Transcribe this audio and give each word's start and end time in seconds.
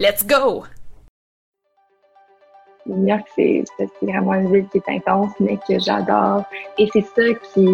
Let's 0.00 0.24
go! 0.26 0.64
New 2.86 3.06
York, 3.06 3.26
c'est 3.36 3.64
vraiment 4.00 4.32
une 4.32 4.50
ville 4.50 4.66
qui 4.72 4.78
est 4.78 4.96
intense, 4.96 5.32
mais 5.40 5.58
que 5.68 5.78
j'adore. 5.78 6.44
Et 6.78 6.88
c'est 6.90 7.02
ça 7.02 7.34
qui, 7.52 7.68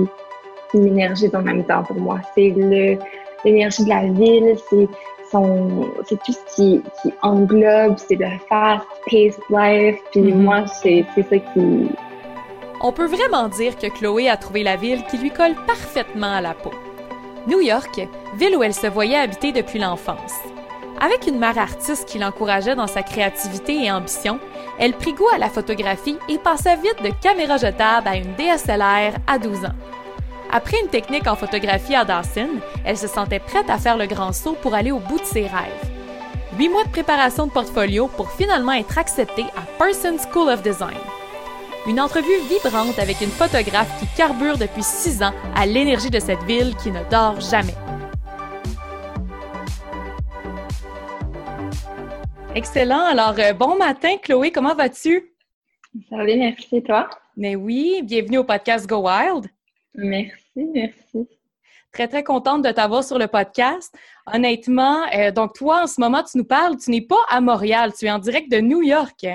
qui 0.69 0.77
m'énergise 0.77 1.33
en 1.37 1.43
même 1.43 1.63
temps 1.63 1.85
pour 1.85 1.95
moi. 1.95 2.21
C'est 2.35 2.53
l'énergie 3.45 3.85
de 3.85 3.89
la 3.89 4.07
ville, 4.07 4.57
c'est 4.69 4.89
c'est 5.31 6.19
tout 6.25 6.33
ce 6.33 6.57
qui, 6.57 6.83
qui 7.01 7.13
englobe, 7.23 7.97
c'est 7.97 8.17
le 8.17 8.27
fast-paced 8.49 9.41
life. 9.49 9.97
Puis 10.11 10.23
mm-hmm. 10.23 10.35
moi, 10.35 10.67
c'est 10.67 11.07
ça 11.17 11.39
qui... 11.39 11.89
On 12.81 12.91
peut 12.91 13.07
vraiment 13.07 13.49
dire 13.49 13.79
que 13.79 13.87
Chloé 13.87 14.29
a 14.29 14.37
trouvé 14.37 14.65
la 14.65 14.75
ville 14.75 15.05
qui 15.05 15.19
lui 15.19 15.31
colle 15.31 15.55
parfaitement 15.65 16.35
à 16.35 16.41
la 16.41 16.55
peau. 16.55 16.73
New 17.47 17.61
York, 17.61 18.01
ville 18.35 18.57
où 18.57 18.65
elle 18.65 18.75
se 18.75 18.89
voyait 18.89 19.17
habiter 19.17 19.53
depuis 19.53 19.79
l'enfance. 19.79 20.35
Avec 21.01 21.27
une 21.27 21.39
mère 21.39 21.59
artiste 21.59 22.09
qui 22.09 22.19
l'encourageait 22.19 22.75
dans 22.75 22.87
sa 22.87 23.03
créativité 23.03 23.85
et 23.85 23.93
ambition, 23.93 24.41
elle 24.79 24.95
prit 24.95 25.13
goût 25.13 25.29
à 25.35 25.39
la 25.39 25.51
photographie 25.51 26.19
et 26.29 26.39
passa 26.39 26.75
vite 26.77 27.03
de 27.03 27.11
caméra 27.21 27.59
jetable 27.59 28.09
à 28.09 28.17
une 28.17 28.35
DSLR 28.35 29.19
à 29.27 29.39
12 29.39 29.67
ans. 29.67 29.75
Après 30.51 30.81
une 30.81 30.89
technique 30.89 31.27
en 31.27 31.37
photographie 31.37 31.95
à 31.95 32.05
Dawson, 32.05 32.49
elle 32.85 32.97
se 32.97 33.09
sentait 33.09 33.41
prête 33.41 33.69
à 33.69 33.79
faire 33.79 33.99
le 33.99 34.07
grand 34.07 34.33
saut 34.33 34.57
pour 34.63 34.75
aller 34.75 34.91
au 34.91 34.99
bout 34.99 35.19
de 35.19 35.25
ses 35.25 35.43
rêves. 35.43 35.91
Huit 36.57 36.71
mois 36.71 36.85
de 36.85 36.91
préparation 36.91 37.47
de 37.47 37.53
portfolio 37.53 38.09
pour 38.09 38.31
finalement 38.31 38.73
être 38.73 38.97
acceptée 38.97 39.45
à 39.57 39.63
Parsons 39.79 40.17
School 40.33 40.49
of 40.49 40.63
Design. 40.63 40.97
Une 41.87 42.01
entrevue 42.01 42.41
vibrante 42.49 42.99
avec 42.99 43.21
une 43.21 43.31
photographe 43.31 43.91
qui 44.01 44.07
carbure 44.17 44.57
depuis 44.57 44.83
six 44.83 45.23
ans 45.23 45.35
à 45.55 45.67
l'énergie 45.67 46.11
de 46.11 46.21
cette 46.21 46.43
ville 46.45 46.75
qui 46.77 46.91
ne 46.91 47.03
dort 47.11 47.41
jamais. 47.41 47.75
Excellent. 52.57 53.05
Alors, 53.05 53.35
euh, 53.39 53.53
bon 53.53 53.77
matin, 53.77 54.17
Chloé, 54.17 54.51
comment 54.51 54.75
vas-tu? 54.75 55.31
Ça 56.09 56.17
va 56.17 56.25
bien, 56.25 56.37
merci, 56.37 56.83
toi? 56.83 57.07
Mais 57.37 57.55
oui, 57.55 58.01
bienvenue 58.03 58.39
au 58.39 58.45
podcast 58.45 58.87
Go 58.87 59.07
Wild. 59.07 59.45
Merci, 59.95 60.65
merci. 60.73 61.29
Très, 61.93 62.09
très 62.09 62.25
contente 62.25 62.63
de 62.63 62.71
t'avoir 62.71 63.05
sur 63.05 63.19
le 63.19 63.27
podcast. 63.27 63.95
Honnêtement, 64.33 65.03
euh, 65.15 65.31
donc 65.33 65.53
toi, 65.53 65.83
en 65.83 65.87
ce 65.87 66.01
moment, 66.01 66.23
tu 66.23 66.39
nous 66.39 66.47
parles, 66.47 66.79
tu 66.79 66.91
n'es 66.91 67.03
pas 67.03 67.21
à 67.29 67.43
Montréal, 67.43 67.93
tu 67.93 68.07
es 68.07 68.11
en 68.11 68.19
direct 68.19 68.51
de 68.51 68.61
New 68.61 68.81
York. 68.81 69.27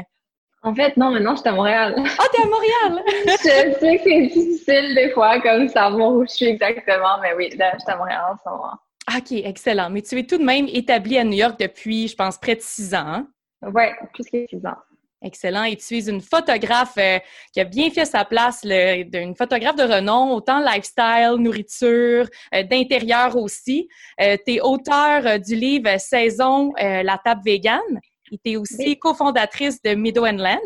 En 0.64 0.74
fait, 0.74 0.98
non, 0.98 1.12
maintenant, 1.12 1.36
je 1.36 1.42
suis 1.42 1.50
à 1.50 1.54
Montréal. 1.54 1.94
Ah, 1.98 2.24
t'es 2.34 2.42
à 2.42 2.48
Montréal! 2.48 3.04
je 3.28 3.80
sais 3.80 3.98
que 3.98 4.04
c'est 4.04 4.22
difficile 4.30 4.96
des 4.96 5.12
fois, 5.12 5.40
comme 5.42 5.68
savoir 5.68 6.14
où 6.14 6.24
je 6.24 6.34
suis 6.34 6.48
exactement, 6.48 7.20
mais 7.22 7.36
oui, 7.36 7.52
là, 7.56 7.72
je 7.76 7.82
suis 7.82 7.92
à 7.92 7.98
Montréal 7.98 8.24
en 8.32 8.38
ce 8.44 8.50
moment. 8.50 8.74
OK, 9.18 9.32
excellent. 9.32 9.90
Mais 9.90 10.02
tu 10.02 10.18
es 10.18 10.26
tout 10.26 10.38
de 10.38 10.44
même 10.44 10.68
établie 10.68 11.18
à 11.18 11.24
New 11.24 11.38
York 11.38 11.60
depuis, 11.60 12.08
je 12.08 12.16
pense, 12.16 12.38
près 12.38 12.56
de 12.56 12.62
six 12.62 12.94
ans. 12.94 13.06
Hein? 13.06 13.28
Oui, 13.62 13.84
plus 14.14 14.24
que 14.26 14.46
six 14.48 14.66
ans. 14.66 14.78
Excellent. 15.24 15.66
Et 15.66 15.76
tu 15.76 15.98
es 15.98 16.10
une 16.10 16.22
photographe 16.22 16.98
euh, 16.98 17.20
qui 17.54 17.60
a 17.60 17.64
bien 17.64 17.92
fait 17.92 18.06
sa 18.06 18.26
place, 18.26 18.64
une 18.64 19.36
photographe 19.36 19.76
de 19.76 19.84
renom, 19.84 20.34
autant 20.34 20.60
lifestyle, 20.60 21.36
nourriture, 21.38 22.28
euh, 22.56 22.64
d'intérieur 22.64 23.36
aussi. 23.36 23.88
Euh, 24.20 24.36
tu 24.46 24.56
es 24.56 24.62
auteur 24.62 25.40
du 25.40 25.56
livre 25.56 26.00
Saison, 26.00 26.74
la 26.78 27.20
table 27.24 27.42
vegan. 27.46 28.00
Et 28.32 28.40
tu 28.44 28.52
es 28.52 28.56
aussi 28.56 28.98
cofondatrice 28.98 29.82
de 29.84 29.94
Meadow 29.94 30.26
Land. 30.26 30.58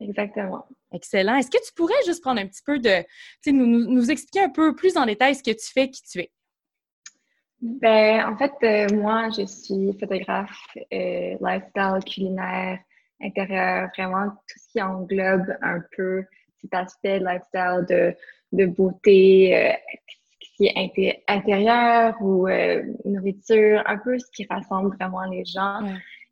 Exactement. 0.00 0.66
Excellent. 0.92 1.36
Est-ce 1.36 1.50
que 1.50 1.64
tu 1.64 1.72
pourrais 1.74 1.94
juste 2.06 2.22
prendre 2.22 2.40
un 2.40 2.46
petit 2.46 2.62
peu 2.64 2.78
de, 2.78 3.04
nous, 3.46 3.66
nous 3.66 4.10
expliquer 4.10 4.44
un 4.44 4.50
peu 4.50 4.74
plus 4.76 4.96
en 4.96 5.06
détail 5.06 5.34
ce 5.34 5.42
que 5.42 5.50
tu 5.50 5.72
fais, 5.72 5.90
qui 5.90 6.02
tu 6.02 6.20
es? 6.20 6.30
Ben, 7.66 8.22
en 8.28 8.36
fait, 8.36 8.52
euh, 8.62 8.94
moi, 8.94 9.30
je 9.30 9.46
suis 9.46 9.98
photographe, 9.98 10.76
euh, 10.92 11.34
lifestyle, 11.40 12.04
culinaire, 12.04 12.78
intérieur, 13.22 13.88
vraiment 13.96 14.28
tout 14.28 14.58
ce 14.58 14.68
qui 14.70 14.82
englobe 14.82 15.46
un 15.62 15.80
peu 15.96 16.24
cet 16.60 16.74
aspect 16.74 17.20
lifestyle 17.20 17.86
de, 17.88 18.14
de 18.52 18.66
beauté, 18.66 19.56
euh, 19.56 19.72
qui 20.38 20.66
est 20.66 21.24
intérieur 21.26 22.14
ou 22.20 22.46
euh, 22.48 22.82
nourriture, 23.06 23.82
un 23.86 23.96
peu 23.96 24.18
ce 24.18 24.30
qui 24.34 24.46
rassemble 24.50 24.94
vraiment 24.96 25.24
les 25.24 25.46
gens. 25.46 25.80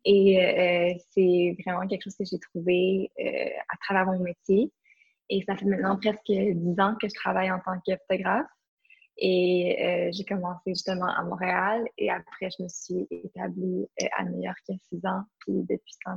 Et 0.05 0.99
c'est 1.09 1.57
vraiment 1.65 1.87
quelque 1.87 2.03
chose 2.03 2.15
que 2.15 2.25
j'ai 2.25 2.37
trouvé 2.37 3.09
à 3.17 3.77
travers 3.81 4.05
mon 4.05 4.19
métier. 4.19 4.71
Et 5.29 5.41
ça 5.47 5.55
fait 5.55 5.65
maintenant 5.65 5.97
presque 5.97 6.27
dix 6.27 6.79
ans 6.79 6.95
que 7.01 7.07
je 7.07 7.15
travaille 7.15 7.51
en 7.51 7.59
tant 7.59 7.79
que 7.87 7.95
photographe. 8.07 8.45
Et 9.17 9.77
euh, 9.79 10.09
j'ai 10.11 10.23
commencé 10.23 10.61
justement 10.67 11.07
à 11.07 11.23
Montréal 11.23 11.83
et 11.97 12.09
après, 12.09 12.49
je 12.57 12.63
me 12.63 12.67
suis 12.67 13.07
établie 13.11 13.87
euh, 14.01 14.07
à 14.17 14.23
New 14.25 14.41
York 14.41 14.57
il 14.67 14.73
y 14.73 14.75
a 14.75 14.79
six 14.89 15.05
ans. 15.05 15.21
Puis 15.39 15.53
depuis 15.69 15.93
ça, 16.03 16.15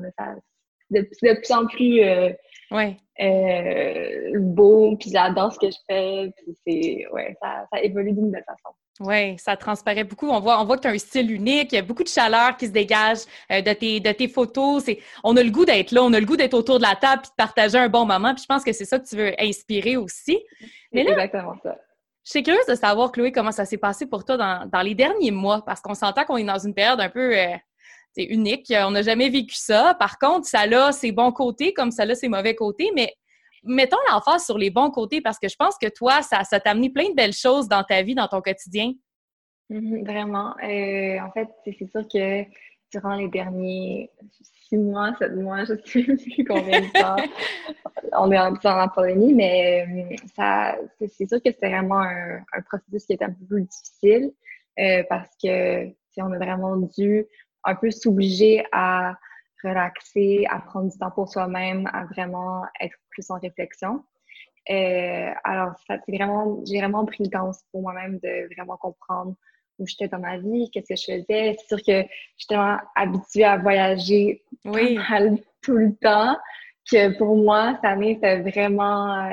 de, 0.90 1.00
de 1.00 1.34
plus 1.34 1.52
en 1.52 1.66
plus 1.66 2.00
euh, 2.02 2.32
ouais. 2.70 2.96
euh, 3.20 4.38
beau, 4.38 4.96
puis 4.96 5.10
j'adore 5.10 5.52
ce 5.52 5.58
que 5.58 5.70
je 5.70 5.78
fais, 5.88 6.32
puis 6.36 6.56
c'est, 6.66 7.06
ouais, 7.12 7.36
ça, 7.42 7.66
ça 7.72 7.82
évolue 7.82 8.12
d'une 8.12 8.30
belle 8.30 8.44
façon. 8.46 8.74
Oui, 9.00 9.36
ça 9.36 9.56
transparaît 9.56 10.04
beaucoup. 10.04 10.28
On 10.28 10.40
voit, 10.40 10.58
on 10.60 10.64
voit 10.64 10.76
que 10.76 10.82
tu 10.82 10.88
as 10.88 10.92
un 10.92 10.98
style 10.98 11.30
unique, 11.30 11.72
il 11.72 11.74
y 11.74 11.78
a 11.78 11.82
beaucoup 11.82 12.04
de 12.04 12.08
chaleur 12.08 12.56
qui 12.56 12.66
se 12.66 12.72
dégage 12.72 13.18
de, 13.50 13.72
tes, 13.74 14.00
de 14.00 14.12
tes 14.12 14.28
photos. 14.28 14.84
C'est, 14.84 15.00
on 15.22 15.36
a 15.36 15.42
le 15.42 15.50
goût 15.50 15.66
d'être 15.66 15.90
là, 15.90 16.02
on 16.02 16.12
a 16.14 16.20
le 16.20 16.24
goût 16.24 16.36
d'être 16.36 16.54
autour 16.54 16.78
de 16.78 16.84
la 16.84 16.96
table 16.96 17.22
puis 17.22 17.30
de 17.30 17.36
partager 17.36 17.76
un 17.76 17.90
bon 17.90 18.06
moment. 18.06 18.32
Puis 18.32 18.44
je 18.44 18.46
pense 18.46 18.64
que 18.64 18.72
c'est 18.72 18.86
ça 18.86 18.98
que 18.98 19.06
tu 19.06 19.16
veux 19.16 19.32
inspirer 19.38 19.98
aussi. 19.98 20.38
Mais 20.92 21.02
là, 21.02 21.10
exactement 21.10 21.56
ça. 21.62 21.76
Je 22.26 22.30
suis 22.30 22.42
curieuse 22.42 22.66
de 22.66 22.74
savoir, 22.74 23.12
Chloé, 23.12 23.30
comment 23.30 23.52
ça 23.52 23.64
s'est 23.64 23.78
passé 23.78 24.04
pour 24.04 24.24
toi 24.24 24.36
dans, 24.36 24.82
les 24.82 24.96
derniers 24.96 25.30
mois, 25.30 25.64
parce 25.64 25.80
qu'on 25.80 25.94
s'entend 25.94 26.24
qu'on 26.24 26.36
est 26.36 26.44
dans 26.44 26.58
une 26.58 26.74
période 26.74 27.00
un 27.00 27.08
peu 27.08 27.38
euh, 27.38 27.56
unique. 28.16 28.72
On 28.76 28.90
n'a 28.90 29.02
jamais 29.02 29.28
vécu 29.28 29.54
ça. 29.54 29.94
Par 29.94 30.18
contre, 30.18 30.44
ça 30.44 30.62
a 30.62 30.90
ses 30.90 31.12
bons 31.12 31.30
côtés 31.30 31.72
comme 31.72 31.92
ça 31.92 32.02
a 32.02 32.14
ses 32.16 32.28
mauvais 32.28 32.56
côtés, 32.56 32.90
mais 32.96 33.14
mettons 33.62 33.96
l'emphase 34.10 34.44
sur 34.44 34.58
les 34.58 34.70
bons 34.70 34.90
côtés 34.90 35.20
parce 35.20 35.38
que 35.38 35.48
je 35.48 35.54
pense 35.54 35.76
que 35.80 35.86
toi, 35.86 36.20
ça, 36.22 36.42
t'a 36.42 36.70
amené 36.70 36.90
plein 36.90 37.10
de 37.10 37.14
belles 37.14 37.32
choses 37.32 37.68
dans 37.68 37.84
ta 37.84 38.02
vie, 38.02 38.16
dans 38.16 38.26
ton 38.26 38.40
quotidien. 38.40 38.92
Mm-hmm, 39.70 40.04
vraiment. 40.04 40.52
Euh, 40.64 41.20
en 41.20 41.30
fait, 41.30 41.48
c'est 41.64 41.88
sûr 41.88 42.08
que 42.12 42.42
durant 42.92 43.14
les 43.14 43.28
derniers 43.28 44.10
six 44.68 44.76
mois, 44.76 45.14
sept 45.18 45.34
mois, 45.34 45.64
je 45.64 45.72
ne 45.72 45.78
sais 45.78 46.30
plus 46.34 46.44
combien 46.44 46.80
de 46.80 46.92
temps 46.92 47.16
on 48.12 48.32
est 48.32 48.38
en, 48.38 48.54
en 48.64 48.88
Polonie, 48.88 49.34
mais 49.34 49.86
euh, 49.86 50.16
ça, 50.34 50.76
c'est 50.98 51.26
sûr 51.26 51.42
que 51.42 51.50
c'était 51.50 51.70
vraiment 51.70 52.00
un, 52.00 52.62
processus 52.68 53.06
qui 53.06 53.12
était 53.14 53.24
un 53.24 53.32
peu 53.32 53.44
plus 53.44 53.62
difficile 53.62 54.32
euh, 54.78 55.02
parce 55.08 55.30
que 55.42 55.86
on 56.18 56.32
a 56.32 56.38
vraiment 56.38 56.76
dû 56.76 57.26
un 57.64 57.74
peu 57.74 57.90
s'obliger 57.90 58.64
à 58.72 59.16
relaxer, 59.62 60.46
à 60.48 60.60
prendre 60.60 60.90
du 60.90 60.98
temps 60.98 61.10
pour 61.10 61.28
soi-même, 61.28 61.88
à 61.92 62.04
vraiment 62.04 62.62
être 62.80 62.96
plus 63.10 63.30
en 63.30 63.38
réflexion. 63.38 64.04
Euh, 64.70 65.30
alors, 65.44 65.72
c'est 65.86 66.00
vraiment, 66.16 66.62
j'ai 66.66 66.78
vraiment 66.78 67.04
pris 67.04 67.24
le 67.24 67.30
temps 67.30 67.50
pour 67.70 67.82
moi-même 67.82 68.18
de 68.18 68.54
vraiment 68.54 68.76
comprendre 68.76 69.34
où 69.78 69.86
j'étais 69.86 70.08
dans 70.08 70.18
ma 70.18 70.38
vie, 70.38 70.70
qu'est-ce 70.70 70.88
que 70.88 70.96
je 70.96 71.18
faisais. 71.18 71.56
C'est 71.58 71.66
sûr 71.66 71.78
que 71.78 72.08
j'étais 72.36 72.56
habituée 72.94 73.44
à 73.44 73.56
voyager 73.58 74.42
oui. 74.64 74.98
tout 75.62 75.76
le 75.76 75.94
temps, 75.96 76.36
que 76.90 77.16
pour 77.18 77.36
moi, 77.36 77.74
cette 77.74 77.84
année, 77.84 78.14
c'était 78.14 78.40
vraiment 78.40 79.24
euh, 79.24 79.32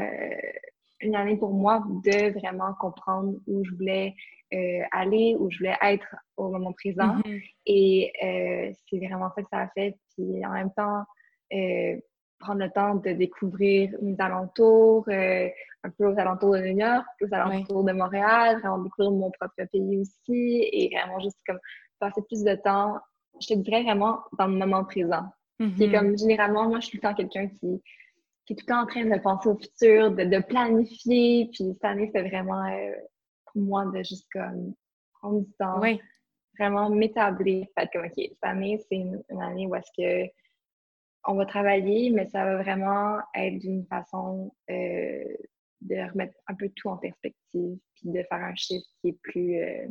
une 1.02 1.16
année 1.16 1.38
pour 1.38 1.54
moi 1.54 1.84
de 2.04 2.38
vraiment 2.40 2.74
comprendre 2.80 3.36
où 3.48 3.64
je 3.64 3.72
voulais 3.76 4.16
euh, 4.54 4.82
aller, 4.92 5.36
où 5.40 5.50
je 5.52 5.60
voulais 5.60 5.78
être 5.82 6.16
au 6.38 6.50
moment 6.50 6.74
présent. 6.74 7.18
Mm-hmm. 7.18 7.44
Et 7.68 8.14
euh, 8.24 8.74
c'est 8.90 8.98
vraiment 9.06 9.30
ça 9.36 9.44
que 9.44 9.50
ça 9.52 9.60
a 9.60 9.68
fait. 9.70 9.96
Puis 10.16 10.46
en 10.46 10.52
même 10.52 10.72
temps, 10.76 11.04
prendre 12.44 12.62
le 12.62 12.70
temps 12.70 12.96
de 12.96 13.12
découvrir 13.12 13.92
mes 14.02 14.16
alentours, 14.20 15.06
euh, 15.08 15.50
un 15.84 15.90
peu 15.90 16.08
aux 16.08 16.20
alentours 16.20 16.54
de 16.54 16.60
New 16.60 16.78
York, 16.80 17.06
aux 17.22 17.34
alentours 17.34 17.84
de 17.84 17.94
Montréal, 17.94 18.60
vraiment 18.60 18.80
découvrir 18.80 19.12
mon 19.12 19.32
propre 19.32 19.64
pays 19.72 19.98
aussi 20.00 20.70
et 20.72 20.96
vraiment 20.96 21.20
juste 21.20 21.40
comme 21.48 21.60
passer 22.00 22.22
plus 22.24 22.44
de 22.44 22.56
temps, 22.56 23.00
je 23.42 23.48
te 23.48 23.54
dirais 23.60 23.84
vraiment 23.84 24.20
dans 24.38 24.48
le 24.48 24.54
moment 24.54 24.84
présent. 24.84 25.26
Mm 25.60 25.92
comme 25.92 26.18
généralement, 26.18 26.68
moi, 26.68 26.80
je 26.80 26.88
suis 26.88 27.00
tout 27.00 27.06
le 27.06 27.10
temps 27.10 27.16
quelqu'un 27.16 27.48
qui, 27.48 27.82
qui 28.46 28.54
est 28.54 28.56
tout 28.56 28.66
le 28.68 28.74
temps 28.74 28.82
en 28.82 28.86
train 28.86 29.06
de 29.06 29.22
penser 29.22 29.50
au 29.50 29.58
futur, 29.58 30.12
de, 30.12 30.24
de 30.24 30.40
planifier. 30.40 31.50
Puis 31.54 31.74
cette 31.74 31.86
année, 31.86 32.10
c'est 32.14 32.28
vraiment 32.28 32.66
euh, 32.66 32.92
pour 33.46 33.62
moi 33.62 33.86
de 33.86 33.98
juste 34.04 34.28
comme 34.32 34.74
prendre 35.20 35.42
du 35.42 35.52
temps. 35.54 35.82
vraiment 36.58 36.90
m'établir. 36.90 37.66
Fait 37.78 37.90
comme, 37.94 38.06
OK, 38.06 38.14
cette 38.16 38.38
année, 38.44 38.84
c'est 38.90 38.98
une, 38.98 39.42
année 39.42 39.68
où 39.68 39.76
est-ce 39.76 39.92
que 39.98 40.30
on 41.26 41.36
va 41.36 41.46
travailler, 41.46 42.10
mais 42.10 42.28
ça 42.30 42.44
va 42.44 42.58
vraiment 42.58 43.20
être 43.36 43.58
d'une 43.60 43.86
façon 43.86 44.54
euh, 44.70 45.24
de 45.82 46.12
remettre 46.12 46.36
un 46.48 46.56
peu 46.56 46.70
tout 46.70 46.90
en 46.90 46.98
perspective, 46.98 47.78
puis 47.96 48.10
de 48.10 48.24
faire 48.24 48.44
un 48.44 48.56
chiffre 48.56 48.88
qui 49.02 49.10
est 49.10 49.20
plus, 49.22 49.58
euh, 49.58 49.88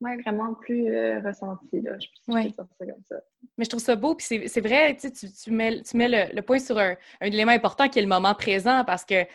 ouais, 0.00 0.16
vraiment 0.22 0.54
plus 0.54 0.88
euh, 0.88 1.20
ressenti. 1.20 1.80
Là. 1.80 1.98
Je 1.98 2.08
peux 2.26 2.40
dire 2.40 2.54
ça 2.54 2.66
comme 2.78 3.04
ça. 3.08 3.20
Mais 3.56 3.64
je 3.64 3.70
trouve 3.70 3.82
ça 3.82 3.96
beau, 3.96 4.14
puis 4.14 4.26
c'est 4.46 4.60
vrai, 4.60 4.96
tu, 4.96 5.10
tu 5.12 5.50
mets, 5.50 5.82
tu 5.82 5.96
mets 5.96 6.08
le, 6.08 6.34
le 6.34 6.42
point 6.42 6.58
sur 6.58 6.78
un, 6.78 6.94
un, 7.20 7.26
élément 7.26 7.52
important 7.52 7.88
qui 7.88 7.98
est 7.98 8.02
le 8.02 8.08
moment 8.08 8.34
présent, 8.34 8.84
parce 8.86 9.04
que 9.04 9.26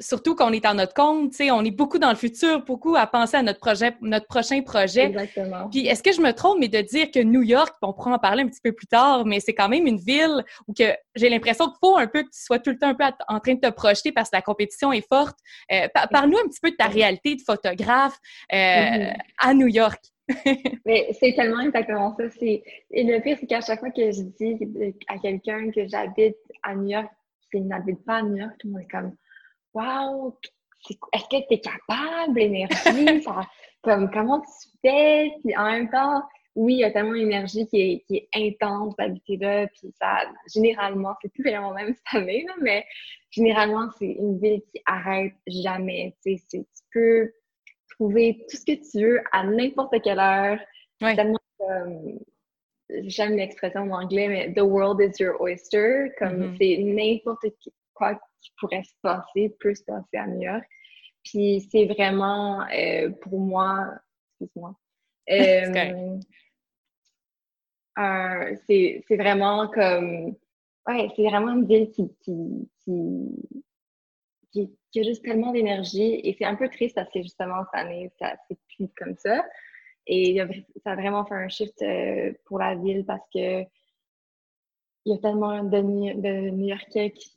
surtout 0.00 0.34
quand 0.34 0.48
on 0.48 0.52
est 0.52 0.66
en 0.66 0.74
notre 0.74 0.94
compte, 0.94 1.30
tu 1.30 1.36
sais, 1.36 1.50
on 1.50 1.62
est 1.62 1.70
beaucoup 1.70 1.98
dans 1.98 2.10
le 2.10 2.16
futur, 2.16 2.64
beaucoup 2.64 2.96
à 2.96 3.06
penser 3.06 3.36
à 3.36 3.42
notre 3.42 3.60
projet, 3.60 3.96
notre 4.00 4.26
prochain 4.26 4.62
projet. 4.62 5.06
Exactement. 5.06 5.68
Puis 5.70 5.86
est-ce 5.86 6.02
que 6.02 6.12
je 6.12 6.20
me 6.20 6.32
trompe, 6.32 6.58
mais 6.60 6.68
de 6.68 6.80
dire 6.80 7.10
que 7.10 7.20
New 7.20 7.42
York, 7.42 7.74
on 7.82 7.92
pourra 7.92 8.12
en 8.12 8.18
parler 8.18 8.42
un 8.42 8.48
petit 8.48 8.60
peu 8.62 8.72
plus 8.72 8.86
tard, 8.86 9.24
mais 9.24 9.40
c'est 9.40 9.54
quand 9.54 9.68
même 9.68 9.86
une 9.86 9.98
ville 9.98 10.44
où 10.66 10.72
que 10.72 10.94
j'ai 11.14 11.28
l'impression 11.28 11.66
qu'il 11.66 11.78
faut 11.82 11.96
un 11.96 12.06
peu 12.06 12.22
que 12.22 12.28
tu 12.28 12.42
sois 12.44 12.58
tout 12.58 12.70
le 12.70 12.78
temps 12.78 12.88
un 12.88 12.94
peu 12.94 13.04
en 13.28 13.40
train 13.40 13.54
de 13.54 13.60
te 13.60 13.70
projeter 13.70 14.12
parce 14.12 14.30
que 14.30 14.36
la 14.36 14.42
compétition 14.42 14.92
est 14.92 15.06
forte. 15.06 15.38
Euh, 15.72 15.88
Parle-nous 16.10 16.38
un 16.38 16.48
petit 16.48 16.60
peu 16.60 16.70
de 16.70 16.76
ta 16.76 16.86
réalité 16.86 17.36
de 17.36 17.42
photographe 17.42 18.18
euh, 18.52 18.56
mm-hmm. 18.56 19.16
à 19.38 19.54
New 19.54 19.68
York. 19.68 20.00
mais 20.86 21.08
c'est 21.20 21.34
tellement 21.34 21.60
exactement 21.60 22.16
ça. 22.16 22.24
Et 22.40 22.62
le 22.90 23.20
pire, 23.20 23.36
c'est 23.38 23.46
qu'à 23.46 23.60
chaque 23.60 23.80
fois 23.80 23.90
que 23.90 24.10
je 24.10 24.22
dis 24.22 24.58
à 25.08 25.18
quelqu'un 25.18 25.70
que 25.70 25.86
j'habite 25.86 26.36
à 26.62 26.74
New 26.74 26.88
York, 26.88 27.10
qu'il 27.50 27.66
n'habite 27.66 28.04
pas 28.04 28.16
à 28.16 28.22
New 28.22 28.36
York, 28.36 28.52
tout 28.58 28.68
le 28.68 28.72
monde 28.72 28.82
est 28.82 28.90
comme 28.90 29.16
Wow! 29.74 30.38
Est-ce 31.12 31.24
que 31.24 31.46
tu 31.48 31.54
es 31.54 31.60
capable, 31.60 32.38
l'énergie? 32.38 33.22
comme, 33.82 34.10
comment 34.10 34.40
tu 34.40 34.68
fais? 34.82 35.32
Puis 35.42 35.56
en 35.56 35.70
même 35.70 35.90
temps, 35.90 36.22
oui, 36.54 36.74
il 36.74 36.78
y 36.80 36.84
a 36.84 36.90
tellement 36.90 37.14
d'énergie 37.14 37.66
qui 37.66 37.80
est, 37.80 38.04
qui 38.06 38.16
est 38.16 38.28
intense 38.34 38.94
d'habiter 38.96 39.36
là. 39.36 39.66
Puis 39.68 39.92
ça, 39.98 40.20
généralement, 40.52 41.14
c'est 41.20 41.32
plus 41.32 41.42
vraiment 41.42 41.72
même 41.72 41.94
cette 41.94 42.22
année, 42.22 42.44
là, 42.46 42.54
mais 42.60 42.84
généralement, 43.30 43.88
c'est 43.98 44.12
une 44.12 44.38
ville 44.38 44.62
qui 44.72 44.80
arrête 44.86 45.34
jamais. 45.46 46.16
Tu 46.24 46.38
sais, 46.38 46.44
tu 46.50 46.64
peux 46.92 47.32
trouver 47.94 48.44
tout 48.48 48.56
ce 48.56 48.64
que 48.64 48.90
tu 48.90 49.04
veux 49.04 49.20
à 49.32 49.44
n'importe 49.44 49.94
quelle 50.02 50.18
heure. 50.18 50.58
Ouais. 51.00 51.16
Tellement 51.16 51.38
j'aime 53.06 53.36
l'expression 53.36 53.80
en 53.82 54.02
anglais, 54.02 54.28
mais 54.28 54.52
the 54.52 54.62
world 54.62 55.00
is 55.00 55.20
your 55.20 55.40
oyster. 55.40 56.12
Comme 56.18 56.54
mm-hmm. 56.54 56.56
c'est 56.58 56.76
n'importe 56.82 57.46
quoi 57.94 58.14
qui 58.40 58.52
pourrait 58.58 58.82
se 58.82 58.94
passer 59.02 59.54
peut 59.60 59.74
se 59.74 59.84
passer 59.84 60.16
à 60.16 60.26
New 60.26 60.42
York. 60.42 60.64
Puis 61.24 61.66
c'est 61.70 61.86
vraiment, 61.86 62.62
euh, 62.70 63.10
pour 63.22 63.40
moi, 63.40 63.94
excuse-moi, 64.40 64.76
euh, 67.98 68.56
c'est 68.66 69.04
vraiment 69.10 69.68
comme, 69.68 70.36
ouais, 70.86 71.08
c'est 71.16 71.22
vraiment 71.22 71.52
une 71.52 71.66
ville 71.66 71.90
qui, 71.90 72.14
qui, 72.20 72.68
qui, 72.84 73.26
qui, 74.54 75.00
a 75.00 75.02
juste 75.02 75.24
tellement 75.24 75.52
d'énergie 75.52 76.20
et 76.22 76.34
c'est 76.38 76.44
un 76.44 76.54
peu 76.54 76.68
triste 76.68 76.94
parce 76.94 77.10
que 77.10 77.22
justement 77.22 77.64
cette 77.64 77.80
année, 77.80 78.10
ça 78.18 78.34
c'est 78.48 78.58
plus 78.76 78.88
comme 78.96 79.16
ça. 79.16 79.44
Et 80.06 80.38
ça 80.84 80.92
a 80.92 80.96
vraiment 80.96 81.24
fait 81.24 81.34
un 81.34 81.48
shift 81.48 81.80
euh, 81.82 82.32
pour 82.44 82.58
la 82.58 82.74
ville 82.74 83.04
parce 83.06 83.26
que 83.34 83.62
il 85.06 85.12
y 85.12 85.14
a 85.14 85.18
tellement 85.18 85.62
de, 85.62 86.20
de 86.20 86.50
New-Yorkais 86.50 87.10
qui, 87.10 87.32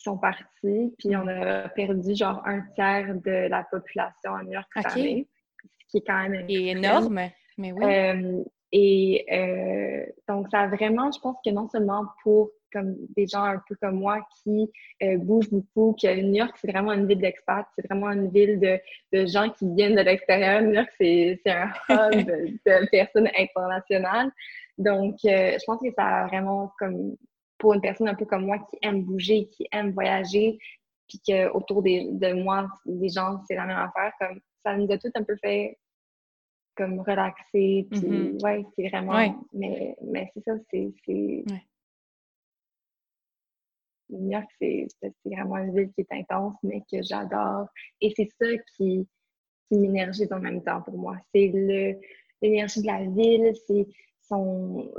sont 0.00 0.16
partis, 0.16 0.94
puis 0.96 1.16
on 1.16 1.26
a 1.26 1.68
perdu 1.70 2.14
genre 2.14 2.40
un 2.46 2.60
tiers 2.76 3.16
de 3.16 3.48
la 3.48 3.64
population 3.64 4.32
à 4.32 4.44
New 4.44 4.52
York 4.52 4.68
cette 4.76 4.86
année, 4.92 5.28
ce 5.80 5.86
qui 5.88 5.96
est 5.98 6.06
quand 6.06 6.28
même 6.28 6.48
énorme, 6.48 7.28
mais 7.56 7.72
oui. 7.72 7.84
Euh, 7.84 8.44
et 8.70 9.26
euh, 9.32 10.06
donc, 10.28 10.48
ça 10.50 10.60
a 10.60 10.68
vraiment, 10.68 11.10
je 11.10 11.18
pense 11.20 11.36
que 11.44 11.50
non 11.50 11.68
seulement 11.68 12.06
pour 12.22 12.50
comme 12.72 12.96
des 13.16 13.26
gens 13.26 13.44
un 13.44 13.62
peu 13.68 13.74
comme 13.80 13.96
moi 13.96 14.26
qui 14.42 14.70
euh, 15.02 15.16
bougent 15.18 15.50
beaucoup, 15.50 15.96
que 16.00 16.20
New 16.20 16.34
York, 16.34 16.56
c'est 16.60 16.70
vraiment 16.70 16.92
une 16.92 17.06
ville 17.06 17.20
d'expats, 17.20 17.66
c'est 17.76 17.86
vraiment 17.86 18.10
une 18.10 18.30
ville 18.30 18.58
de, 18.60 18.78
de, 19.12 19.26
gens 19.26 19.50
qui 19.50 19.66
viennent 19.74 19.96
de 19.96 20.02
l'extérieur. 20.02 20.62
New 20.62 20.74
York, 20.74 20.90
c'est 20.98 21.40
un 21.46 21.70
hub 21.88 22.26
de 22.26 22.90
personnes 22.90 23.28
internationales. 23.38 24.30
Donc, 24.76 25.16
je 25.24 25.64
pense 25.66 25.80
que 25.80 25.92
ça 25.92 26.04
a 26.04 26.26
vraiment 26.28 26.72
comme 26.78 27.16
pour 27.58 27.74
une 27.74 27.80
personne 27.80 28.08
un 28.08 28.14
peu 28.14 28.24
comme 28.24 28.46
moi 28.46 28.58
qui 28.58 28.78
aime 28.82 29.02
bouger, 29.02 29.48
qui 29.48 29.66
aime 29.72 29.90
voyager, 29.90 30.58
puis 31.08 31.20
qu'autour 31.26 31.82
de 31.82 32.32
moi, 32.42 32.68
des 32.86 33.08
gens, 33.08 33.40
c'est 33.46 33.56
la 33.56 33.66
même 33.66 33.78
affaire, 33.78 34.12
comme 34.20 34.40
ça 34.64 34.76
nous 34.76 34.90
a 34.92 34.98
tout 34.98 35.10
un 35.14 35.24
peu 35.24 35.36
fait 35.36 35.78
comme 36.76 37.00
relaxer, 37.00 37.88
puis 37.90 38.00
mm-hmm. 38.00 38.42
ouais, 38.44 38.64
c'est 38.76 38.88
vraiment... 38.88 39.44
Mais, 39.52 39.96
mais 40.00 40.30
c'est 40.32 40.44
ça, 40.44 40.52
c'est... 40.70 40.92
Ouais. 41.08 41.44
New 44.10 44.30
York, 44.30 44.46
c'est 44.60 44.88
vraiment 45.24 45.58
une 45.58 45.74
ville 45.74 45.90
qui 45.94 46.02
est 46.02 46.12
intense, 46.12 46.54
mais 46.62 46.82
que 46.90 47.02
j'adore. 47.02 47.66
Et 48.00 48.12
c'est 48.16 48.28
ça 48.40 48.48
qui, 48.76 49.06
qui 49.68 49.78
m'énergise 49.78 50.32
en 50.32 50.40
même 50.40 50.62
temps 50.62 50.82
pour 50.82 50.96
moi. 50.98 51.16
C'est 51.34 51.52
l'énergie 52.40 52.82
de 52.82 52.86
la 52.86 53.04
ville, 53.04 53.52
c'est 53.66 53.86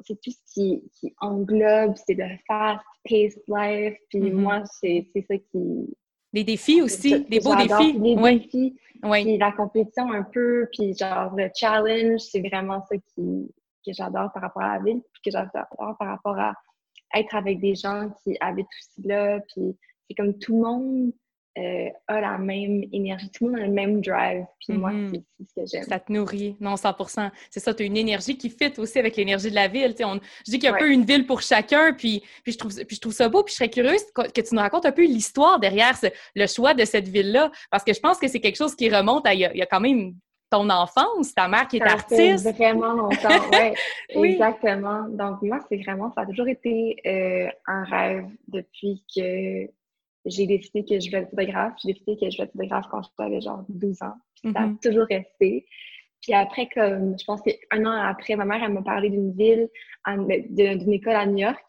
c'est 0.06 0.22
tout 0.22 0.32
ce 0.32 0.54
qui, 0.54 0.84
qui 1.00 1.14
englobe, 1.22 1.94
c'est 1.96 2.16
le 2.16 2.26
fast-paced 2.48 3.42
life. 3.48 3.98
Puis 4.10 4.20
mm-hmm. 4.20 4.34
moi, 4.34 4.64
c'est 4.66 5.06
ça 5.28 5.38
qui. 5.38 5.96
Les 6.34 6.44
défis 6.44 6.82
aussi, 6.82 7.26
des 7.26 7.40
beaux 7.40 7.56
défis. 7.56 7.94
Les 7.94 8.16
défis. 8.16 8.76
Oui. 9.04 9.24
Puis 9.24 9.38
la 9.38 9.52
compétition 9.52 10.12
un 10.12 10.24
peu, 10.24 10.68
puis 10.74 10.96
genre 10.96 11.34
le 11.36 11.50
challenge, 11.56 12.20
c'est 12.20 12.42
vraiment 12.42 12.84
ça 12.90 12.96
qui, 12.98 13.52
que 13.86 13.94
j'adore 13.94 14.32
par 14.34 14.44
rapport 14.44 14.64
à 14.64 14.78
la 14.78 14.84
ville, 14.84 15.02
puis 15.14 15.22
que 15.26 15.32
j'adore 15.32 15.96
par 15.98 16.08
rapport 16.08 16.38
à 16.38 16.54
être 17.16 17.36
avec 17.36 17.60
des 17.60 17.76
gens 17.76 18.10
qui 18.24 18.38
habitent 18.40 18.68
aussi 18.80 19.08
là. 19.08 19.40
Puis 19.54 19.76
c'est 20.08 20.16
comme 20.16 20.38
tout 20.38 20.54
le 20.54 20.62
monde 20.62 21.12
euh, 21.58 21.90
a 22.08 22.22
la 22.22 22.38
même 22.38 22.84
énergie, 22.94 23.30
tout 23.32 23.48
le 23.48 23.52
monde 23.52 23.62
a 23.62 23.66
le 23.66 23.74
même 23.74 24.02
drive. 24.02 24.46
Puis 24.60 24.78
moi, 24.78 24.92
mm-hmm. 24.92 25.24
c'est 25.38 25.46
ce 25.46 25.54
que 25.56 25.66
j'aime. 25.66 25.90
Ça 25.90 26.00
te 26.00 26.12
nourrit, 26.12 26.56
non, 26.60 26.76
100% 26.76 27.32
C'est 27.50 27.60
ça, 27.60 27.74
tu 27.74 27.84
as 27.84 27.86
une 27.86 27.98
énergie 27.98 28.38
qui 28.38 28.50
fit 28.50 28.72
aussi 28.78 28.98
avec 28.98 29.18
l'énergie 29.18 29.50
de 29.50 29.56
la 29.56 29.68
ville. 29.68 29.94
On, 30.04 30.20
je 30.46 30.52
dis 30.52 30.60
qu'il 30.60 30.66
y 30.66 30.68
a 30.68 30.76
un 30.76 30.78
peu 30.78 30.90
une 30.90 31.04
ville 31.04 31.26
pour 31.26 31.42
chacun, 31.42 31.92
puis, 31.94 32.24
puis, 32.44 32.54
je 32.54 32.58
trouve, 32.58 32.74
puis 32.86 32.96
je 32.96 33.02
trouve 33.02 33.14
ça 33.14 33.28
beau, 33.28 33.44
puis 33.44 33.52
je 33.52 33.58
serais 33.58 33.70
curieuse 33.70 34.02
que, 34.14 34.42
tu 34.42 34.56
nous 34.56 34.62
racontes 34.62 34.86
un 34.86 34.92
peu 34.92 35.04
l'histoire 35.04 35.60
derrière 35.60 36.00
le 36.36 36.48
choix 36.48 36.74
de 36.74 36.86
cette 36.86 37.08
ville-là, 37.08 37.52
parce 37.72 37.84
que 37.84 37.94
je 37.94 38.00
pense 38.00 38.20
que 38.20 38.28
c'est 38.28 38.40
quelque 38.40 38.58
chose 38.58 38.76
qui 38.76 38.90
remonte 38.90 39.26
à 39.26 39.34
il 39.34 39.40
y 39.40 39.62
a, 39.62 39.66
quand 39.66 39.82
même 39.82 40.14
ton 40.50 40.70
enfance, 40.70 41.34
ta 41.34 41.48
mère 41.48 41.68
qui 41.68 41.78
est 41.78 41.80
ça 41.80 41.94
artiste. 41.94 42.44
Fait 42.44 42.54
vraiment 42.54 42.94
longtemps, 42.94 43.50
ouais, 43.52 43.74
oui. 44.16 44.32
Exactement. 44.34 45.08
Donc, 45.10 45.42
moi, 45.42 45.60
c'est 45.70 45.78
vraiment, 45.78 46.12
ça 46.14 46.22
a 46.22 46.26
toujours 46.26 46.48
été 46.48 46.96
euh, 47.06 47.50
un 47.68 47.84
rêve 47.84 48.26
depuis 48.48 49.04
que 49.16 49.70
j'ai 50.26 50.48
décidé 50.48 50.84
que 50.84 51.00
je 51.00 51.10
voulais 51.10 51.24
être 51.24 51.30
photographe. 51.30 51.74
J'ai 51.84 51.94
décidé 51.94 52.18
que 52.18 52.30
je 52.30 52.38
voulais 52.38 52.46
être 52.46 52.54
photographe 52.54 52.86
quand 52.92 53.02
j'avais 53.18 53.42
genre 53.42 53.64
12 53.70 54.02
ans. 54.02 54.14
Ça 54.44 54.50
a 54.56 54.68
mm-hmm. 54.68 54.80
toujours 54.82 55.06
resté. 55.10 55.66
Puis 56.22 56.34
après, 56.34 56.68
comme 56.74 57.18
je 57.18 57.26
pense 57.26 57.42
qu'un 57.42 57.86
an 57.86 57.92
après, 57.92 58.36
ma 58.36 58.46
mère, 58.46 58.62
elle 58.64 58.74
m'a 58.74 58.82
parlé 58.82 59.10
d'une 59.10 59.32
ville, 59.34 59.70
d'une 60.08 60.94
école 60.94 61.16
à 61.16 61.26
New 61.26 61.38
York, 61.38 61.64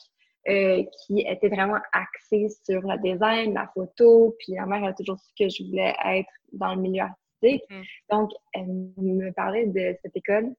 euh, 0.48 0.82
qui 1.06 1.20
était 1.20 1.48
vraiment 1.48 1.78
axée 1.92 2.48
sur 2.64 2.80
le 2.80 2.98
design, 3.02 3.54
la 3.54 3.70
photo. 3.74 4.34
Puis 4.38 4.54
ma 4.54 4.66
mère, 4.66 4.84
a 4.84 4.92
toujours 4.92 5.18
su 5.18 5.32
que 5.38 5.48
je 5.48 5.64
voulais 5.64 5.94
être 6.04 6.30
dans 6.52 6.74
le 6.74 6.80
milieu 6.80 7.02
artistique. 7.02 7.19
Mm. 7.42 7.82
Donc, 8.10 8.30
elle 8.52 8.66
me 8.66 9.30
parlait 9.32 9.66
de 9.66 9.96
cette 10.02 10.16
école 10.16 10.54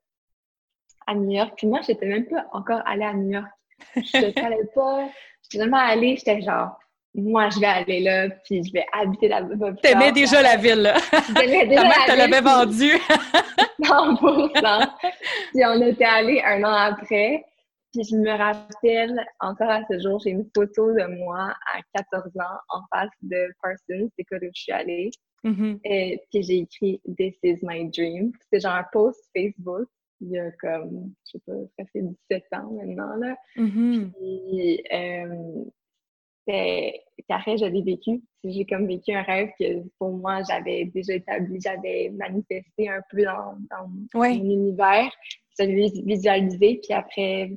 à 1.07 1.15
New 1.15 1.31
York. 1.31 1.53
Puis 1.57 1.67
moi, 1.67 1.81
j'étais 1.85 2.05
même 2.05 2.25
pas 2.27 2.45
encore 2.51 2.81
allée 2.85 3.05
à 3.05 3.13
New 3.13 3.31
York. 3.31 3.49
Je 3.95 4.25
ne 4.25 4.31
savais 4.41 4.69
pas. 4.73 5.09
J'étais 5.43 5.63
vraiment 5.63 5.85
allée, 5.85 6.15
j'étais 6.17 6.41
genre, 6.41 6.77
moi, 7.13 7.49
je 7.49 7.59
vais 7.59 7.67
aller 7.67 7.99
là, 8.01 8.29
puis 8.45 8.63
je 8.63 8.71
vais 8.71 8.85
habiter 8.93 9.27
là-bas. 9.27 9.73
T'aimais 9.81 10.11
déjà 10.11 10.41
la 10.41 10.55
ville, 10.55 10.81
là. 10.81 10.97
T'aimais 11.35 11.65
déjà 11.67 11.81
Ta 11.81 11.87
mère 11.87 12.05
te 12.05 12.17
l'avait 12.17 12.41
vendue. 12.41 12.97
100%. 13.81 14.89
puis 15.51 15.65
on 15.65 15.81
était 15.81 16.05
allé 16.05 16.41
un 16.45 16.63
an 16.63 16.73
après. 16.73 17.43
Puis 17.93 18.03
je 18.09 18.15
me 18.15 18.31
rappelle, 18.31 19.25
encore 19.41 19.69
à 19.69 19.81
ce 19.89 19.99
jour, 19.99 20.21
j'ai 20.23 20.29
une 20.29 20.49
photo 20.55 20.93
de 20.93 21.05
moi 21.17 21.53
à 21.73 21.79
14 21.95 22.23
ans 22.37 22.59
en 22.69 22.81
face 22.93 23.09
de 23.21 23.53
Parsons, 23.61 24.09
c'est 24.17 24.25
là 24.31 24.37
où 24.37 24.51
je 24.55 24.61
suis 24.61 24.71
allée. 24.71 25.11
Mm-hmm. 25.43 25.79
Et 25.85 26.21
puis 26.29 26.43
j'ai 26.43 26.57
écrit 26.59 27.01
«This 27.17 27.35
is 27.43 27.59
my 27.63 27.89
dream». 27.89 28.31
C'était 28.43 28.61
genre 28.61 28.75
un 28.75 28.85
post 28.91 29.19
Facebook 29.35 29.89
il 30.21 30.29
y 30.29 30.37
a 30.39 30.51
comme, 30.51 31.13
je 31.25 31.31
sais 31.31 31.39
pas, 31.45 31.53
ça 31.77 31.85
fait 31.91 32.01
17 32.29 32.43
ans 32.53 32.71
maintenant, 32.71 33.15
là. 33.15 33.35
Mm-hmm. 33.57 34.11
Puis, 34.11 34.83
euh, 34.93 35.63
c'est 36.47 37.03
après 37.29 37.57
j'avais 37.57 37.81
vécu. 37.81 38.21
J'ai 38.43 38.65
comme 38.65 38.87
vécu 38.87 39.13
un 39.13 39.21
rêve 39.21 39.49
que 39.59 39.87
pour 39.99 40.11
moi, 40.11 40.41
j'avais 40.47 40.85
déjà 40.85 41.13
établi, 41.13 41.59
j'avais 41.61 42.09
manifesté 42.09 42.89
un 42.89 43.01
peu 43.09 43.23
dans, 43.23 43.57
mon 44.13 44.23
univers. 44.25 45.11
J'avais 45.57 45.91
visualisé, 46.05 46.79
puis 46.83 46.93
après, 46.93 47.51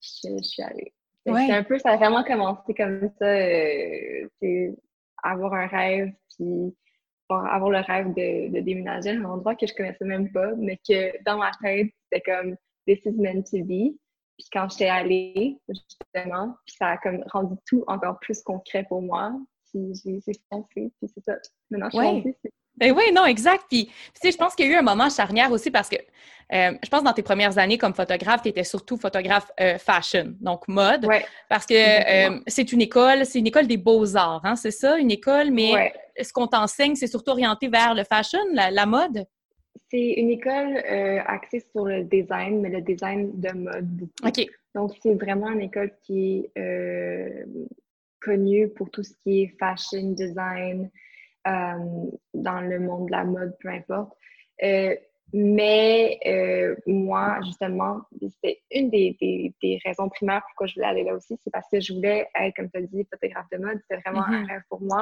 je, 0.00 0.42
suis 0.42 0.62
allée. 0.62 0.92
C'est 1.24 1.52
un 1.52 1.64
peu, 1.64 1.78
ça 1.78 1.90
a 1.90 1.96
vraiment 1.96 2.22
commencé 2.22 2.72
comme 2.74 3.10
ça, 3.18 3.26
euh, 3.26 4.72
avoir 5.22 5.54
un 5.54 5.66
rêve, 5.66 6.12
puis 6.36 6.74
avoir 7.28 7.70
le 7.70 7.78
rêve 7.78 8.08
de, 8.14 8.52
de, 8.52 8.60
déménager 8.60 9.10
à 9.10 9.12
un 9.14 9.24
endroit 9.24 9.54
que 9.54 9.66
je 9.66 9.74
connaissais 9.74 10.04
même 10.04 10.30
pas, 10.32 10.54
mais 10.56 10.78
que 10.88 11.22
dans 11.24 11.38
ma 11.38 11.50
tête, 11.62 11.88
c'était 12.04 12.22
comme 12.22 12.56
This 12.86 13.00
is 13.04 13.12
meant 13.12 13.42
to 13.50 13.64
be. 13.64 13.96
Puis 14.38 14.48
quand 14.52 14.68
j'étais 14.70 14.88
allée, 14.88 15.58
justement, 15.68 16.56
puis 16.66 16.76
ça 16.78 16.88
a 16.88 16.98
comme 16.98 17.24
rendu 17.32 17.56
tout 17.66 17.84
encore 17.86 18.18
plus 18.20 18.42
concret 18.42 18.84
pour 18.88 19.02
moi. 19.02 19.32
Puis 19.70 19.94
j'ai 20.04 20.20
foncé, 20.50 20.92
puis 21.00 21.10
c'est 21.14 21.24
ça. 21.24 21.36
Maintenant, 21.70 21.90
je 21.90 21.96
suis 21.96 22.06
ouais. 22.06 22.36
Ben 22.76 22.92
oui, 22.92 23.12
non, 23.12 23.24
exact. 23.24 23.64
Puis, 23.68 23.86
tu 23.86 23.92
sais, 24.22 24.32
je 24.32 24.36
pense 24.36 24.54
qu'il 24.54 24.66
y 24.66 24.68
a 24.68 24.72
eu 24.72 24.76
un 24.76 24.82
moment 24.82 25.08
charnière 25.08 25.50
aussi 25.50 25.70
parce 25.70 25.88
que 25.88 25.96
euh, 26.52 26.72
je 26.82 26.88
pense 26.88 27.02
dans 27.02 27.12
tes 27.12 27.22
premières 27.22 27.58
années 27.58 27.78
comme 27.78 27.94
photographe, 27.94 28.42
tu 28.42 28.48
étais 28.48 28.62
surtout 28.62 28.96
photographe 28.96 29.50
euh, 29.60 29.78
fashion, 29.78 30.34
donc 30.40 30.68
mode. 30.68 31.04
Ouais. 31.04 31.24
Parce 31.48 31.66
que 31.66 31.74
euh, 31.74 32.38
c'est 32.46 32.72
une 32.72 32.82
école, 32.82 33.26
c'est 33.26 33.40
une 33.40 33.48
école 33.48 33.66
des 33.66 33.76
beaux-arts, 33.76 34.42
hein, 34.44 34.54
c'est 34.54 34.70
ça, 34.70 34.96
une 34.96 35.10
école, 35.10 35.50
mais 35.50 35.74
ouais. 35.74 35.92
ce 36.22 36.32
qu'on 36.32 36.46
t'enseigne, 36.46 36.94
c'est 36.94 37.08
surtout 37.08 37.30
orienté 37.30 37.68
vers 37.68 37.94
le 37.94 38.04
fashion, 38.04 38.38
la, 38.52 38.70
la 38.70 38.86
mode? 38.86 39.24
C'est 39.90 40.14
une 40.14 40.30
école 40.30 40.78
axée 41.26 41.64
sur 41.72 41.84
le 41.84 42.04
design, 42.04 42.60
mais 42.60 42.70
le 42.70 42.80
design 42.80 43.30
de 43.40 43.52
mode 43.52 43.86
beaucoup. 43.86 44.26
OK. 44.26 44.46
Donc, 44.74 44.92
c'est 45.02 45.14
vraiment 45.14 45.50
une 45.50 45.62
école 45.62 45.92
qui 46.02 46.48
est 46.54 47.44
connue 48.20 48.68
pour 48.68 48.90
tout 48.90 49.02
ce 49.02 49.12
qui 49.22 49.42
est 49.42 49.54
fashion 49.58 50.12
design, 50.12 50.90
dans 51.46 52.60
le 52.60 52.80
monde 52.80 53.06
de 53.06 53.12
la 53.12 53.24
mode, 53.24 53.56
peu 53.60 53.68
importe. 53.68 54.12
Euh, 54.62 54.94
mais 55.32 56.18
euh, 56.26 56.76
moi, 56.86 57.38
justement, 57.44 58.00
c'était 58.20 58.62
une 58.70 58.90
des, 58.90 59.16
des, 59.20 59.52
des, 59.60 59.78
raisons 59.84 60.08
primaires 60.08 60.42
pourquoi 60.48 60.66
je 60.68 60.74
voulais 60.74 60.86
aller 60.86 61.04
là 61.04 61.14
aussi, 61.14 61.36
c'est 61.42 61.50
parce 61.50 61.66
que 61.70 61.80
je 61.80 61.92
voulais 61.92 62.28
être, 62.34 62.54
comme 62.54 62.70
tu 62.70 62.78
as 62.78 62.82
dit, 62.82 63.04
photographe 63.10 63.46
de 63.50 63.58
mode. 63.58 63.80
C'était 63.82 64.00
vraiment 64.02 64.24
un 64.24 64.46
rêve 64.46 64.62
pour 64.68 64.80
moi. 64.80 65.00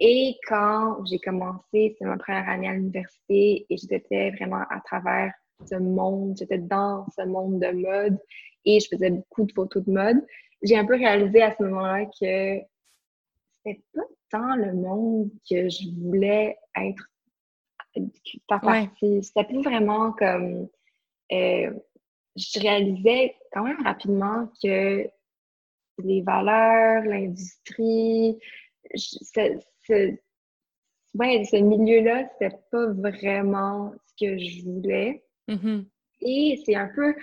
Et 0.00 0.36
quand 0.48 1.04
j'ai 1.04 1.18
commencé, 1.18 1.94
c'est 1.98 2.04
ma 2.04 2.16
première 2.16 2.48
année 2.48 2.68
à 2.68 2.72
l'université 2.72 3.66
et 3.68 3.76
j'étais 3.76 4.30
vraiment 4.32 4.64
à 4.70 4.80
travers 4.84 5.32
ce 5.64 5.76
monde, 5.76 6.36
j'étais 6.38 6.58
dans 6.58 7.06
ce 7.16 7.24
monde 7.24 7.60
de 7.60 7.70
mode 7.70 8.18
et 8.64 8.80
je 8.80 8.88
faisais 8.88 9.10
beaucoup 9.10 9.44
de 9.44 9.52
photos 9.52 9.84
de 9.84 9.92
mode. 9.92 10.26
J'ai 10.62 10.76
un 10.76 10.84
peu 10.84 10.94
réalisé 10.94 11.42
à 11.42 11.54
ce 11.54 11.62
moment-là 11.62 12.06
que 12.06 12.64
c'était 13.62 13.80
pas 13.94 14.02
tant 14.30 14.56
le 14.56 14.72
monde 14.74 15.30
que 15.48 15.68
je 15.68 15.88
voulais 16.00 16.56
être 16.76 17.10
ta 18.48 18.58
partie. 18.58 19.22
C'était 19.22 19.44
plus 19.44 19.62
vraiment 19.62 20.12
comme 20.12 20.68
euh, 21.32 21.72
je 22.36 22.60
réalisais 22.60 23.36
quand 23.52 23.62
même 23.62 23.82
rapidement 23.82 24.48
que 24.62 25.08
les 26.02 26.22
valeurs, 26.22 27.04
l'industrie, 27.04 28.38
ce, 28.96 29.60
ce, 29.86 30.16
ouais, 31.14 31.44
ce 31.44 31.56
milieu-là, 31.56 32.28
c'était 32.32 32.56
pas 32.70 32.86
vraiment 32.92 33.92
ce 34.06 34.26
que 34.26 34.38
je 34.38 34.64
voulais. 34.64 35.24
Mm-hmm. 35.48 35.86
Et 36.22 36.62
c'est 36.64 36.74
un 36.74 36.90
peu 36.94 37.14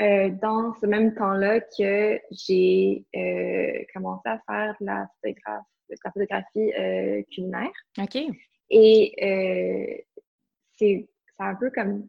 euh, 0.00 0.30
dans 0.42 0.74
ce 0.74 0.86
même 0.86 1.14
temps-là 1.14 1.60
que 1.60 2.20
j'ai 2.30 3.06
euh, 3.14 3.84
commencé 3.94 4.28
à 4.28 4.40
faire 4.46 4.74
de 4.80 4.86
la 4.86 5.08
photographie 5.22 5.75
la 5.88 6.10
photographie 6.10 6.72
euh, 6.78 7.22
culinaire. 7.32 7.70
OK. 7.98 8.18
Et 8.70 9.14
euh, 9.22 10.02
c'est 10.76 11.08
ça 11.38 11.44
a 11.44 11.48
un 11.50 11.54
peu 11.54 11.70
comme 11.70 12.08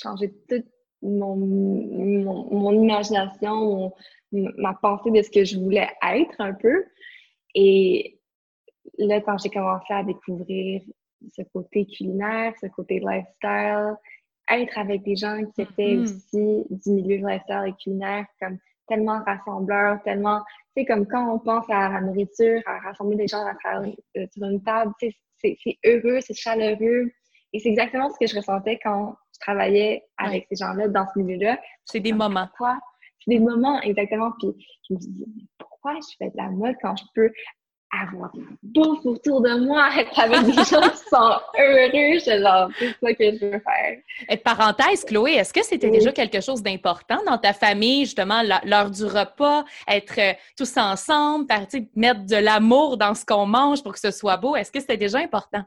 changé 0.00 0.32
toute 0.48 0.66
mon, 1.02 1.36
mon, 1.36 2.44
mon 2.50 2.72
imagination, 2.72 3.92
ma 4.32 4.74
pensée 4.74 5.10
de 5.10 5.22
ce 5.22 5.30
que 5.30 5.44
je 5.44 5.58
voulais 5.58 5.88
être 6.06 6.40
un 6.40 6.54
peu. 6.54 6.84
Et 7.54 8.18
là, 8.98 9.20
quand 9.20 9.38
j'ai 9.38 9.50
commencé 9.50 9.92
à 9.92 10.04
découvrir 10.04 10.82
ce 11.36 11.42
côté 11.52 11.86
culinaire, 11.86 12.54
ce 12.60 12.66
côté 12.68 13.00
lifestyle, 13.00 13.96
être 14.50 14.78
avec 14.78 15.02
des 15.02 15.16
gens 15.16 15.44
qui 15.54 15.62
étaient 15.62 15.96
Mhm. 15.96 16.02
aussi 16.02 16.64
du 16.70 16.90
milieu 16.90 17.16
lifestyle 17.26 17.64
et 17.66 17.72
culinaire, 17.82 18.26
comme 18.40 18.58
tellement 18.88 19.22
rassembleur, 19.24 20.02
tellement, 20.02 20.42
sais, 20.80 20.86
comme 20.86 21.06
quand 21.06 21.34
on 21.34 21.38
pense 21.38 21.64
à 21.68 21.88
la 21.88 22.00
nourriture, 22.00 22.60
à 22.66 22.78
rassembler 22.78 23.16
des 23.16 23.28
gens 23.28 23.44
à 23.44 23.54
travers, 23.54 23.92
euh, 24.16 24.26
sur 24.32 24.44
une 24.44 24.62
table, 24.62 24.92
tu 25.00 25.10
sais, 25.10 25.16
c'est 25.36 25.56
c'est 25.62 25.78
heureux, 25.84 26.20
c'est 26.20 26.34
chaleureux. 26.34 27.10
Et 27.52 27.58
c'est 27.58 27.70
exactement 27.70 28.10
ce 28.10 28.18
que 28.18 28.26
je 28.26 28.36
ressentais 28.36 28.78
quand 28.82 29.16
je 29.34 29.40
travaillais 29.40 30.04
avec 30.18 30.46
ces 30.50 30.56
gens-là 30.56 30.88
dans 30.88 31.06
ce 31.12 31.18
milieu-là. 31.18 31.58
C'est 31.84 32.00
des 32.00 32.12
moments. 32.12 32.46
Pourquoi? 32.46 32.78
C'est 33.24 33.32
des 33.32 33.40
moments, 33.40 33.80
exactement. 33.82 34.32
Puis 34.38 34.48
je 34.88 34.94
me 34.94 34.98
dis, 34.98 35.26
mais 35.36 35.44
pourquoi 35.58 35.94
je 35.96 36.16
fais 36.18 36.30
de 36.30 36.36
la 36.36 36.48
mode 36.50 36.76
quand 36.80 36.96
je 36.96 37.04
peux 37.14 37.30
avoir 37.92 38.30
bouffe 38.62 39.04
autour 39.04 39.40
de 39.42 39.54
moi, 39.66 39.88
être 39.98 40.18
avec 40.18 40.42
des 40.44 40.52
gens 40.52 40.80
qui 40.80 41.08
sont 41.10 41.40
heureux? 41.58 42.18
C'est 42.20 42.40
genre, 42.40 42.68
c'est 42.78 42.94
ça 43.02 43.14
que 43.14 43.24
je 43.36 43.44
veux 43.46 43.50
faire. 43.60 43.98
Et 44.28 44.36
parenthèse, 44.36 45.04
Chloé, 45.04 45.32
est-ce 45.32 45.52
que 45.52 45.64
c'était 45.64 45.88
Oui. 45.88 45.98
déjà 45.98 46.12
quelque 46.12 46.40
chose 46.40 46.62
d'important 46.62 47.18
dans 47.26 47.38
ta 47.38 47.52
famille, 47.52 48.04
justement, 48.04 48.42
l'heure 48.64 48.90
du 48.90 49.04
repas, 49.04 49.64
être 49.88 50.18
euh, 50.18 50.32
tous 50.56 50.76
ensemble, 50.76 51.46
par- 51.46 51.66
mettre 51.96 52.26
de 52.26 52.36
l'amour 52.36 52.96
dans 52.96 53.14
ce 53.14 53.24
qu'on 53.24 53.46
mange 53.46 53.82
pour 53.82 53.92
que 53.92 54.00
ce 54.00 54.10
soit 54.10 54.36
beau? 54.36 54.54
Est-ce 54.56 54.70
que 54.70 54.80
c'était 54.80 54.96
déjà 54.96 55.18
important? 55.18 55.62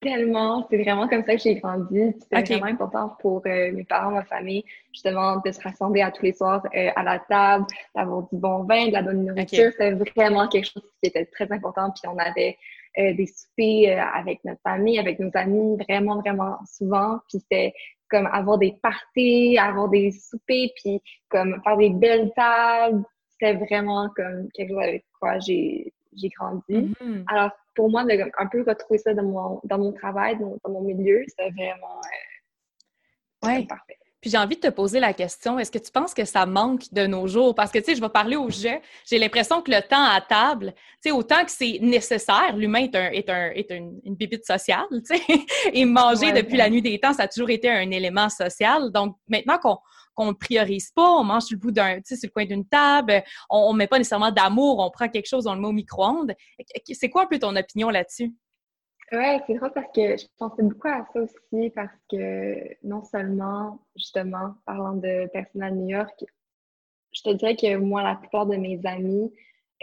Tellement, 0.00 0.64
c'est 0.70 0.80
vraiment 0.80 1.08
comme 1.08 1.24
ça 1.24 1.34
que 1.34 1.42
j'ai 1.42 1.56
grandi. 1.56 2.14
C'était 2.20 2.38
Ok. 2.38 2.48
vraiment 2.60 2.66
important 2.66 3.16
pour 3.20 3.42
euh, 3.46 3.72
mes 3.72 3.82
parents, 3.82 4.12
ma 4.12 4.24
famille, 4.24 4.64
justement, 4.92 5.40
de 5.44 5.50
se 5.50 5.60
rassembler 5.60 6.02
à 6.02 6.12
tous 6.12 6.22
les 6.22 6.32
soirs 6.32 6.62
euh, 6.76 6.90
à 6.94 7.02
la 7.02 7.18
table, 7.18 7.66
d'avoir 7.96 8.22
du 8.32 8.38
bon 8.38 8.62
vin, 8.62 8.88
de 8.88 8.92
la 8.92 9.02
bonne 9.02 9.24
nourriture. 9.24 9.72
C'était 9.72 9.92
vraiment 10.16 10.46
quelque 10.46 10.66
chose 10.66 10.84
qui 11.02 11.08
était 11.08 11.24
très 11.26 11.50
important. 11.50 11.90
Puis 11.90 12.08
on 12.08 12.16
avait 12.16 12.56
euh, 12.98 13.12
des 13.14 13.26
soupers 13.26 13.98
avec 14.14 14.44
notre 14.44 14.60
famille, 14.62 15.00
avec 15.00 15.18
nos 15.18 15.30
amis, 15.34 15.76
vraiment, 15.88 16.20
vraiment 16.20 16.58
souvent. 16.64 17.18
Puis 17.28 17.40
c'était 17.40 17.74
comme 18.08 18.26
avoir 18.32 18.58
des 18.58 18.76
parties, 18.80 19.58
avoir 19.58 19.88
des 19.88 20.12
soupers, 20.12 20.70
puis 20.76 21.02
comme 21.28 21.60
faire 21.64 21.76
des 21.76 21.90
belles 21.90 22.30
tables. 22.36 23.02
C'était 23.32 23.54
vraiment 23.54 24.08
comme 24.14 24.48
quelque 24.54 24.70
chose 24.70 24.82
avec 24.82 25.04
quoi 25.18 25.40
j'ai 25.40 25.92
j'ai 26.20 26.28
grandi. 26.28 26.94
Mhm. 27.00 27.24
Alors, 27.28 27.50
pour 27.78 27.88
moi, 27.90 28.02
de 28.04 28.12
un 28.42 28.46
peu 28.48 28.64
retrouver 28.66 28.98
ça 28.98 29.14
dans 29.14 29.22
mon, 29.22 29.60
dans 29.62 29.78
mon 29.78 29.92
travail, 29.92 30.36
dans, 30.38 30.56
dans 30.64 30.70
mon 30.72 30.82
milieu, 30.82 31.22
c'était 31.28 31.50
vraiment 31.50 32.00
euh, 33.44 33.46
Ouais. 33.46 33.66
parfait. 33.66 33.96
Puis 34.20 34.30
j'ai 34.30 34.38
envie 34.38 34.56
de 34.56 34.60
te 34.62 34.70
poser 34.70 34.98
la 34.98 35.12
question, 35.12 35.60
est-ce 35.60 35.70
que 35.70 35.78
tu 35.78 35.92
penses 35.92 36.12
que 36.12 36.24
ça 36.24 36.44
manque 36.44 36.92
de 36.92 37.06
nos 37.06 37.28
jours? 37.28 37.54
Parce 37.54 37.70
que, 37.70 37.78
tu 37.78 37.84
sais, 37.84 37.94
je 37.94 38.00
vais 38.00 38.08
parler 38.08 38.34
au 38.34 38.50
jeu. 38.50 38.80
J'ai 39.08 39.16
l'impression 39.16 39.62
que 39.62 39.70
le 39.70 39.80
temps 39.80 40.02
à 40.02 40.20
table, 40.20 40.74
tu 40.74 40.82
sais, 41.02 41.10
autant 41.12 41.44
que 41.44 41.52
c'est 41.52 41.78
nécessaire, 41.80 42.56
l'humain 42.56 42.80
est, 42.80 42.96
un, 42.96 43.10
est, 43.12 43.30
un, 43.30 43.50
est 43.52 43.70
une, 43.70 44.00
une 44.04 44.16
bibite 44.16 44.44
sociale, 44.44 44.86
tu 45.08 45.16
sais, 45.16 45.22
et 45.72 45.84
manger 45.84 46.32
Ouais, 46.32 46.42
depuis 46.42 46.54
ouais. 46.54 46.58
la 46.58 46.68
nuit 46.68 46.82
des 46.82 46.98
temps, 46.98 47.12
ça 47.12 47.22
a 47.24 47.28
toujours 47.28 47.50
été 47.50 47.70
un 47.70 47.88
élément 47.92 48.28
social. 48.28 48.90
Donc, 48.90 49.14
maintenant 49.28 49.58
qu'on 49.58 49.78
qu'on 50.18 50.26
ne 50.26 50.32
priorise 50.32 50.90
pas, 50.90 51.08
on 51.12 51.22
mange 51.22 51.44
sur 51.44 51.56
le 51.56 51.60
bout 51.60 51.70
d'un, 51.70 51.98
tu 51.98 52.02
sais, 52.06 52.16
sur 52.16 52.26
le 52.28 52.32
coin 52.32 52.44
d'une 52.44 52.66
table, 52.66 53.22
on 53.48 53.72
ne 53.72 53.78
met 53.78 53.86
pas 53.86 53.98
nécessairement 53.98 54.32
d'amour, 54.32 54.80
on 54.80 54.90
prend 54.90 55.08
quelque 55.08 55.28
chose, 55.28 55.46
on 55.46 55.54
le 55.54 55.60
met 55.60 55.68
au 55.68 55.72
micro-ondes. 55.72 56.34
C'est 56.92 57.08
quoi 57.08 57.22
un 57.22 57.26
peu 57.26 57.38
ton 57.38 57.54
opinion 57.54 57.88
là-dessus? 57.88 58.32
Ouais, 59.12 59.40
c'est 59.46 59.54
drôle 59.54 59.72
parce 59.72 59.86
que 59.94 60.16
je 60.16 60.26
pensais 60.36 60.62
beaucoup 60.62 60.88
à 60.88 61.06
ça 61.12 61.20
aussi 61.20 61.70
parce 61.70 61.94
que 62.10 62.56
non 62.82 63.04
seulement, 63.04 63.80
justement, 63.96 64.54
parlant 64.66 64.94
de 64.94 65.28
personnes 65.32 65.62
à 65.62 65.70
New 65.70 65.88
York, 65.88 66.24
je 67.12 67.22
te 67.22 67.30
dirais 67.34 67.56
que 67.56 67.76
moi, 67.76 68.02
la 68.02 68.16
plupart 68.16 68.46
de 68.46 68.56
mes 68.56 68.80
amis 68.84 69.32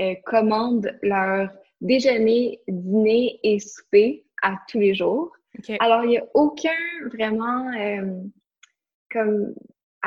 euh, 0.02 0.16
commandent 0.26 0.92
leur 1.02 1.50
déjeuner, 1.80 2.60
dîner 2.68 3.40
et 3.42 3.60
souper 3.60 4.26
à 4.44 4.58
tous 4.68 4.80
les 4.80 4.94
jours. 4.94 5.32
Alors, 5.80 6.04
il 6.04 6.10
n'y 6.10 6.18
a 6.18 6.26
aucun 6.34 6.76
vraiment 7.14 7.72
euh, 7.74 8.22
comme 9.10 9.56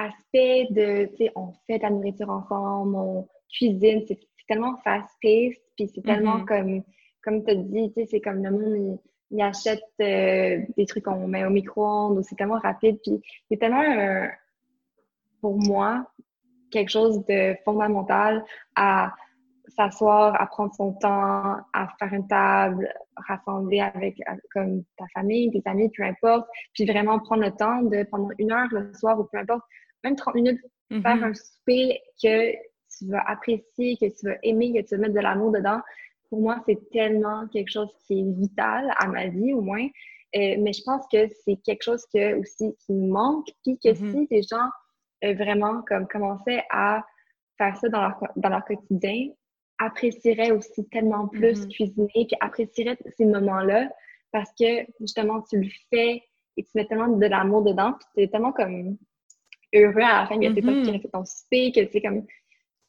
aspect 0.07 0.69
de, 0.71 1.07
tu 1.11 1.17
sais, 1.27 1.33
on 1.37 1.53
fait 1.67 1.79
de 1.79 1.83
la 1.85 1.91
nourriture 1.91 2.31
ensemble, 2.31 2.97
on 2.97 3.29
cuisine, 3.53 4.03
c'est 4.09 4.19
tellement 4.49 4.77
fast-paced, 4.85 5.61
puis 5.77 5.89
c'est 5.95 6.03
tellement 6.05 6.39
Mhm. 6.39 6.47
comme, 6.47 6.83
comme 7.23 7.45
tu 7.45 7.51
as 7.53 7.55
dit, 7.57 7.93
tu 7.95 8.01
sais, 8.03 8.07
c'est 8.11 8.21
comme 8.21 8.43
le 8.45 8.51
monde, 8.51 8.77
il, 8.77 8.99
il 9.39 9.43
achète 9.43 9.83
euh, 10.01 10.61
des 10.77 10.87
trucs 10.87 11.05
qu'on 11.05 11.29
met 11.29 11.45
au 11.45 11.51
micro-ondes, 11.51 12.23
c'est 12.25 12.37
tellement 12.37 12.59
rapide, 12.61 12.99
puis 13.05 13.21
c'est 13.51 13.59
tellement, 13.59 13.83
un- 13.83 14.31
pour 15.41 15.57
moi, 15.59 16.07
quelque 16.71 16.91
chose 16.91 17.25
de 17.27 17.57
fondamental 17.65 18.45
à 18.77 19.13
s'asseoir, 19.77 20.41
à 20.41 20.47
prendre 20.47 20.75
son 20.75 20.93
temps, 20.95 21.57
à 21.73 21.89
faire 21.99 22.13
une 22.13 22.27
table, 22.27 22.93
rassembler 23.17 23.81
avec, 23.81 24.17
avec- 24.27 24.43
comme 24.53 24.83
ta 24.97 25.05
famille, 25.15 25.51
tes 25.51 25.63
amis, 25.67 25.91
peu 25.97 26.03
importe, 26.05 26.49
puis 26.75 26.87
vraiment 26.87 27.19
prendre 27.21 27.43
le 27.43 27.53
temps 27.53 27.83
de, 27.83 28.05
pendant 28.11 28.31
une 28.39 28.53
heure 28.53 28.69
le 28.73 28.93
soir 28.95 29.19
ou 29.21 29.25
peu 29.25 29.39
importe, 29.39 29.63
même 30.05 30.17
30 30.17 30.35
minutes, 30.35 30.61
Mhm. 30.91 31.03
faire 31.03 31.25
un 31.25 31.35
souper 31.35 32.01
que 32.23 32.53
tu 32.53 33.07
vas 33.11 33.23
apprécier, 33.29 33.97
que 33.97 34.07
tu 34.07 34.27
vas 34.27 34.37
aimer, 34.43 34.73
que 34.73 34.87
tu 34.89 34.95
vas 34.97 35.03
mettre 35.03 35.15
de 35.15 35.21
l'amour 35.21 35.53
dedans. 35.53 35.81
Pour 36.31 36.41
moi, 36.41 36.63
c'est 36.67 36.79
tellement 36.91 37.47
quelque 37.49 37.71
chose 37.71 37.91
qui 38.07 38.21
est 38.21 38.33
vital 38.41 38.93
à 38.99 39.07
ma 39.09 39.27
vie, 39.29 39.53
au 39.53 39.61
moins. 39.61 39.87
Euh, 40.37 40.57
mais 40.59 40.73
je 40.73 40.83
pense 40.85 41.05
que 41.13 41.27
c'est 41.45 41.57
quelque 41.65 41.83
chose 41.83 42.05
que, 42.13 42.39
aussi 42.39 42.75
qui 42.85 42.93
manque, 42.93 43.49
puis 43.65 43.79
que 43.79 43.91
Mhm. 43.91 44.11
si 44.11 44.29
les 44.31 44.43
gens 44.43 44.69
euh, 45.25 45.35
vraiment 45.35 45.83
comme 45.89 46.07
commençaient 46.07 46.63
à 46.71 47.05
faire 47.57 47.77
ça 47.77 47.89
dans 47.89 48.01
leur, 48.03 48.21
dans 48.37 48.49
leur 48.51 48.65
quotidien, 48.65 49.31
apprécieraient 49.79 50.51
aussi 50.53 50.87
tellement 50.91 51.29
plus 51.29 51.63
Mhm. 51.63 51.69
cuisiner, 51.71 52.09
puis 52.15 52.37
apprécieraient 52.41 52.99
ces 53.17 53.25
moments-là, 53.25 53.91
parce 54.33 54.51
que 54.59 54.85
justement, 55.01 55.43
tu 55.43 55.61
le 55.61 55.69
fais 55.91 56.23
et 56.57 56.63
tu 56.65 56.71
mets 56.75 56.87
tellement 56.87 57.09
de 57.09 57.27
l'amour 57.27 57.63
dedans, 57.63 57.93
puis 57.95 58.07
tu 58.15 58.23
es 58.23 58.29
tellement 58.29 58.53
comme 58.53 58.97
heureux 59.75 60.03
à 60.03 60.23
la 60.23 60.27
fin 60.27 60.39
que 60.39 60.55
c'est 60.55 60.63
pas 60.63 60.83
qui 60.83 60.91
a 60.91 60.99
fait 60.99 61.09
ton 61.09 61.25
souper, 61.25 61.73
que 61.73 61.87
c'est 61.91 62.01
comme. 62.01 62.27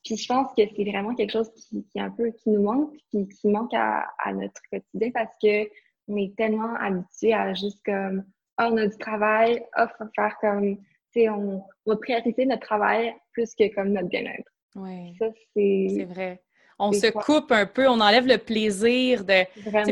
Puis 0.03 0.15
je 0.15 0.27
pense 0.27 0.53
que 0.55 0.63
c'est 0.75 0.83
vraiment 0.85 1.13
quelque 1.13 1.31
chose 1.31 1.51
qui, 1.53 1.85
qui, 1.85 1.99
un 1.99 2.09
peu 2.09 2.31
qui 2.31 2.49
nous 2.49 2.61
manque, 2.61 2.93
puis 3.09 3.27
qui 3.27 3.47
manque 3.49 3.73
à, 3.73 4.07
à 4.23 4.33
notre 4.33 4.61
quotidien 4.71 5.11
parce 5.11 5.35
que 5.41 5.67
on 6.07 6.17
est 6.17 6.35
tellement 6.35 6.73
habitué 6.75 7.33
à 7.33 7.53
juste 7.53 7.81
comme 7.85 8.23
oh, 8.59 8.69
on 8.71 8.77
a 8.77 8.87
du 8.87 8.97
travail, 8.97 9.63
oh, 9.77 9.85
faut 9.97 10.05
faire 10.15 10.35
comme 10.39 10.77
tu 11.11 11.21
sais, 11.21 11.29
on, 11.29 11.63
on 11.85 11.91
va 11.91 11.97
prioriser 11.97 12.45
notre 12.45 12.65
travail 12.65 13.13
plus 13.33 13.53
que 13.55 13.73
comme 13.73 13.89
notre 13.89 14.07
bien-être. 14.07 14.49
Oui. 14.75 15.15
Ça, 15.17 15.27
c'est. 15.53 15.87
C'est 15.89 16.05
vrai 16.05 16.41
on 16.79 16.93
se 16.93 17.07
coupe 17.11 17.51
un 17.51 17.65
peu, 17.65 17.87
on 17.87 17.99
enlève 17.99 18.25
le 18.25 18.37
plaisir 18.37 19.25
de. 19.25 19.43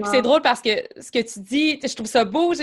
C'est 0.05 0.21
drôle 0.21 0.41
parce 0.41 0.61
que 0.61 0.69
ce 0.99 1.11
que 1.11 1.19
tu 1.19 1.41
dis, 1.41 1.79
je 1.83 1.93
trouve 1.93 2.07
ça 2.07 2.23
beau. 2.23 2.53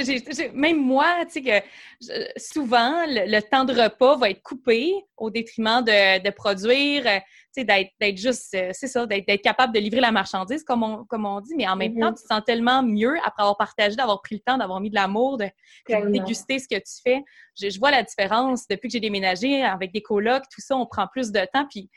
même 0.54 0.80
moi, 0.80 1.24
tu 1.26 1.42
sais, 1.42 1.42
que 1.42 2.30
souvent, 2.38 3.04
le, 3.06 3.40
temps 3.40 3.64
de 3.64 3.74
repas 3.74 4.16
va 4.16 4.30
être 4.30 4.42
coupé 4.42 4.94
au 5.18 5.30
détriment 5.30 5.82
de, 5.84 6.30
produire, 6.30 7.06
euh, 7.06 7.18
tu 7.54 7.62
sais, 7.62 7.64
d'être 7.64 8.16
juste, 8.16 8.54
euh, 8.54 8.70
c'est 8.72 8.86
ça, 8.86 9.06
d'être 9.06 9.42
capable 9.42 9.74
de 9.74 9.78
livrer 9.78 10.00
la 10.00 10.10
marchandise, 10.10 10.64
comme 10.64 10.82
on, 10.82 11.04
comme 11.04 11.26
on 11.26 11.40
dit, 11.40 11.54
mais 11.56 11.68
en 11.68 11.76
même 11.76 11.92
mm-hmm. 11.92 12.00
temps, 12.00 12.14
tu 12.14 12.22
te 12.22 12.26
sens 12.26 12.42
tellement 12.44 12.82
mieux 12.82 13.16
après 13.24 13.42
avoir 13.42 13.56
partagé, 13.58 13.94
d'avoir 13.94 14.22
pris 14.22 14.36
le 14.36 14.40
temps, 14.40 14.56
d'avoir 14.56 14.80
mis 14.80 14.88
de 14.90 14.94
l'amour, 14.94 15.36
de, 15.36 15.46
déguster 16.10 16.58
ce 16.58 16.66
que 16.66 16.76
tu 16.76 17.02
fais. 17.04 17.22
Je, 17.60 17.68
je 17.68 17.78
vois 17.78 17.90
la 17.90 18.02
différence 18.02 18.66
depuis 18.66 18.88
que 18.88 18.92
j'ai 18.92 19.00
déménagé 19.00 19.62
avec 19.62 19.92
des 19.92 20.02
colocs, 20.02 20.44
tout 20.52 20.62
ça, 20.62 20.76
on 20.76 20.86
prend 20.86 21.06
plus 21.06 21.30
de 21.30 21.46
temps, 21.52 21.66
puis 21.70 21.90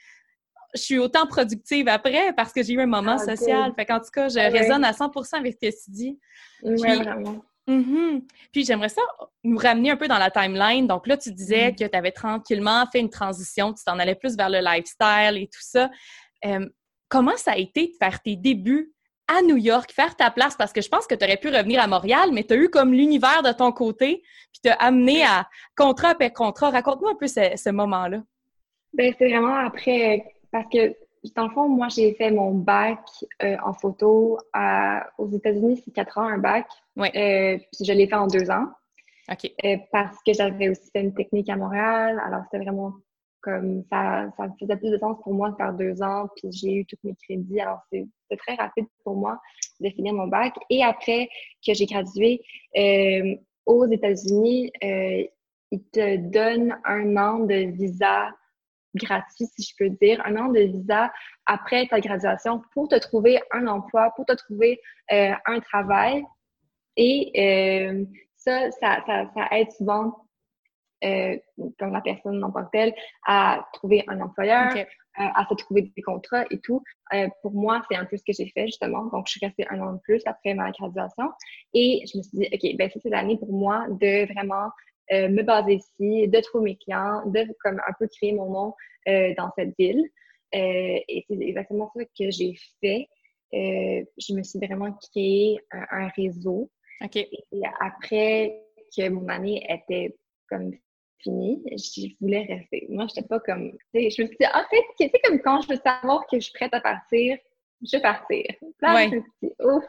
je 0.73 0.81
suis 0.81 0.97
autant 0.97 1.27
productive 1.27 1.87
après 1.87 2.33
parce 2.33 2.53
que 2.53 2.63
j'ai 2.63 2.73
eu 2.73 2.81
un 2.81 2.87
moment 2.87 3.17
ah, 3.19 3.35
social. 3.35 3.73
Fait 3.75 3.85
qu'en 3.85 3.99
tout 3.99 4.11
cas, 4.13 4.29
je 4.29 4.39
résonne 4.39 4.83
à 4.83 4.91
100% 4.91 5.35
avec 5.35 5.57
ce 5.61 5.69
que 5.69 5.83
tu 5.85 5.91
dis. 5.91 6.19
Oui, 6.63 6.75
vraiment. 6.77 7.43
Mm-hmm. 7.67 8.23
Puis 8.53 8.63
j'aimerais 8.63 8.89
ça 8.89 9.01
nous 9.43 9.57
ramener 9.57 9.91
un 9.91 9.97
peu 9.97 10.07
dans 10.07 10.17
la 10.17 10.31
timeline. 10.31 10.87
Donc 10.87 11.07
là, 11.07 11.17
tu 11.17 11.31
disais 11.31 11.69
mm-hmm. 11.69 11.75
que 11.75 11.89
tu 11.89 11.97
avais 11.97 12.11
tranquillement 12.11 12.85
fait 12.91 12.99
une 12.99 13.09
transition, 13.09 13.73
tu 13.73 13.83
t'en 13.83 13.99
allais 13.99 14.15
plus 14.15 14.37
vers 14.37 14.49
le 14.49 14.59
lifestyle 14.59 15.37
et 15.41 15.47
tout 15.47 15.61
ça. 15.61 15.89
Euh, 16.45 16.65
comment 17.09 17.35
ça 17.35 17.51
a 17.51 17.57
été 17.57 17.87
de 17.87 17.93
faire 17.99 18.21
tes 18.21 18.35
débuts 18.35 18.93
à 19.27 19.41
New 19.41 19.57
York, 19.57 19.91
faire 19.91 20.15
ta 20.15 20.31
place? 20.31 20.55
Parce 20.55 20.71
que 20.71 20.81
je 20.81 20.87
pense 20.87 21.07
que 21.07 21.15
tu 21.15 21.25
aurais 21.25 21.37
pu 21.37 21.49
revenir 21.49 21.81
à 21.81 21.87
Montréal, 21.87 22.29
mais 22.31 22.43
tu 22.43 22.53
as 22.53 22.57
eu 22.57 22.69
comme 22.69 22.93
l'univers 22.93 23.43
de 23.43 23.51
ton 23.51 23.73
côté, 23.73 24.23
puis 24.53 24.61
t'as 24.63 24.75
amené 24.75 25.23
à 25.25 25.47
contrat 25.75 26.09
après 26.09 26.31
contrat. 26.31 26.69
Raconte-nous 26.69 27.09
un 27.09 27.15
peu 27.15 27.27
ce, 27.27 27.41
ce 27.57 27.69
moment-là. 27.69 28.23
Ben, 28.93 29.13
c'est 29.17 29.29
vraiment 29.29 29.55
après 29.55 30.36
parce 30.57 30.69
que, 30.69 30.95
dans 31.35 31.47
le 31.47 31.53
fond, 31.53 31.69
moi, 31.69 31.87
j'ai 31.87 32.15
fait 32.15 32.31
mon 32.31 32.55
bac 32.55 32.99
euh, 33.43 33.57
en 33.63 33.73
photo 33.73 34.39
aux 35.19 35.29
États-Unis, 35.29 35.83
c'est 35.85 35.91
quatre 35.91 36.17
ans, 36.17 36.23
un 36.23 36.39
bac. 36.39 36.65
Oui. 36.95 37.09
Euh, 37.09 37.57
puis 37.57 37.85
je 37.85 37.93
l'ai 37.93 38.07
fait 38.07 38.15
en 38.15 38.25
deux 38.25 38.49
ans. 38.49 38.65
OK. 39.31 39.51
Euh, 39.63 39.77
parce 39.91 40.17
que 40.25 40.33
j'avais 40.33 40.69
aussi 40.69 40.89
fait 40.91 41.01
une 41.01 41.13
technique 41.13 41.47
à 41.49 41.57
Montréal. 41.57 42.19
Alors, 42.25 42.41
c'était 42.45 42.63
vraiment 42.63 42.93
comme 43.41 43.83
ça, 43.91 44.31
ça 44.35 44.47
faisait 44.59 44.77
plus 44.77 44.89
de 44.89 44.97
sens 44.97 45.17
pour 45.23 45.35
moi 45.35 45.51
de 45.51 45.55
faire 45.57 45.73
deux 45.73 46.01
ans. 46.01 46.27
Puis 46.37 46.51
j'ai 46.51 46.73
eu 46.73 46.85
tous 46.87 46.97
mes 47.03 47.13
crédits. 47.13 47.59
Alors, 47.59 47.81
c'était 47.91 48.37
très 48.37 48.55
rapide 48.55 48.87
pour 49.03 49.15
moi 49.15 49.39
de 49.79 49.89
finir 49.91 50.15
mon 50.15 50.25
bac. 50.25 50.55
Et 50.71 50.83
après 50.83 51.29
que 51.63 51.75
j'ai 51.75 51.85
gradué 51.85 52.41
aux 53.67 53.85
États-Unis, 53.85 54.71
ils 54.81 55.83
te 55.91 56.15
donnent 56.15 56.79
un 56.83 57.15
an 57.15 57.39
de 57.41 57.71
visa 57.71 58.31
gratuit, 58.95 59.45
si 59.45 59.63
je 59.63 59.75
peux 59.77 59.89
dire, 60.01 60.21
un 60.25 60.35
an 60.37 60.49
de 60.49 60.59
visa 60.59 61.11
après 61.45 61.87
ta 61.87 61.99
graduation 61.99 62.61
pour 62.73 62.87
te 62.87 62.95
trouver 62.95 63.39
un 63.51 63.67
emploi, 63.67 64.11
pour 64.15 64.25
te 64.25 64.33
trouver 64.33 64.79
euh, 65.11 65.33
un 65.45 65.59
travail. 65.59 66.23
Et 66.95 67.31
euh, 67.37 68.05
ça, 68.35 68.71
ça, 68.71 69.03
ça, 69.05 69.47
aide 69.51 69.71
souvent, 69.71 70.27
euh, 71.03 71.37
comme 71.79 71.91
la 71.91 72.01
personne 72.01 72.43
en 72.43 72.51
tant 72.51 72.65
que 72.65 72.71
telle, 72.71 72.93
à 73.25 73.67
trouver 73.73 74.03
un 74.07 74.19
employeur, 74.21 74.73
à 75.15 75.45
se 75.49 75.55
trouver 75.55 75.91
des 75.95 76.01
contrats 76.03 76.45
et 76.51 76.59
tout. 76.59 76.83
pour 77.41 77.51
moi, 77.51 77.83
c'est 77.89 77.97
un 77.97 78.05
peu 78.05 78.17
ce 78.17 78.23
que 78.23 78.33
j'ai 78.33 78.49
fait, 78.49 78.67
justement. 78.67 79.05
Donc, 79.05 79.25
je 79.27 79.31
suis 79.31 79.45
restée 79.45 79.65
un 79.69 79.79
an 79.81 79.93
de 79.93 79.99
plus 79.99 80.21
après 80.25 80.53
ma 80.53 80.69
graduation. 80.71 81.31
Et 81.73 82.03
je 82.05 82.17
me 82.17 82.23
suis 82.23 82.37
dit, 82.37 82.47
OK, 82.51 82.77
ben 82.77 82.89
ça, 82.89 82.99
c'est 83.01 83.09
l'année 83.09 83.37
pour 83.37 83.51
moi 83.51 83.87
de 83.89 84.31
vraiment 84.31 84.69
euh, 85.13 85.29
me 85.29 85.41
baser 85.41 85.75
ici, 85.75 86.27
de 86.27 86.39
trouver 86.41 86.71
mes 86.71 86.75
clients, 86.75 87.25
de 87.27 87.47
comme 87.63 87.79
un 87.87 87.93
peu 87.97 88.07
créer 88.07 88.33
mon 88.33 88.49
nom 88.51 88.73
euh, 89.07 89.33
dans 89.37 89.49
cette 89.57 89.73
ville. 89.79 90.03
Euh, 90.53 90.99
et 91.07 91.25
c'est 91.29 91.39
exactement 91.39 91.89
ça 91.95 92.03
que 92.03 92.29
j'ai 92.29 92.55
fait. 92.81 93.07
je 93.53 94.33
me 94.33 94.43
suis 94.43 94.59
vraiment 94.59 94.91
créé 95.13 95.59
un, 95.71 96.09
réseau. 96.09 96.69
Et 97.13 97.61
après 97.79 98.61
que 98.95 99.07
mon 99.09 99.27
année 99.29 99.65
était 99.69 100.17
comme 100.49 100.71
finie, 101.19 101.63
je 101.71 102.07
voulais 102.19 102.43
rester. 102.43 102.87
Moi, 102.89 103.07
je 103.09 103.15
n'étais 103.15 103.27
pas 103.27 103.39
comme. 103.39 103.71
Je 103.93 103.99
me 103.99 104.09
suis 104.09 104.27
dit, 104.27 104.45
en 104.53 104.63
fait, 104.69 104.83
c'est 104.97 105.21
comme 105.23 105.39
quand 105.41 105.61
je 105.61 105.69
veux 105.69 105.79
savoir 105.79 106.25
que 106.27 106.37
je 106.37 106.45
suis 106.45 106.53
prête 106.53 106.73
à 106.73 106.81
partir, 106.81 107.37
je 107.81 107.95
vais 107.95 108.01
partir. 108.01 108.43
Là, 108.81 109.07
je 109.07 109.15
me 109.15 109.21
suis 109.21 109.31
dit, 109.41 109.51
ouf, 109.63 109.83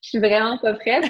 je 0.00 0.08
suis 0.08 0.18
vraiment 0.18 0.56
pas 0.58 0.74
prête. 0.74 1.04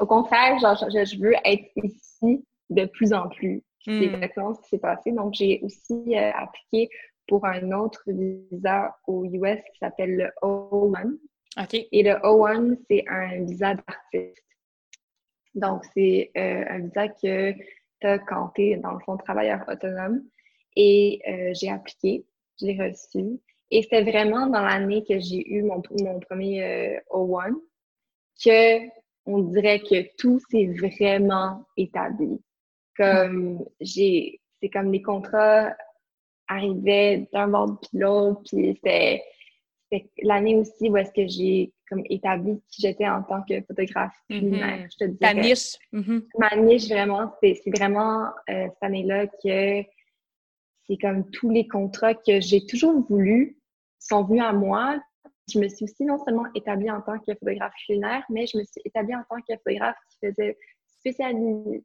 au 0.00 0.06
contraire, 0.06 0.58
genre, 0.58 0.76
je 0.76 1.18
veux 1.18 1.34
être 1.44 1.70
ici 1.82 2.44
de 2.74 2.86
plus 2.86 3.12
en 3.12 3.28
plus. 3.28 3.62
C'est 3.84 3.92
hmm. 3.92 4.14
exactement 4.14 4.54
ce 4.54 4.60
qui 4.62 4.68
s'est 4.70 4.78
passé. 4.78 5.12
Donc, 5.12 5.34
j'ai 5.34 5.60
aussi 5.62 6.16
euh, 6.16 6.30
appliqué 6.34 6.88
pour 7.28 7.44
un 7.44 7.72
autre 7.72 8.02
visa 8.06 8.96
aux 9.06 9.24
US 9.24 9.60
qui 9.72 9.78
s'appelle 9.78 10.16
le 10.16 10.30
O1. 10.42 11.18
Et 11.92 12.02
le 12.02 12.12
O1, 12.22 12.76
c'est 12.88 13.04
un 13.08 13.44
visa 13.44 13.74
d'artiste. 13.74 14.42
Donc, 15.54 15.84
c'est 15.94 16.30
euh, 16.36 16.64
un 16.68 16.78
visa 16.80 17.08
que 17.08 17.52
tu 17.52 18.06
as 18.06 18.18
quand 18.18 18.52
tu 18.54 18.62
es, 18.62 18.76
dans 18.76 18.92
le 18.92 19.00
fond, 19.00 19.16
travailleur 19.16 19.64
autonome. 19.68 20.22
Et 20.76 21.20
euh, 21.28 21.52
j'ai 21.54 21.70
appliqué, 21.70 22.24
je 22.60 22.66
l'ai 22.66 22.82
reçu. 22.82 23.40
Et 23.70 23.82
c'est 23.88 24.02
vraiment 24.02 24.46
dans 24.46 24.62
l'année 24.62 25.04
que 25.08 25.18
j'ai 25.18 25.48
eu 25.48 25.62
mon, 25.62 25.82
mon 26.00 26.20
premier 26.20 27.00
O1 27.10 27.54
que 28.44 28.88
on 29.26 29.38
dirait 29.38 29.80
que 29.80 30.06
tout 30.16 30.40
s'est 30.50 30.66
vraiment 30.66 31.64
établi. 31.76 32.40
Comme 32.96 33.64
j'ai, 33.80 34.40
c'est 34.60 34.68
comme 34.68 34.92
les 34.92 35.02
contrats 35.02 35.74
arrivaient 36.48 37.28
d'un 37.32 37.48
bord 37.48 37.78
puis 37.80 37.98
l'autre, 37.98 38.42
puis 38.44 38.74
c'était, 38.74 39.22
l'année 40.22 40.56
aussi 40.56 40.88
où 40.88 40.96
est-ce 40.96 41.12
que 41.12 41.26
j'ai 41.26 41.72
comme 41.88 42.02
établi 42.08 42.60
qui 42.68 42.82
j'étais 42.82 43.08
en 43.08 43.22
tant 43.22 43.42
que 43.42 43.60
photographe 43.62 44.16
mm 44.28 44.88
je 44.90 44.96
te. 44.96 45.10
Ta 45.18 45.34
niche. 45.34 45.76
Mm-hmm. 45.92 46.22
Ma 46.38 46.56
niche, 46.56 46.88
vraiment, 46.88 47.32
c'est, 47.42 47.60
vraiment 47.66 48.26
euh, 48.50 48.66
cette 48.68 48.82
année-là 48.82 49.26
que 49.26 49.82
c'est 50.86 50.96
comme 51.00 51.30
tous 51.30 51.50
les 51.50 51.66
contrats 51.66 52.14
que 52.14 52.40
j'ai 52.40 52.66
toujours 52.66 53.00
voulu 53.08 53.58
sont 53.98 54.24
venus 54.24 54.42
à 54.42 54.52
moi. 54.52 55.00
Je 55.48 55.58
me 55.58 55.68
suis 55.68 55.84
aussi 55.84 56.04
non 56.04 56.18
seulement 56.24 56.46
établie 56.54 56.90
en 56.90 57.02
tant 57.02 57.18
que 57.18 57.34
photographe 57.34 57.74
culinaire, 57.86 58.24
mais 58.30 58.46
je 58.46 58.58
me 58.58 58.64
suis 58.64 58.80
établie 58.84 59.14
en 59.14 59.22
tant 59.28 59.40
que 59.40 59.56
photographe 59.58 59.96
qui 60.10 60.26
faisait 60.26 60.56
spécialité 61.00 61.40
ben, 61.40 61.82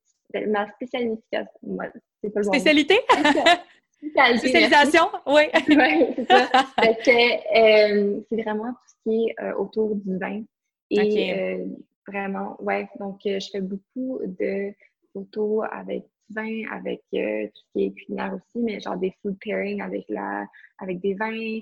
ma 0.48 0.72
spécialité, 0.74 1.24
c'est 1.32 2.30
pas 2.34 2.39
le 2.39 2.44
Spécialité? 2.44 2.96
Spécialisation, 4.38 5.10
oui. 5.28 5.44
oui, 5.70 6.13
c'est 6.15 6.26
ça. 6.28 6.50
Euh, 6.80 8.22
c'est 8.30 8.42
vraiment 8.42 8.72
tout 8.72 8.88
ce 8.88 8.96
qui 9.04 9.26
est 9.26 9.44
euh, 9.44 9.54
autour 9.56 9.96
du 9.96 10.18
vin. 10.18 10.44
Et 10.89 11.34
euh, 11.34 11.65
vraiment, 12.08 12.56
ouais, 12.62 12.88
donc 13.00 13.20
je 13.26 13.48
fais 13.52 13.62
beaucoup 13.62 14.20
de 14.26 14.74
photos 15.13 15.68
avec 15.72 16.04
du 16.30 16.36
vin, 16.36 16.63
avec 16.72 17.02
tout 17.12 17.18
ce 17.54 17.72
qui 17.74 17.86
est 17.86 17.92
culinaire 17.92 18.34
aussi, 18.34 18.63
mais 18.63 18.80
genre 18.80 18.98
des 18.98 19.13
food 19.22 19.38
pairing 19.39 19.82
avec 19.82 20.06
la 20.10 20.46
avec 20.80 21.00
des 21.02 21.13
vins, 21.13 21.60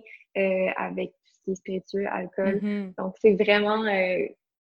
avec 0.77 1.11
tout 1.11 1.33
ce 1.33 1.41
qui 1.43 1.51
est 1.51 1.55
spiritueux, 1.55 2.07
alcool. 2.09 2.59
Mm-hmm. 2.61 2.95
Donc 2.97 3.15
c'est 3.19 3.33
vraiment 3.33 3.83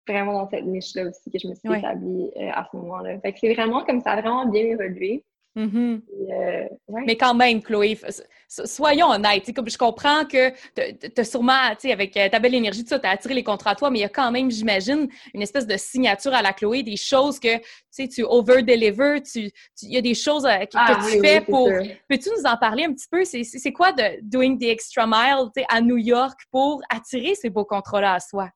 vraiment 0.07 0.33
dans 0.33 0.49
cette 0.49 0.65
niche-là 0.65 1.05
aussi 1.09 1.31
que 1.31 1.39
je 1.39 1.49
me 1.49 1.55
suis 1.55 1.79
établie 1.79 2.31
euh, 2.37 2.51
à 2.53 2.69
ce 2.71 2.77
moment-là. 2.77 3.19
Fait 3.21 3.33
que 3.33 3.39
c'est 3.41 3.55
vraiment 3.55 3.85
comme 3.85 4.01
ça 4.01 4.13
a 4.13 4.21
vraiment 4.21 4.47
bien 4.47 4.65
évolué. 4.65 5.25
Mm-hmm. 5.57 6.01
Euh, 6.33 6.69
mais 7.07 7.17
quand 7.17 7.33
même, 7.33 7.63
Chloé, 7.63 7.99
soyons 8.47 9.09
honnêtes. 9.09 9.55
Comme 9.55 9.71
je 9.71 9.79
comprends 9.79 10.27
que 10.27 10.51
tu 10.51 11.21
as 11.21 11.25
sûrement, 11.25 11.55
avec 11.83 12.15
euh, 12.19 12.29
ta 12.29 12.39
belle 12.39 12.55
énergie, 12.55 12.85
tu 12.85 12.93
as 12.93 13.09
attiré 13.09 13.33
les 13.33 13.43
contrats 13.43 13.71
à 13.71 13.75
toi, 13.75 13.89
mais 13.89 14.01
il 14.01 14.03
y 14.03 14.05
a 14.05 14.11
quand 14.11 14.31
même, 14.31 14.51
j'imagine, 14.51 15.09
une 15.33 15.41
espèce 15.41 15.67
de 15.67 15.79
signature 15.79 16.35
à 16.35 16.43
la 16.43 16.53
Chloé, 16.53 16.83
des 16.83 16.99
choses 16.99 17.41
que 17.41 17.57
tu 17.97 18.23
over-deliver, 18.23 19.23
il 19.35 19.51
y 19.83 19.97
a 19.97 20.03
des 20.03 20.13
choses 20.13 20.43
que, 20.43 20.67
ah 20.75 20.99
tu 21.09 21.21
fais 21.21 21.41
pour. 21.41 21.71
Peux-tu 22.07 22.29
nous 22.37 22.45
en 22.45 22.59
parler 22.59 22.85
un 22.85 22.93
petit 22.93 23.09
peu? 23.11 23.25
C'est 23.25 23.73
quoi 23.73 23.93
de 23.93 24.21
doing 24.21 24.59
the 24.59 24.65
extra 24.65 25.07
mile 25.07 25.49
à 25.71 25.81
New 25.81 25.97
York 25.97 26.39
pour 26.51 26.83
attirer 26.91 27.35
ces 27.35 27.49
beaux 27.49 27.65
contrats-là 27.65 28.13
à 28.13 28.21
soi? 28.21 28.51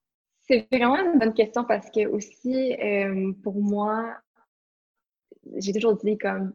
C'est 0.51 0.67
vraiment 0.73 0.97
une 0.97 1.19
bonne 1.21 1.33
question 1.33 1.63
parce 1.63 1.89
que 1.91 2.09
aussi, 2.09 2.75
euh, 2.75 3.33
pour 3.45 3.55
moi, 3.55 4.17
j'ai 5.59 5.73
toujours 5.73 5.97
dit 5.97 6.19
comme 6.19 6.53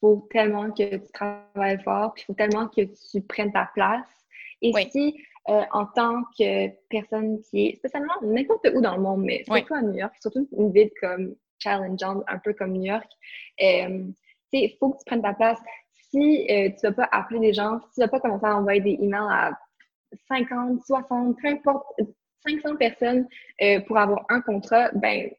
faut 0.00 0.28
tellement 0.30 0.70
que 0.70 0.96
tu 0.98 1.12
travailles 1.12 1.82
fort, 1.82 2.14
puis 2.14 2.22
il 2.22 2.26
faut 2.26 2.34
tellement 2.34 2.68
que 2.68 2.82
tu 2.82 3.20
prennes 3.22 3.52
ta 3.52 3.68
place. 3.74 4.06
Et 4.62 4.72
si 4.92 5.20
euh, 5.48 5.62
en 5.72 5.86
tant 5.86 6.22
que 6.38 6.68
personne 6.88 7.40
qui 7.42 7.66
est 7.66 7.76
spécialement 7.76 8.14
n'importe 8.22 8.68
où 8.72 8.80
dans 8.80 8.94
le 8.94 9.02
monde, 9.02 9.24
mais 9.24 9.42
surtout 9.44 9.74
à 9.74 9.82
New 9.82 9.94
York, 9.94 10.14
surtout 10.20 10.48
une 10.56 10.70
ville 10.70 10.90
comme 11.00 11.34
challengeante, 11.58 12.22
un 12.28 12.38
peu 12.38 12.52
comme 12.52 12.70
New 12.72 12.84
York, 12.84 13.10
euh, 13.62 14.04
il 14.52 14.76
faut 14.78 14.90
que 14.90 14.98
tu 14.98 15.04
prennes 15.06 15.22
ta 15.22 15.34
place. 15.34 15.58
Si 16.10 16.46
euh, 16.50 16.70
tu 16.70 16.86
ne 16.86 16.90
vas 16.90 16.92
pas 16.92 17.08
appeler 17.10 17.40
des 17.40 17.52
gens, 17.52 17.80
si 17.80 17.94
tu 17.94 18.00
ne 18.00 18.04
vas 18.04 18.10
pas 18.10 18.20
commencer 18.20 18.46
à 18.46 18.56
envoyer 18.56 18.80
des 18.80 18.96
emails 19.02 19.26
à 19.28 19.58
50, 20.28 20.82
60, 20.86 21.36
peu 21.42 21.48
importe, 21.48 21.86
500 22.46 22.76
personnes 22.76 23.26
euh, 23.62 23.80
pour 23.80 23.98
avoir 23.98 24.24
un 24.28 24.40
contrat, 24.40 24.90
ben 24.94 25.30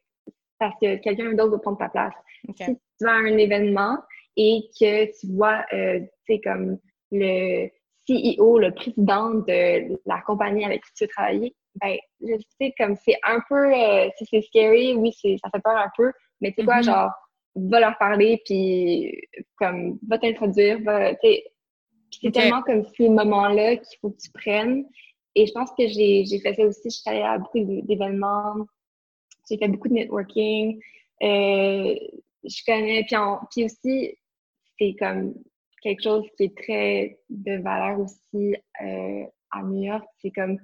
parce 0.58 0.74
que 0.80 0.96
quelqu'un 0.96 1.32
d'autre 1.32 1.52
va 1.52 1.58
prendre 1.58 1.78
ta 1.78 1.88
place. 1.88 2.14
Si 2.56 2.64
tu 2.64 3.04
vas 3.04 3.12
à 3.12 3.16
un 3.16 3.38
événement 3.38 3.98
et 4.36 4.62
que 4.78 5.06
tu 5.18 5.32
vois, 5.34 5.64
euh, 5.72 6.00
tu 6.26 6.34
sais, 6.34 6.40
comme 6.40 6.78
le 7.10 7.68
CEO, 8.06 8.58
le 8.58 8.72
président 8.72 9.30
de 9.34 9.98
la 10.06 10.20
compagnie 10.20 10.64
avec 10.64 10.82
qui 10.84 10.92
tu 10.94 11.04
veux 11.04 11.08
travailler, 11.08 11.54
ben, 11.80 11.96
je 12.20 12.34
sais, 12.60 12.74
comme 12.78 12.96
c'est 12.96 13.16
un 13.24 13.40
peu, 13.48 13.72
euh, 13.72 14.08
c'est 14.18 14.42
scary, 14.42 14.94
oui, 14.94 15.12
ça 15.12 15.50
fait 15.50 15.62
peur 15.62 15.76
un 15.76 15.90
peu, 15.96 16.12
mais 16.40 16.50
tu 16.50 16.56
sais 16.56 16.64
quoi, 16.64 16.80
mm-hmm. 16.80 16.84
genre, 16.84 17.10
va 17.56 17.80
leur 17.80 17.98
parler, 17.98 18.40
puis 18.44 19.20
comme, 19.56 19.98
va 20.08 20.18
t'introduire, 20.18 20.80
va, 20.82 21.14
tu 21.14 21.20
sais, 21.22 21.44
c'est 22.22 22.32
tellement 22.32 22.62
comme 22.62 22.84
ces 22.96 23.08
moments-là 23.08 23.76
qu'il 23.76 23.98
faut 24.00 24.10
que 24.10 24.20
tu 24.20 24.30
prennes. 24.32 24.84
Et 25.34 25.46
je 25.46 25.52
pense 25.52 25.70
que 25.78 25.86
j'ai 25.86 26.40
fait 26.40 26.54
ça 26.54 26.64
aussi. 26.64 26.82
Je 26.84 26.90
suis 26.90 27.10
allée 27.10 27.22
à 27.22 27.38
beaucoup 27.38 27.58
d'événements. 27.58 28.66
J'ai 29.48 29.58
fait 29.58 29.68
beaucoup 29.68 29.88
de 29.88 29.94
networking. 29.94 30.80
Euh, 31.22 31.94
je 32.44 32.64
connais. 32.66 33.04
Puis, 33.04 33.16
puis 33.50 33.64
aussi, 33.64 34.18
c'est 34.78 34.96
comme 34.98 35.34
quelque 35.82 36.02
chose 36.02 36.24
qui 36.36 36.44
est 36.44 36.56
très 36.56 37.18
de 37.28 37.62
valeur 37.62 38.00
aussi 38.00 38.56
euh, 38.82 39.24
à 39.50 39.62
New 39.62 39.82
York. 39.82 40.04
C'est 40.20 40.30
comme 40.30 40.58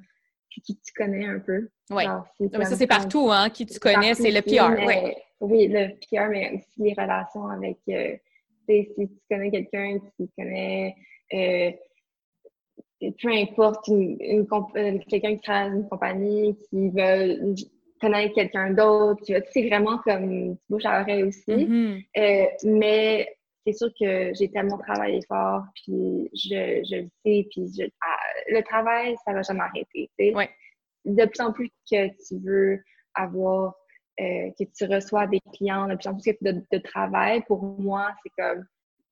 qui 0.50 0.76
tu 0.76 0.92
connais 0.94 1.26
un 1.26 1.38
peu. 1.38 1.68
Oui. 1.90 2.04
Mais 2.40 2.64
ça, 2.64 2.76
c'est 2.76 2.86
partout, 2.86 3.28
hein? 3.30 3.50
Qui 3.50 3.66
tu 3.66 3.78
connais, 3.78 4.14
c'est 4.14 4.30
le 4.30 4.40
PR. 4.42 4.72
Oui, 5.40 5.68
le 5.68 5.88
PR, 6.00 6.30
mais 6.30 6.52
aussi 6.54 6.66
les 6.78 6.94
relations 6.94 7.46
avec. 7.48 7.78
Euh, 7.88 8.16
si 8.68 8.88
tu 8.96 9.08
connais 9.30 9.50
quelqu'un 9.50 9.98
qui 10.16 10.28
connaît. 10.36 10.96
Euh, 11.34 11.72
peu 13.00 13.28
importe, 13.30 13.88
une, 13.88 14.16
euh, 14.20 14.98
quelqu'un 15.08 15.34
qui 15.36 15.40
travaille 15.42 15.70
dans 15.70 15.76
une 15.76 15.88
compagnie, 15.88 16.56
qui 16.68 16.88
veut 16.90 17.54
connaître 18.00 18.34
quelqu'un 18.34 18.70
d'autre, 18.72 19.22
c'est 19.24 19.68
vraiment 19.68 19.98
comme 19.98 20.56
bouche 20.68 20.84
à 20.84 21.00
oreille 21.00 21.24
aussi. 21.24 21.50
Mm-hmm. 21.50 22.04
euh, 22.18 22.46
mais 22.64 23.28
c'est 23.66 23.72
sûr 23.72 23.88
que 23.98 24.32
j'ai 24.34 24.48
tellement 24.50 24.78
travaillé 24.78 25.20
fort, 25.26 25.64
puis 25.74 26.30
je, 26.34 26.84
je 26.88 26.96
le 27.02 27.08
sais, 27.24 27.46
puis 27.50 27.68
je, 27.76 27.84
ah, 28.00 28.52
le 28.52 28.62
travail, 28.62 29.16
ça 29.24 29.32
va 29.32 29.42
jamais 29.42 29.60
arrêter. 29.60 30.10
Ouais. 30.34 30.50
De 31.04 31.24
plus 31.24 31.40
en 31.40 31.52
plus 31.52 31.68
que 31.90 32.08
tu 32.08 32.38
veux 32.44 32.80
avoir, 33.14 33.74
euh, 34.20 34.50
que 34.58 34.64
tu 34.76 34.84
reçois 34.84 35.26
des 35.26 35.40
clients, 35.54 35.88
de 35.88 35.96
plus 35.96 36.08
en 36.08 36.14
plus 36.14 36.32
que 36.32 36.36
de, 36.42 36.62
de 36.70 36.78
travail, 36.78 37.42
pour 37.46 37.62
moi, 37.62 38.12
c'est 38.22 38.30
comme 38.38 38.64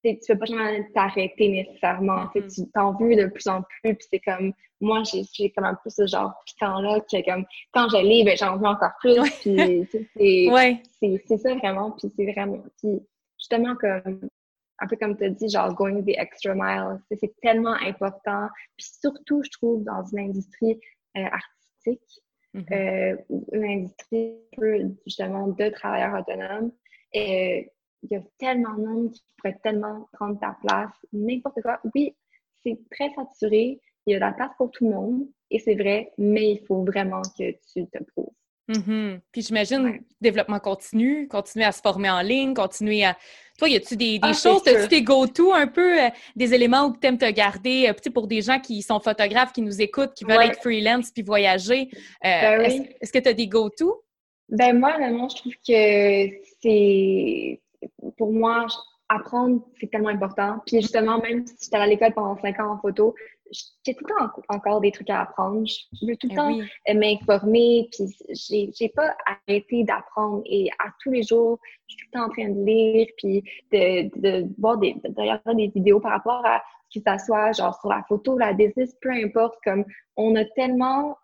tu 0.04 0.32
peux 0.32 0.38
pas 0.38 0.44
jamais 0.44 0.86
t'arrêter 0.94 1.48
nécessairement. 1.48 2.28
Tu 2.34 2.70
t'en 2.72 2.92
veux 2.94 3.16
de 3.16 3.26
plus 3.26 3.46
en 3.46 3.62
plus, 3.62 3.94
puis 3.94 4.06
c'est 4.10 4.20
comme, 4.20 4.52
moi, 4.80 5.02
j'ai 5.04 5.50
comme 5.50 5.64
un 5.64 5.74
peu 5.82 5.90
ce 5.90 6.06
genre 6.06 6.34
piquant-là, 6.46 7.00
que 7.00 7.24
comme, 7.24 7.44
quand 7.72 7.88
je 7.88 7.96
lis, 7.96 8.24
ben, 8.24 8.36
j'en 8.36 8.56
veux 8.56 8.66
encore 8.66 8.92
plus, 9.00 9.18
puis 9.40 9.88
c'est 11.28 11.38
ça 11.38 11.54
vraiment, 11.54 11.92
puis 11.92 12.12
c'est 12.14 12.30
vraiment, 12.32 12.62
puis 12.78 13.00
justement, 13.38 13.74
comme, 13.76 14.28
un 14.80 14.86
peu 14.86 14.96
comme 14.96 15.16
tu 15.16 15.24
as 15.24 15.30
dit, 15.30 15.48
genre, 15.48 15.74
going 15.74 16.02
the 16.02 16.18
extra 16.18 16.54
mile, 16.54 17.00
c'est 17.10 17.34
tellement 17.40 17.76
important, 17.84 18.48
puis 18.76 18.86
surtout, 19.00 19.42
je 19.42 19.50
trouve, 19.50 19.84
dans 19.84 20.04
une 20.12 20.30
industrie 20.30 20.78
euh, 21.16 21.24
artistique, 21.24 22.22
mm-hmm. 22.54 22.72
euh, 22.72 23.16
une 23.52 23.64
industrie, 23.64 24.36
justement, 25.06 25.48
de 25.48 25.68
travailleurs 25.70 26.20
autonomes, 26.20 26.72
et 27.12 27.70
il 28.04 28.12
y 28.12 28.16
a 28.16 28.22
tellement 28.38 28.74
de 28.74 28.86
monde 28.86 29.12
qui 29.12 29.22
pourrait 29.36 29.58
tellement 29.62 30.08
prendre 30.12 30.38
ta 30.38 30.56
place, 30.60 30.92
n'importe 31.12 31.60
quoi. 31.62 31.80
Oui, 31.94 32.14
c'est 32.62 32.78
très 32.90 33.10
saturé, 33.14 33.80
il 34.06 34.12
y 34.12 34.14
a 34.14 34.18
de 34.18 34.24
la 34.24 34.32
place 34.32 34.50
pour 34.58 34.70
tout 34.70 34.84
le 34.84 34.94
monde, 34.94 35.26
et 35.50 35.58
c'est 35.58 35.74
vrai, 35.74 36.12
mais 36.18 36.52
il 36.52 36.66
faut 36.66 36.84
vraiment 36.84 37.22
que 37.38 37.50
tu 37.72 37.86
te 37.86 38.02
prouves. 38.04 38.32
Mm-hmm. 38.68 39.20
Puis 39.30 39.42
j'imagine, 39.42 40.00
développement 40.20 40.58
continu, 40.58 41.28
continuer 41.28 41.66
à 41.66 41.72
se 41.72 41.82
former 41.82 42.10
en 42.10 42.22
ligne, 42.22 42.54
continuer 42.54 43.04
à. 43.04 43.16
Toi, 43.58 43.68
y 43.68 43.76
a-tu 43.76 43.96
des, 43.96 44.18
des 44.18 44.20
ah, 44.22 44.32
choses, 44.32 44.66
as-tu 44.66 44.88
des 44.88 45.02
go-to 45.02 45.52
un 45.52 45.66
peu, 45.66 46.02
euh, 46.02 46.08
des 46.34 46.54
éléments 46.54 46.86
où 46.86 46.96
tu 46.96 47.06
aimes 47.06 47.18
te 47.18 47.30
garder, 47.30 47.88
euh, 47.88 48.10
pour 48.10 48.26
des 48.26 48.40
gens 48.40 48.58
qui 48.58 48.80
sont 48.82 49.00
photographes, 49.00 49.52
qui 49.52 49.60
nous 49.60 49.82
écoutent, 49.82 50.14
qui 50.14 50.24
veulent 50.24 50.42
être 50.42 50.60
freelance 50.60 51.10
puis 51.10 51.22
voyager? 51.22 51.88
Euh, 51.92 51.98
ben 52.24 52.86
est-ce, 53.00 53.12
que 53.12 53.18
tu 53.18 53.28
as 53.28 53.34
des 53.34 53.46
go-to? 53.46 54.02
Ben 54.48 54.78
moi, 54.78 54.94
vraiment, 54.94 55.28
je 55.28 55.36
trouve 55.36 55.52
que 55.52 56.34
c'est 56.62 57.60
pour 58.16 58.32
moi, 58.32 58.66
apprendre, 59.08 59.62
c'est 59.80 59.90
tellement 59.90 60.08
important. 60.08 60.60
Puis 60.66 60.80
justement, 60.80 61.18
même 61.18 61.46
si 61.46 61.54
j'étais 61.62 61.76
à 61.76 61.86
l'école 61.86 62.12
pendant 62.14 62.36
cinq 62.40 62.58
ans 62.60 62.72
en 62.72 62.78
photo, 62.78 63.14
j'ai 63.84 63.94
tout 63.94 64.04
le 64.08 64.14
temps 64.14 64.42
encore 64.48 64.80
des 64.80 64.90
trucs 64.90 65.10
à 65.10 65.22
apprendre. 65.22 65.64
Je 65.66 66.06
veux 66.06 66.16
tout 66.16 66.28
le 66.28 66.32
eh 66.32 66.36
temps 66.36 66.58
euh, 66.88 66.94
m'informer, 66.94 67.88
puis 67.92 68.72
j'ai 68.76 68.88
pas 68.88 69.14
arrêté 69.26 69.84
d'apprendre. 69.84 70.42
Et 70.46 70.70
à 70.84 70.90
tous 71.02 71.10
les 71.10 71.22
jours, 71.22 71.60
je 71.88 71.94
suis 71.94 72.04
tout 72.04 72.10
le 72.12 72.18
temps 72.18 72.26
en 72.26 72.30
train 72.30 72.48
de 72.48 72.64
lire, 72.64 73.06
puis 73.18 73.42
de, 73.72 74.10
de, 74.18 74.48
voir 74.58 74.78
des, 74.78 74.94
de 74.94 75.54
des 75.54 75.68
vidéos 75.68 76.00
par 76.00 76.12
rapport 76.12 76.44
à 76.44 76.62
ce 76.88 76.98
que 76.98 77.04
ça 77.06 77.18
soit, 77.18 77.52
genre 77.52 77.78
sur 77.80 77.90
la 77.90 78.02
photo, 78.08 78.38
la 78.38 78.52
business, 78.52 78.94
peu 79.00 79.10
importe, 79.10 79.56
comme 79.62 79.84
on 80.16 80.34
a 80.36 80.44
tellement, 80.56 81.16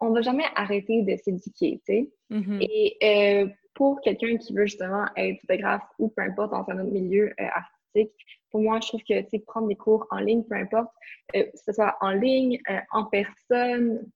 on 0.00 0.10
va 0.10 0.20
jamais 0.20 0.44
arrêter 0.54 1.02
de 1.02 1.16
s'éduquer, 1.16 1.80
tu 1.86 1.92
sais. 1.92 2.10
Mm-hmm. 2.30 2.58
Et 2.60 2.96
euh, 3.02 3.48
pour 3.76 4.00
quelqu'un 4.00 4.38
qui 4.38 4.54
veut 4.54 4.66
justement 4.66 5.04
être 5.16 5.38
photographe 5.42 5.84
ou 5.98 6.08
peu 6.08 6.22
importe 6.22 6.50
dans 6.50 6.64
un 6.70 6.80
autre 6.80 6.92
milieu 6.92 7.32
euh, 7.38 7.44
artistique, 7.54 8.12
pour 8.50 8.62
moi, 8.62 8.80
je 8.80 8.88
trouve 8.88 9.02
que 9.02 9.20
tu 9.28 9.38
prendre 9.40 9.68
des 9.68 9.76
cours 9.76 10.06
en 10.10 10.18
ligne, 10.18 10.42
peu 10.44 10.56
importe, 10.56 10.90
euh, 11.36 11.44
que 11.44 11.58
ce 11.58 11.72
soit 11.72 11.96
en 12.00 12.10
ligne, 12.10 12.58
euh, 12.70 12.80
en 12.90 13.04
personne, 13.04 14.10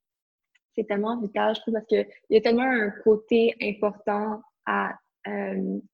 c'est 0.74 0.84
tellement 0.84 1.20
vital, 1.20 1.54
je 1.54 1.60
trouve, 1.60 1.74
parce 1.74 1.86
qu'il 1.86 2.06
y 2.30 2.36
a 2.36 2.40
tellement 2.40 2.62
un 2.62 2.90
côté 3.04 3.54
important 3.62 4.42
à 4.66 4.94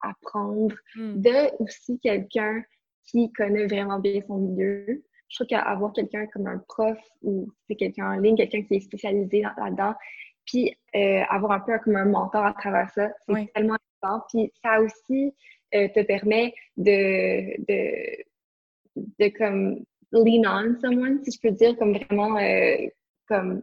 apprendre 0.02 0.76
hmm. 0.94 1.20
de 1.20 1.62
aussi 1.62 1.98
quelqu'un 1.98 2.62
qui 3.02 3.32
connaît 3.32 3.66
vraiment 3.66 3.98
bien 3.98 4.20
son 4.24 4.38
milieu. 4.38 5.02
Je 5.28 5.36
trouve 5.36 5.48
qu'avoir 5.48 5.92
quelqu'un 5.92 6.26
comme 6.28 6.46
un 6.46 6.58
prof 6.68 6.96
ou 7.22 7.48
quelqu'un 7.76 8.12
en 8.12 8.20
ligne, 8.20 8.36
quelqu'un 8.36 8.62
qui 8.62 8.76
est 8.76 8.80
spécialisé 8.80 9.42
là-dedans, 9.42 9.94
puis 10.46 10.74
euh, 10.94 11.22
avoir 11.28 11.52
un 11.52 11.60
peu 11.60 11.78
comme 11.80 11.96
un 11.96 12.06
mentor 12.06 12.44
à 12.44 12.52
travers 12.52 12.88
ça, 12.90 13.10
c'est 13.28 13.52
tellement 13.52 13.76
important. 14.02 14.24
Puis 14.30 14.52
ça 14.64 14.80
aussi 14.80 15.34
euh, 15.74 15.88
te 15.88 16.02
permet 16.02 16.54
de, 16.76 17.60
de, 17.66 18.24
de 19.18 19.28
comme 19.36 19.84
lean 20.12 20.44
on 20.46 20.80
someone, 20.80 21.22
si 21.24 21.32
je 21.32 21.40
peux 21.40 21.54
dire, 21.54 21.76
comme 21.76 21.96
vraiment 21.98 22.38
euh, 22.38 22.86
comme 23.28 23.62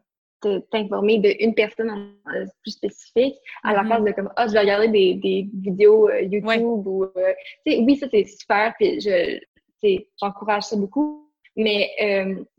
t'informer 0.72 1.20
d'une 1.20 1.56
personne 1.56 2.18
plus 2.64 2.72
spécifique 2.72 3.36
à 3.64 3.72
la 3.72 3.86
place 3.86 4.02
mm-hmm. 4.02 4.08
de 4.08 4.12
comme 4.12 4.30
ah 4.36 4.44
oh, 4.44 4.50
je 4.50 4.54
vais 4.54 4.60
regarder 4.60 4.90
des, 4.90 5.16
des 5.16 5.50
vidéos 5.54 6.12
YouTube 6.12 6.86
ou 6.86 7.08
oui 7.66 7.96
ça 7.96 8.08
c'est 8.12 8.26
super 8.26 8.74
puis 8.78 9.00
je 9.00 9.40
j'encourage 10.22 10.64
ça 10.64 10.76
beaucoup 10.76 11.32
mais 11.56 11.92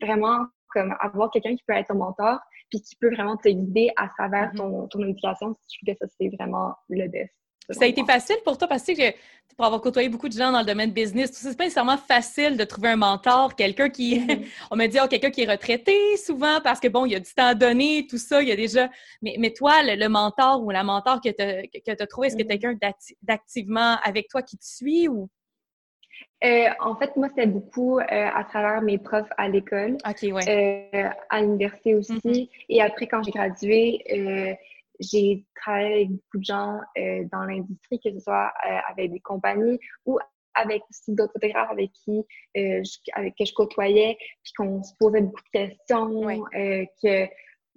vraiment 0.00 0.46
comme 0.70 0.94
avoir 0.98 1.30
quelqu'un 1.30 1.54
qui 1.54 1.62
peut 1.66 1.74
être 1.74 1.88
ton 1.88 1.96
mentor 1.96 2.40
puis 2.70 2.80
qui 2.80 2.96
peut 2.96 3.14
vraiment 3.14 3.36
te 3.36 3.48
guider 3.48 3.90
à 3.96 4.08
travers 4.08 4.52
mm-hmm. 4.52 4.56
ton, 4.56 4.88
ton 4.88 5.02
éducation, 5.02 5.56
je 5.70 5.78
trouve 5.78 5.94
que 5.94 5.98
ça, 5.98 6.06
c'est 6.18 6.28
vraiment 6.36 6.74
le 6.88 7.08
best. 7.08 7.32
Ça 7.70 7.84
a 7.84 7.88
été 7.88 8.04
facile 8.04 8.36
pour 8.44 8.58
toi 8.58 8.68
parce 8.68 8.84
que 8.84 9.12
pour 9.56 9.64
avoir 9.64 9.80
côtoyé 9.80 10.08
beaucoup 10.08 10.28
de 10.28 10.34
gens 10.34 10.52
dans 10.52 10.60
le 10.60 10.66
domaine 10.66 10.90
business, 10.90 11.30
c'est 11.32 11.56
pas 11.56 11.64
nécessairement 11.64 11.96
facile 11.96 12.56
de 12.56 12.64
trouver 12.64 12.88
un 12.88 12.96
mentor, 12.96 13.54
quelqu'un 13.54 13.88
qui, 13.88 14.18
mm-hmm. 14.18 14.46
on 14.70 14.76
me 14.76 14.86
dit, 14.86 14.98
oh, 15.02 15.06
quelqu'un 15.08 15.30
qui 15.30 15.42
est 15.42 15.50
retraité 15.50 16.16
souvent 16.16 16.60
parce 16.62 16.80
que 16.80 16.88
bon, 16.88 17.06
il 17.06 17.12
y 17.12 17.14
a 17.14 17.20
du 17.20 17.32
temps 17.32 17.46
à 17.46 17.54
donner, 17.54 18.06
tout 18.06 18.18
ça, 18.18 18.42
il 18.42 18.48
y 18.48 18.52
a 18.52 18.56
déjà, 18.56 18.90
mais, 19.22 19.36
mais 19.38 19.52
toi, 19.52 19.82
le, 19.82 20.08
mentor 20.08 20.62
ou 20.62 20.70
la 20.70 20.82
mentor 20.82 21.20
que 21.20 21.30
tu 21.30 21.90
as, 21.90 22.06
trouvé, 22.06 22.26
est-ce 22.26 22.36
que 22.36 22.42
mm-hmm. 22.42 22.60
quelqu'un 22.60 22.90
d'activement 23.22 23.96
avec 24.02 24.28
toi 24.28 24.42
qui 24.42 24.58
te 24.58 24.66
suit 24.66 25.08
ou? 25.08 25.30
Euh, 26.44 26.68
en 26.80 26.94
fait, 26.96 27.16
moi, 27.16 27.28
c'était 27.28 27.46
beaucoup 27.46 27.98
euh, 27.98 28.04
à 28.10 28.44
travers 28.44 28.82
mes 28.82 28.98
profs 28.98 29.30
à 29.38 29.48
l'école, 29.48 29.96
euh, 30.06 31.08
à 31.30 31.40
l'université 31.40 31.94
aussi. 31.94 32.12
Mm-hmm. 32.12 32.48
Et 32.68 32.82
après, 32.82 33.06
quand 33.06 33.22
j'ai 33.22 33.30
gradué, 33.30 34.58
j'ai 35.00 35.44
travaillé 35.56 35.94
avec 35.94 36.10
beaucoup 36.10 36.38
de 36.38 36.44
gens 36.44 36.80
dans 37.32 37.44
l'industrie, 37.44 37.98
que 37.98 38.12
ce 38.12 38.20
soit 38.20 38.52
avec 38.88 39.10
des 39.10 39.20
compagnies 39.20 39.78
ou 40.04 40.18
avec 40.54 40.82
aussi 40.88 41.14
d'autres 41.14 41.32
photographes 41.32 41.70
avec 41.70 41.90
qui 41.92 42.24
je, 42.54 42.98
avec 43.14 43.34
que 43.36 43.44
je 43.44 43.52
côtoyais, 43.54 44.16
puis 44.42 44.52
qu'on 44.56 44.82
se 44.82 44.92
posait 45.00 45.22
beaucoup 45.22 45.42
de 45.52 45.66
questions, 45.66 46.20
que 47.02 47.26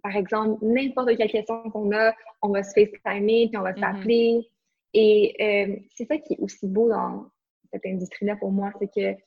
par 0.04 0.16
exemple, 0.16 0.64
n'importe 0.64 1.18
quelle 1.18 1.32
question 1.32 1.70
qu'on 1.72 1.92
a, 1.92 2.14
on 2.42 2.50
va 2.50 2.64
se 2.64 2.74
FaceTimer, 2.74 3.48
puis 3.48 3.58
on 3.58 3.62
va 3.62 3.72
mm-hmm. 3.72 3.80
s'appeler. 3.80 4.48
Et 4.94 5.88
c'est 5.96 6.06
ça 6.06 6.18
qui 6.18 6.34
est 6.34 6.40
aussi 6.40 6.68
beau 6.68 6.90
dans, 6.90 7.32
cette 7.72 7.86
industrie-là 7.86 8.36
pour 8.36 8.52
moi, 8.52 8.72
c'est 8.80 8.92
que 8.94 9.20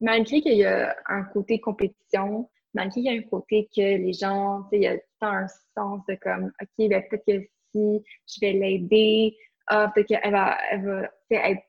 malgré 0.00 0.40
qu'il 0.40 0.58
y 0.58 0.64
a 0.64 0.94
un 1.06 1.22
côté 1.24 1.60
compétition, 1.60 2.48
malgré 2.74 3.00
qu'il 3.00 3.12
y 3.12 3.16
a 3.16 3.18
un 3.18 3.28
côté 3.28 3.68
que 3.74 3.80
les 3.80 4.12
gens, 4.12 4.62
tu 4.64 4.68
sais, 4.70 4.76
il 4.76 4.82
y 4.82 4.86
a 4.86 4.96
tout 4.96 5.04
un 5.22 5.46
sens 5.76 6.00
de 6.08 6.16
comme, 6.16 6.52
OK, 6.60 6.88
ben 6.88 7.02
peut-être 7.10 7.26
que 7.26 7.46
si 7.72 8.04
je 8.26 8.40
vais 8.40 8.52
l'aider, 8.52 9.36
ah, 9.66 9.90
peut-être 9.94 10.08
qu'elle 10.08 10.32
va, 10.32 10.56
elle 10.70 10.84
va 10.84 11.10
être 11.30 11.62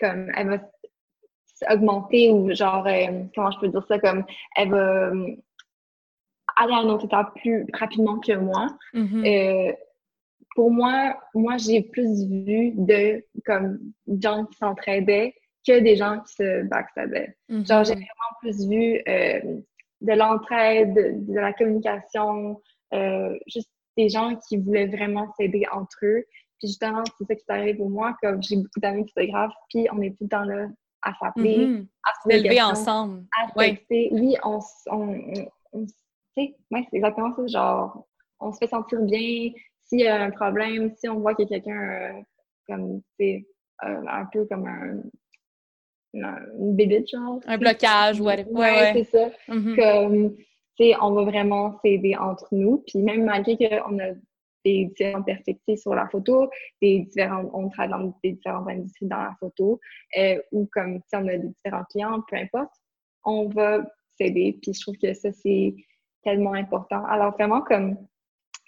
comme, 0.00 0.30
elle 0.34 0.48
va 0.48 0.58
augmenter 1.70 2.30
ou 2.30 2.52
genre, 2.52 2.86
euh, 2.86 3.24
comment 3.34 3.50
je 3.50 3.58
peux 3.60 3.68
dire 3.68 3.84
ça, 3.86 3.98
comme, 3.98 4.24
elle 4.56 4.70
va 4.70 4.78
euh, 5.08 5.36
aller 6.56 6.72
à 6.72 6.78
un 6.78 6.88
autre 6.88 7.04
étape 7.06 7.34
plus 7.36 7.66
rapidement 7.72 8.18
que 8.18 8.32
moi. 8.32 8.66
Mm-hmm. 8.94 9.70
Euh, 9.70 9.72
pour 10.54 10.70
moi, 10.70 11.18
moi, 11.34 11.56
j'ai 11.58 11.82
plus 11.82 12.26
vu 12.26 12.72
de, 12.74 13.24
comme, 13.44 13.78
gens 14.20 14.46
qui 14.46 14.56
s'entraidaient 14.58 15.34
que 15.66 15.80
des 15.80 15.96
gens 15.96 16.20
qui 16.20 16.34
se 16.34 16.62
backstabbaient. 16.64 17.36
Mm-hmm. 17.50 17.66
Genre, 17.66 17.84
j'ai 17.84 17.94
vraiment 17.94 18.32
plus 18.40 18.68
vu 18.68 19.02
de 20.02 20.12
l'entraide, 20.12 20.94
de, 20.94 21.34
la 21.34 21.52
communication, 21.52 22.60
juste 23.46 23.70
des 23.96 24.08
gens 24.08 24.36
qui 24.48 24.58
voulaient 24.58 24.86
vraiment 24.86 25.32
s'aider 25.38 25.64
entre 25.72 25.98
eux. 26.04 26.24
Puis 26.58 26.68
justement, 26.68 27.02
c'est 27.18 27.24
ça 27.26 27.34
qui 27.34 27.44
arrivé 27.48 27.74
pour 27.74 27.90
moi, 27.90 28.16
comme 28.22 28.42
j'ai 28.42 28.56
beaucoup 28.56 28.80
d'amis 28.80 29.06
photographes, 29.14 29.54
puis 29.68 29.86
on 29.92 30.00
est 30.00 30.10
tout 30.10 30.24
le 30.24 30.28
temps 30.28 30.44
là 30.44 30.68
à 31.02 31.12
s'appeler, 31.14 31.66
mm-hmm. 31.66 31.86
à 32.04 32.30
se 32.30 32.42
lever 32.42 32.62
ensemble. 32.62 33.24
À 33.38 33.46
Oui, 33.56 34.36
on, 34.42 34.58
on, 34.86 35.48
on, 35.72 35.86
ouais, 36.36 36.54
c'est 36.90 36.96
exactement 36.96 37.34
ça, 37.34 37.46
genre, 37.46 38.06
on 38.40 38.52
se 38.52 38.58
fait 38.58 38.68
sentir 38.68 39.00
bien. 39.02 39.50
S'il 39.84 40.00
y 40.00 40.06
a 40.06 40.22
un 40.22 40.30
problème, 40.30 40.92
si 40.96 41.08
on 41.08 41.20
voit 41.20 41.34
qu'il 41.34 41.48
y 41.48 41.54
a 41.54 41.60
quelqu'un 41.60 41.80
euh, 41.80 42.22
comme, 42.66 43.00
c'est 43.18 43.46
euh, 43.84 44.02
un 44.08 44.24
peu 44.26 44.46
comme 44.46 44.66
un, 44.66 45.02
une, 46.16 46.74
bébite, 46.76 47.10
genre. 47.10 47.40
Un 47.46 47.58
blocage, 47.58 48.20
ouais. 48.20 48.46
Ouais, 48.50 48.60
ouais. 48.60 48.92
c'est 48.94 49.04
ça. 49.04 49.30
Mm-hmm. 49.48 49.76
Comme, 49.76 50.36
on 51.00 51.12
va 51.12 51.24
vraiment 51.24 51.78
s'aider 51.82 52.16
entre 52.16 52.48
nous. 52.52 52.82
Puis 52.86 52.98
même 52.98 53.24
malgré 53.24 53.56
qu'on 53.56 53.98
a 53.98 54.12
des 54.64 54.86
différentes 54.86 55.26
perspectives 55.26 55.78
sur 55.78 55.94
la 55.94 56.08
photo, 56.08 56.50
des 56.82 57.00
différentes, 57.00 57.48
on 57.52 57.68
travaille 57.68 57.90
dans 57.90 58.18
des 58.22 58.32
différentes 58.32 58.68
industries 58.68 59.06
dans 59.06 59.22
la 59.22 59.34
photo, 59.38 59.80
euh, 60.18 60.38
ou 60.52 60.68
comme 60.72 61.00
si 61.08 61.16
on 61.16 61.28
a 61.28 61.36
des 61.36 61.48
différents 61.48 61.84
clients, 61.90 62.20
peu 62.28 62.36
importe, 62.36 62.72
on 63.24 63.48
va 63.48 63.84
s'aider. 64.18 64.58
Puis 64.60 64.74
je 64.74 64.80
trouve 64.80 64.96
que 65.00 65.14
ça, 65.14 65.30
c'est 65.32 65.74
tellement 66.24 66.54
important. 66.54 67.04
Alors 67.06 67.32
vraiment, 67.34 67.60
comme 67.60 67.96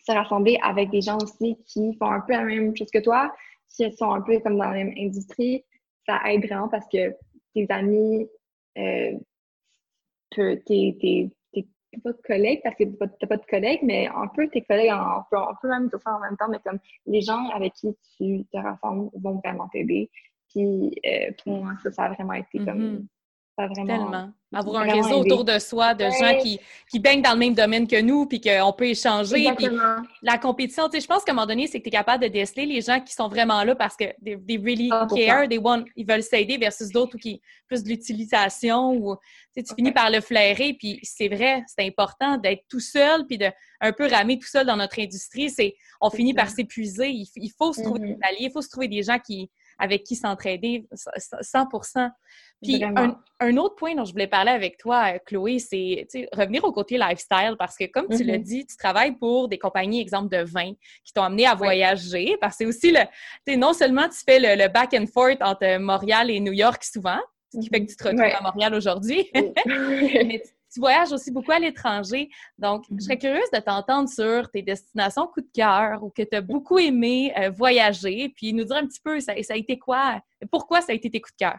se 0.07 0.13
rassembler 0.13 0.59
avec 0.63 0.91
des 0.91 1.01
gens 1.01 1.19
aussi 1.19 1.57
qui 1.67 1.95
font 1.99 2.11
un 2.11 2.21
peu 2.21 2.33
la 2.33 2.45
même 2.45 2.77
chose 2.77 2.91
que 2.93 3.01
toi, 3.01 3.33
qui 3.69 3.91
sont 3.93 4.13
un 4.13 4.23
peu 4.23 4.39
comme 4.41 4.57
dans 4.57 4.71
la 4.71 4.85
même 4.85 4.95
industrie, 4.97 5.65
ça 6.07 6.21
aide 6.27 6.47
vraiment 6.47 6.69
parce 6.69 6.87
que 6.91 7.15
tes 7.55 7.67
amis, 7.71 8.29
euh, 8.79 9.13
tes, 10.31 11.31
pas 12.05 12.13
de 12.13 12.23
collègues 12.27 12.61
parce 12.63 12.77
que 12.77 12.85
t'as 12.85 13.27
pas 13.27 13.39
de 13.39 13.47
collègues, 13.47 13.81
mais 13.83 14.09
un 14.09 14.29
peu 14.29 14.49
tes 14.49 14.63
collègues, 14.63 14.93
on 14.93 15.55
peut, 15.61 15.69
même 15.69 15.89
dire 15.89 16.01
ça 16.03 16.17
en 16.17 16.21
même 16.21 16.37
temps, 16.37 16.49
mais 16.49 16.59
comme 16.65 16.79
les 17.07 17.23
gens 17.23 17.49
avec 17.49 17.73
qui 17.75 17.97
tu 18.17 18.45
te 18.53 18.59
rassembles 18.59 19.11
vont 19.15 19.41
vraiment 19.45 19.69
t'aider. 19.69 20.11
Puis 20.51 20.95
euh, 21.07 21.33
pour 21.43 21.65
moi, 21.65 21.75
ça, 21.83 21.91
ça 21.91 22.05
a 22.05 22.13
vraiment 22.13 22.35
été 22.35 22.59
comme 22.65 23.07
mm-hmm. 23.67 23.87
Tellement. 23.87 24.31
Avoir 24.55 24.83
un 24.83 24.93
réseau 24.93 25.21
autour 25.21 25.45
de 25.45 25.59
soi 25.59 25.93
de 25.93 26.05
gens 26.05 26.39
qui, 26.41 26.59
qui 26.91 26.99
baignent 26.99 27.21
dans 27.21 27.35
le 27.35 27.39
même 27.39 27.55
domaine 27.55 27.87
que 27.87 28.01
nous, 28.01 28.25
puis 28.25 28.41
qu'on 28.41 28.73
peut 28.73 28.87
échanger. 28.87 29.47
Puis 29.57 29.67
la 30.23 30.39
compétition, 30.39 30.89
tu 30.89 30.97
sais, 30.97 31.01
je 31.03 31.07
pense 31.07 31.23
qu'à 31.23 31.33
un 31.33 31.35
moment 31.35 31.47
donné, 31.47 31.67
c'est 31.67 31.79
que 31.81 31.85
tu 31.85 31.89
es 31.89 31.93
capable 31.93 32.23
de 32.23 32.29
déceler 32.29 32.65
les 32.65 32.81
gens 32.81 32.99
qui 33.01 33.13
sont 33.13 33.29
vraiment 33.29 33.63
là 33.63 33.75
parce 33.75 33.95
que 33.95 34.05
they, 34.25 34.57
really 34.57 34.89
ah, 34.91 35.07
care, 35.15 35.49
they 35.49 35.59
want, 35.59 35.85
ils 35.97 36.07
veulent 36.07 36.23
s'aider 36.23 36.57
versus 36.57 36.89
d'autres 36.89 37.19
qui 37.19 37.43
plus 37.67 37.83
de 37.83 37.91
l'utilisation 37.91 38.93
ou 38.93 39.17
tu, 39.55 39.63
tu 39.63 39.75
finis 39.75 39.93
par 39.93 40.11
le 40.11 40.23
flairer. 40.23 40.75
Puis 40.79 40.99
c'est 41.03 41.29
vrai, 41.29 41.63
c'est 41.67 41.87
important 41.87 42.39
d'être 42.39 42.63
tout 42.71 42.81
seul 42.81 43.27
puis 43.27 43.37
de 43.37 43.51
un 43.81 43.93
peu 43.93 44.07
ramer 44.07 44.39
tout 44.39 44.49
seul 44.49 44.67
dans 44.67 44.77
notre 44.77 44.99
industrie. 44.99 45.51
C'est 45.51 45.75
on 46.01 46.09
finit 46.09 46.33
par 46.33 46.49
s'épuiser. 46.49 47.11
Il, 47.11 47.51
faut 47.59 47.75
se 47.75 47.83
trouver 47.83 48.01
mm-hmm. 48.01 48.17
des 48.17 48.27
alliés, 48.27 48.47
il 48.47 48.51
faut 48.51 48.63
se 48.63 48.71
trouver 48.71 48.89
des 48.89 49.03
gens 49.03 49.19
qui 49.19 49.51
avec 49.79 50.05
qui 50.05 50.17
s'entraider 50.17 50.87
100 51.41 51.69
Puis 52.63 52.83
un, 52.85 53.57
autre 53.57 53.77
point 53.77 53.95
dont 53.95 54.05
je 54.05 54.13
voulais 54.13 54.27
parler 54.27 54.51
avec 54.51 54.77
toi, 54.79 55.15
euh, 55.15 55.19
Chloé, 55.25 55.59
c'est 55.59 56.07
revenir 56.33 56.65
au 56.65 56.73
côté 56.73 56.99
lifestyle 56.99 57.55
parce 57.59 57.77
que 57.77 57.85
comme 57.85 58.09
tu 58.09 58.25
l'as 58.25 58.39
mm-hmm. 58.39 58.43
dit, 58.43 58.67
tu 58.67 58.77
travailles 58.77 59.17
pour 59.17 59.49
des 59.49 59.59
compagnies, 59.59 60.01
exemple 60.01 60.29
de 60.37 60.43
vin, 60.43 60.73
qui 61.05 61.13
t'ont 61.13 61.23
amené 61.23 61.47
à 61.47 61.55
voyager 61.55 62.37
parce 62.41 62.57
que 62.57 62.65
c'est 62.65 62.67
aussi 62.67 62.93
le, 62.93 63.57
non 63.57 63.73
seulement 63.73 64.09
tu 64.09 64.19
fais 64.27 64.39
le, 64.41 64.69
back 64.69 64.95
and 64.95 65.07
forth 65.07 65.41
entre 65.41 65.79
Montréal 65.79 66.31
et 66.31 66.41
New 66.41 66.53
York 66.53 66.83
souvent, 66.83 67.21
ce 67.53 67.61
qui 67.61 67.69
fait 67.69 67.85
que 67.85 67.91
tu 67.91 67.97
te 67.97 68.05
retrouves 68.05 68.23
à 68.23 68.43
Montréal 68.43 68.75
aujourd'hui, 68.75 69.31
mais 69.35 70.43
tu 70.45 70.58
voyages 70.77 71.13
aussi 71.13 71.31
beaucoup 71.31 71.53
à 71.53 71.59
l'étranger. 71.59 72.29
Donc, 72.59 72.85
je 72.91 73.03
serais 73.03 73.15
mm-hmm. 73.15 73.21
curieuse 73.21 73.51
de 73.53 73.59
t'entendre 73.59 74.09
sur 74.09 74.51
tes 74.51 74.63
destinations 74.63 75.27
coup 75.27 75.41
de 75.41 75.51
cœur 75.53 76.03
ou 76.03 76.11
que 76.11 76.23
tu 76.23 76.37
as 76.37 76.41
beaucoup 76.41 76.79
aimé 76.79 77.33
euh, 77.39 77.51
voyager, 77.51 78.29
puis 78.35 78.53
nous 78.53 78.65
dire 78.65 78.77
un 78.77 78.87
petit 78.87 79.01
peu, 79.01 79.21
ça, 79.21 79.35
ça, 79.43 79.55
a 79.55 79.57
été 79.57 79.79
quoi, 79.79 80.21
pourquoi 80.51 80.81
ça 80.81 80.93
a 80.93 80.95
été 80.95 81.11
tes 81.11 81.21
coups 81.21 81.35
de 81.35 81.45
cœur? 81.45 81.59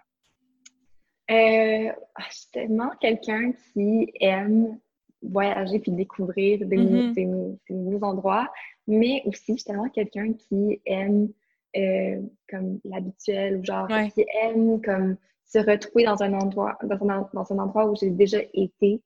Euh, 1.31 1.91
ah, 2.15 2.23
je 2.29 2.37
suis 2.37 2.49
tellement 2.51 2.89
quelqu'un 2.99 3.51
qui 3.51 4.11
aime 4.19 4.79
voyager 5.21 5.79
puis 5.79 5.91
découvrir 5.91 6.65
des, 6.65 6.77
mm-hmm. 6.77 7.57
nouveaux 7.69 8.05
endroits, 8.05 8.51
mais 8.87 9.21
aussi 9.25 9.53
je 9.53 9.53
suis 9.57 9.63
tellement 9.63 9.89
quelqu'un 9.89 10.33
qui 10.33 10.81
aime 10.85 11.29
euh, 11.77 12.21
comme 12.49 12.79
l'habituel 12.83 13.57
ou 13.57 13.65
genre 13.65 13.87
qui 14.13 14.25
aime 14.41 14.81
comme 14.81 15.17
se 15.49 15.59
retrouver 15.59 16.05
dans 16.05 16.21
un 16.21 16.33
endroit, 16.33 16.77
dans 16.83 17.09
un, 17.09 17.29
dans 17.33 17.51
un 17.51 17.59
endroit 17.59 17.85
où 17.89 17.95
j'ai 17.95 18.09
déjà 18.11 18.39
été. 18.53 19.01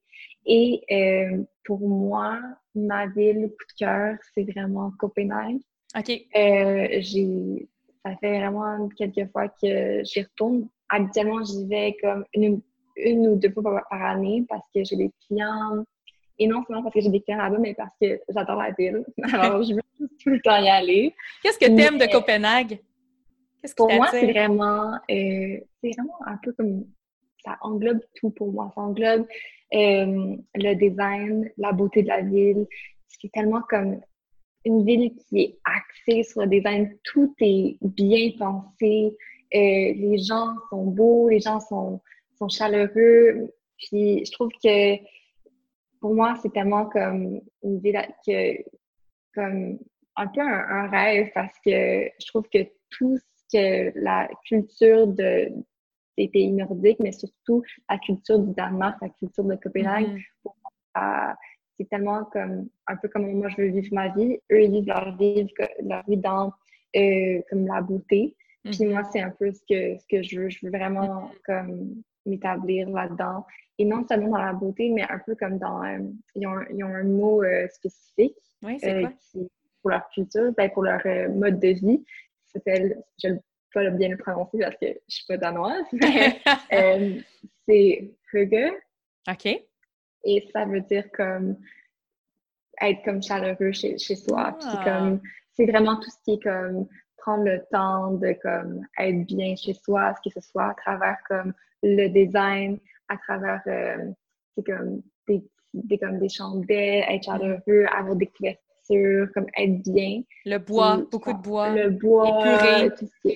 Et 0.45 0.83
euh, 0.91 1.43
pour 1.65 1.79
moi, 1.79 2.39
ma 2.75 3.07
ville 3.07 3.47
coup 3.47 3.65
de 3.69 3.85
cœur, 3.85 4.17
c'est 4.33 4.43
vraiment 4.43 4.91
Copenhague. 4.99 5.61
OK. 5.97 6.09
Euh, 6.35 6.87
j'ai, 6.99 7.67
ça 8.05 8.15
fait 8.17 8.39
vraiment 8.39 8.89
quelques 8.97 9.31
fois 9.31 9.47
que 9.47 10.03
j'y 10.03 10.21
retourne. 10.21 10.67
Habituellement, 10.89 11.43
j'y 11.43 11.65
vais 11.65 11.95
comme 12.01 12.25
une, 12.33 12.61
une 12.97 13.27
ou 13.27 13.35
deux 13.35 13.51
fois 13.51 13.81
par, 13.89 14.01
année 14.01 14.43
parce 14.49 14.67
que 14.73 14.83
j'ai 14.83 14.97
des 14.97 15.11
clients. 15.25 15.85
Et 16.39 16.47
non 16.47 16.63
seulement 16.65 16.83
parce 16.83 16.95
que 16.95 17.01
j'ai 17.01 17.09
des 17.09 17.21
clients 17.21 17.37
là-bas, 17.37 17.57
mais 17.59 17.73
parce 17.73 17.95
que 18.01 18.19
j'adore 18.27 18.57
la 18.57 18.71
ville. 18.71 19.05
Alors, 19.33 19.63
je 19.63 19.75
veux 19.75 19.81
tout 20.21 20.29
le 20.29 20.41
temps 20.41 20.61
y 20.61 20.67
aller. 20.67 21.15
Qu'est-ce 21.41 21.59
que 21.59 21.73
tu 21.73 21.81
aimes 21.81 21.97
de 21.97 22.11
Copenhague? 22.11 22.79
Pour 23.77 23.91
moi, 23.91 24.07
c'est 24.11 24.31
vraiment, 24.31 24.93
euh, 25.09 25.59
c'est 25.81 25.91
vraiment 25.95 26.19
un 26.25 26.37
peu 26.37 26.53
comme 26.53 26.85
ça 27.43 27.57
englobe 27.61 27.99
tout 28.15 28.29
pour 28.31 28.51
moi. 28.51 28.71
Ça 28.75 28.81
englobe 28.81 29.25
euh, 29.73 30.35
le 30.55 30.73
design, 30.75 31.49
la 31.57 31.71
beauté 31.71 32.03
de 32.03 32.07
la 32.07 32.21
ville. 32.21 32.67
C'est 33.07 33.31
tellement 33.31 33.61
comme 33.69 34.01
une 34.65 34.85
ville 34.85 35.13
qui 35.15 35.41
est 35.41 35.59
axée 35.65 36.23
sur 36.23 36.41
le 36.41 36.47
design. 36.47 36.97
Tout 37.03 37.33
est 37.39 37.77
bien 37.81 38.31
pensé. 38.37 39.15
Euh, 39.53 39.93
les 39.93 40.17
gens 40.17 40.55
sont 40.69 40.85
beaux, 40.85 41.29
les 41.29 41.39
gens 41.39 41.59
sont, 41.59 42.01
sont 42.37 42.49
chaleureux. 42.49 43.53
Puis 43.77 44.25
je 44.25 44.31
trouve 44.31 44.49
que 44.63 44.97
pour 45.99 46.15
moi, 46.15 46.35
c'est 46.41 46.51
tellement 46.51 46.85
comme 46.87 47.39
une 47.63 47.79
ville 47.79 48.01
que, 48.25 48.57
comme 49.33 49.79
un 50.15 50.27
peu 50.27 50.41
un, 50.41 50.87
rêve 50.89 51.29
parce 51.33 51.55
que 51.65 52.09
je 52.19 52.27
trouve 52.27 52.47
que 52.51 52.59
tout 52.89 53.17
que 53.53 53.99
la 53.99 54.27
culture 54.47 55.07
de, 55.07 55.49
des 56.17 56.27
pays 56.27 56.51
nordiques, 56.51 56.99
mais 56.99 57.11
surtout 57.11 57.63
la 57.89 57.97
culture 57.97 58.39
du 58.39 58.53
Danemark, 58.53 58.97
la 59.01 59.09
culture 59.09 59.43
de 59.43 59.55
Copenhague, 59.55 60.21
mm-hmm. 60.45 61.35
c'est 61.77 61.89
tellement 61.89 62.25
comme 62.25 62.67
un 62.87 62.95
peu 62.97 63.07
comme 63.07 63.31
moi 63.33 63.49
je 63.49 63.61
veux 63.61 63.67
vivre 63.69 63.93
ma 63.93 64.09
vie. 64.09 64.39
Eux, 64.51 64.63
ils 64.63 64.71
vivent 64.71 64.87
leur 64.87 65.15
vie, 65.17 65.47
leur 65.83 66.03
vie 66.07 66.17
dans 66.17 66.53
euh, 66.95 67.41
comme 67.49 67.65
la 67.67 67.81
beauté. 67.81 68.35
Puis 68.63 68.73
mm-hmm. 68.73 68.91
moi, 68.91 69.03
c'est 69.11 69.21
un 69.21 69.31
peu 69.31 69.51
ce 69.51 69.61
que, 69.67 69.97
ce 69.99 70.05
que 70.07 70.23
je 70.23 70.39
veux. 70.39 70.49
Je 70.49 70.59
veux 70.63 70.71
vraiment 70.71 71.27
mm-hmm. 71.27 71.31
comme 71.45 72.03
m'établir 72.25 72.89
là-dedans. 72.89 73.45
Et 73.77 73.85
non 73.85 74.05
seulement 74.07 74.29
dans 74.29 74.43
la 74.43 74.53
beauté, 74.53 74.89
mais 74.89 75.03
un 75.03 75.19
peu 75.19 75.35
comme 75.35 75.57
dans... 75.57 75.83
Euh, 75.83 75.99
ils, 76.35 76.47
ont, 76.47 76.61
ils, 76.71 76.83
ont, 76.83 76.93
un 76.93 77.03
mot 77.03 77.43
euh, 77.43 77.67
spécifique 77.69 78.37
oui, 78.61 78.77
euh, 78.83 79.07
qui, 79.19 79.49
pour 79.81 79.89
leur 79.89 80.07
culture, 80.09 80.53
ben, 80.55 80.69
pour 80.69 80.83
leur 80.83 81.01
mode 81.31 81.59
de 81.59 81.69
vie 81.69 82.05
je 82.55 83.27
ne 83.27 83.33
vais 83.33 83.41
pas 83.73 83.89
bien 83.89 84.09
le 84.09 84.17
prononcer 84.17 84.59
parce 84.59 84.75
que 84.75 84.87
je 84.87 84.91
ne 84.91 84.99
suis 85.07 85.25
pas 85.27 85.37
danoise, 85.37 85.85
mais 85.93 86.41
euh, 86.73 87.19
c'est 87.67 88.11
Hygge. 88.33 88.73
OK. 89.29 89.63
Et 90.25 90.49
ça 90.53 90.65
veut 90.65 90.81
dire 90.81 91.05
comme 91.11 91.57
être 92.81 93.03
comme 93.03 93.21
chaleureux 93.21 93.71
chez, 93.71 93.97
chez 93.97 94.15
soi. 94.15 94.57
Ah. 94.61 94.81
comme, 94.83 95.21
c'est 95.53 95.65
vraiment 95.65 95.97
tout 95.97 96.09
ce 96.09 96.17
qui 96.23 96.33
est 96.33 96.43
comme 96.43 96.87
prendre 97.17 97.43
le 97.43 97.63
temps 97.71 98.11
de 98.11 98.33
comme 98.41 98.85
être 98.99 99.25
bien 99.25 99.55
chez 99.55 99.73
soi, 99.73 100.13
ce 100.15 100.29
que 100.29 100.41
ce 100.41 100.45
soit 100.47 100.69
à 100.69 100.73
travers 100.73 101.17
comme 101.27 101.53
le 101.81 102.07
design, 102.07 102.79
à 103.07 103.17
travers 103.17 103.61
euh, 103.67 104.11
c'est 104.55 104.65
comme 104.65 105.01
des, 105.27 105.43
des, 105.73 105.97
comme 105.97 106.19
des 106.19 106.29
chandelles, 106.29 107.05
être 107.09 107.23
chaleureux, 107.23 107.85
avoir 107.93 108.15
des 108.15 108.27
couvertures 108.27 108.62
comme 109.33 109.45
être 109.57 109.81
bien. 109.83 110.21
Le 110.45 110.57
bois, 110.57 111.01
beaucoup 111.11 111.33
de 111.33 111.41
bois. 111.41 111.69
Le 111.69 111.89
bois. 111.89 112.27
Épuré. 112.83 112.91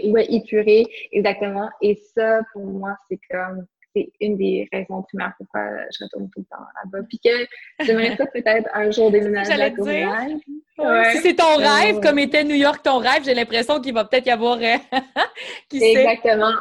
Oui, 0.05 0.25
épuré, 0.29 0.85
exactement. 1.11 1.69
Et 1.81 1.95
ça, 2.15 2.41
pour 2.53 2.65
moi, 2.65 2.95
c'est 3.09 3.19
comme, 3.29 3.65
c'est 3.95 4.11
une 4.19 4.37
des 4.37 4.67
raisons 4.71 5.01
primaires 5.03 5.33
pourquoi 5.37 5.61
je 5.91 6.03
retourne 6.03 6.29
tout 6.29 6.39
le 6.39 6.45
temps 6.45 6.63
là-bas. 6.83 7.05
Puis 7.07 7.19
que 7.23 7.83
j'aimerais 7.83 8.15
ça 8.15 8.25
peut-être 8.27 8.69
un 8.73 8.91
jour 8.91 9.11
déménager 9.11 9.53
à 9.53 9.71
Copenhague. 9.71 10.37
Si 11.11 11.17
c'est 11.19 11.35
ton 11.35 11.57
rêve, 11.57 11.99
comme 12.01 12.19
était 12.19 12.43
New 12.43 12.55
York 12.55 12.83
ton 12.83 12.97
rêve, 12.97 13.23
j'ai 13.23 13.33
l'impression 13.33 13.79
qu'il 13.81 13.93
va 13.93 14.05
peut-être 14.05 14.27
y 14.27 14.31
avoir... 14.31 14.57
Euh, 14.57 14.75
qui 15.69 15.83
Exactement. 15.83 16.51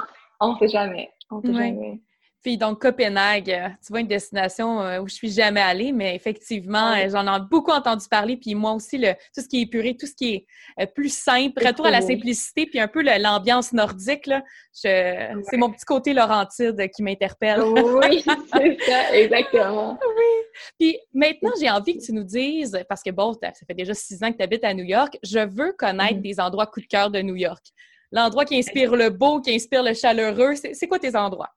On 0.41 0.55
ne 0.55 0.59
sait 0.59 0.69
jamais. 0.69 1.11
On 1.31 1.41
sait 1.41 1.53
jamais. 1.53 2.01
Puis 2.43 2.57
donc 2.57 2.81
Copenhague, 2.81 3.51
euh, 3.51 3.69
tu 3.85 3.89
vois 3.91 4.01
une 4.01 4.07
destination 4.07 4.81
euh, 4.81 5.01
où 5.01 5.09
je 5.09 5.15
suis 5.15 5.31
jamais 5.31 5.61
allée, 5.61 5.93
mais 5.93 6.15
effectivement, 6.15 6.93
euh, 6.93 7.09
j'en 7.11 7.27
ai 7.27 7.41
beaucoup 7.51 7.73
entendu 7.73 8.07
parler. 8.09 8.37
Puis 8.37 8.55
moi 8.55 8.73
aussi, 8.73 8.99
le, 8.99 9.15
tout 9.35 9.41
ce 9.41 9.49
qui 9.49 9.59
est 9.59 9.63
épuré, 9.63 9.97
tout 9.97 10.07
ce 10.07 10.15
qui 10.15 10.47
est 10.79 10.87
plus 10.87 11.13
simple, 11.13 11.67
retour 11.67 11.87
à 11.87 11.91
la 11.91 12.01
simplicité, 12.01 12.67
puis 12.67 12.79
un 12.79 12.89
peu 12.89 13.03
l'ambiance 13.03 13.73
nordique, 13.73 14.27
là, 14.27 14.43
c'est 14.73 15.35
mon 15.55 15.71
petit 15.71 15.85
côté 15.85 16.13
Laurentide 16.13 16.89
qui 16.95 17.03
m'interpelle. 17.03 17.63
oui, 17.63 18.23
c'est 18.53 18.79
ça, 18.81 19.17
exactement. 19.17 19.99
oui. 20.17 20.61
Puis 20.79 20.99
maintenant, 21.13 21.53
j'ai 21.61 21.71
envie 21.71 21.99
que 21.99 22.05
tu 22.05 22.13
nous 22.13 22.25
dises, 22.25 22.79
parce 22.89 23.03
que 23.03 23.11
bon, 23.11 23.33
ça 23.33 23.51
fait 23.67 23.75
déjà 23.75 23.95
six 23.95 24.23
ans 24.23 24.31
que 24.31 24.37
tu 24.37 24.45
habites 24.45 24.65
à 24.65 24.73
New 24.73 24.85
York, 24.85 25.19
je 25.23 25.41
veux 25.41 25.73
connaître 25.73 26.19
mm-hmm. 26.19 26.23
des 26.23 26.41
endroits 26.41 26.67
coup 26.67 26.81
de 26.81 26.87
cœur 26.87 27.11
de 27.11 27.21
New 27.21 27.37
York. 27.37 27.65
L'endroit 28.13 28.45
qui 28.45 28.57
inspire 28.57 28.95
le 28.95 29.11
beau, 29.11 29.41
qui 29.41 29.55
inspire 29.55 29.83
le 29.83 29.95
chaleureux, 29.95 30.55
c'est 30.55 30.87
quoi 30.87 30.99
tes 30.99 31.17
endroits? 31.17 31.51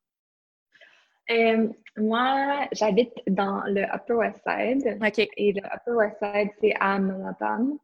Euh, 1.31 1.67
moi, 1.97 2.67
j'habite 2.71 3.13
dans 3.27 3.61
le 3.65 3.83
Upper 3.83 4.13
West 4.13 4.39
Side. 4.47 4.99
Et 5.37 5.53
le 5.53 5.61
Upper 5.65 5.91
West 5.91 6.17
Side, 6.21 6.49
c'est 6.59 6.73
à 6.79 6.99
Manhattan. 6.99 7.77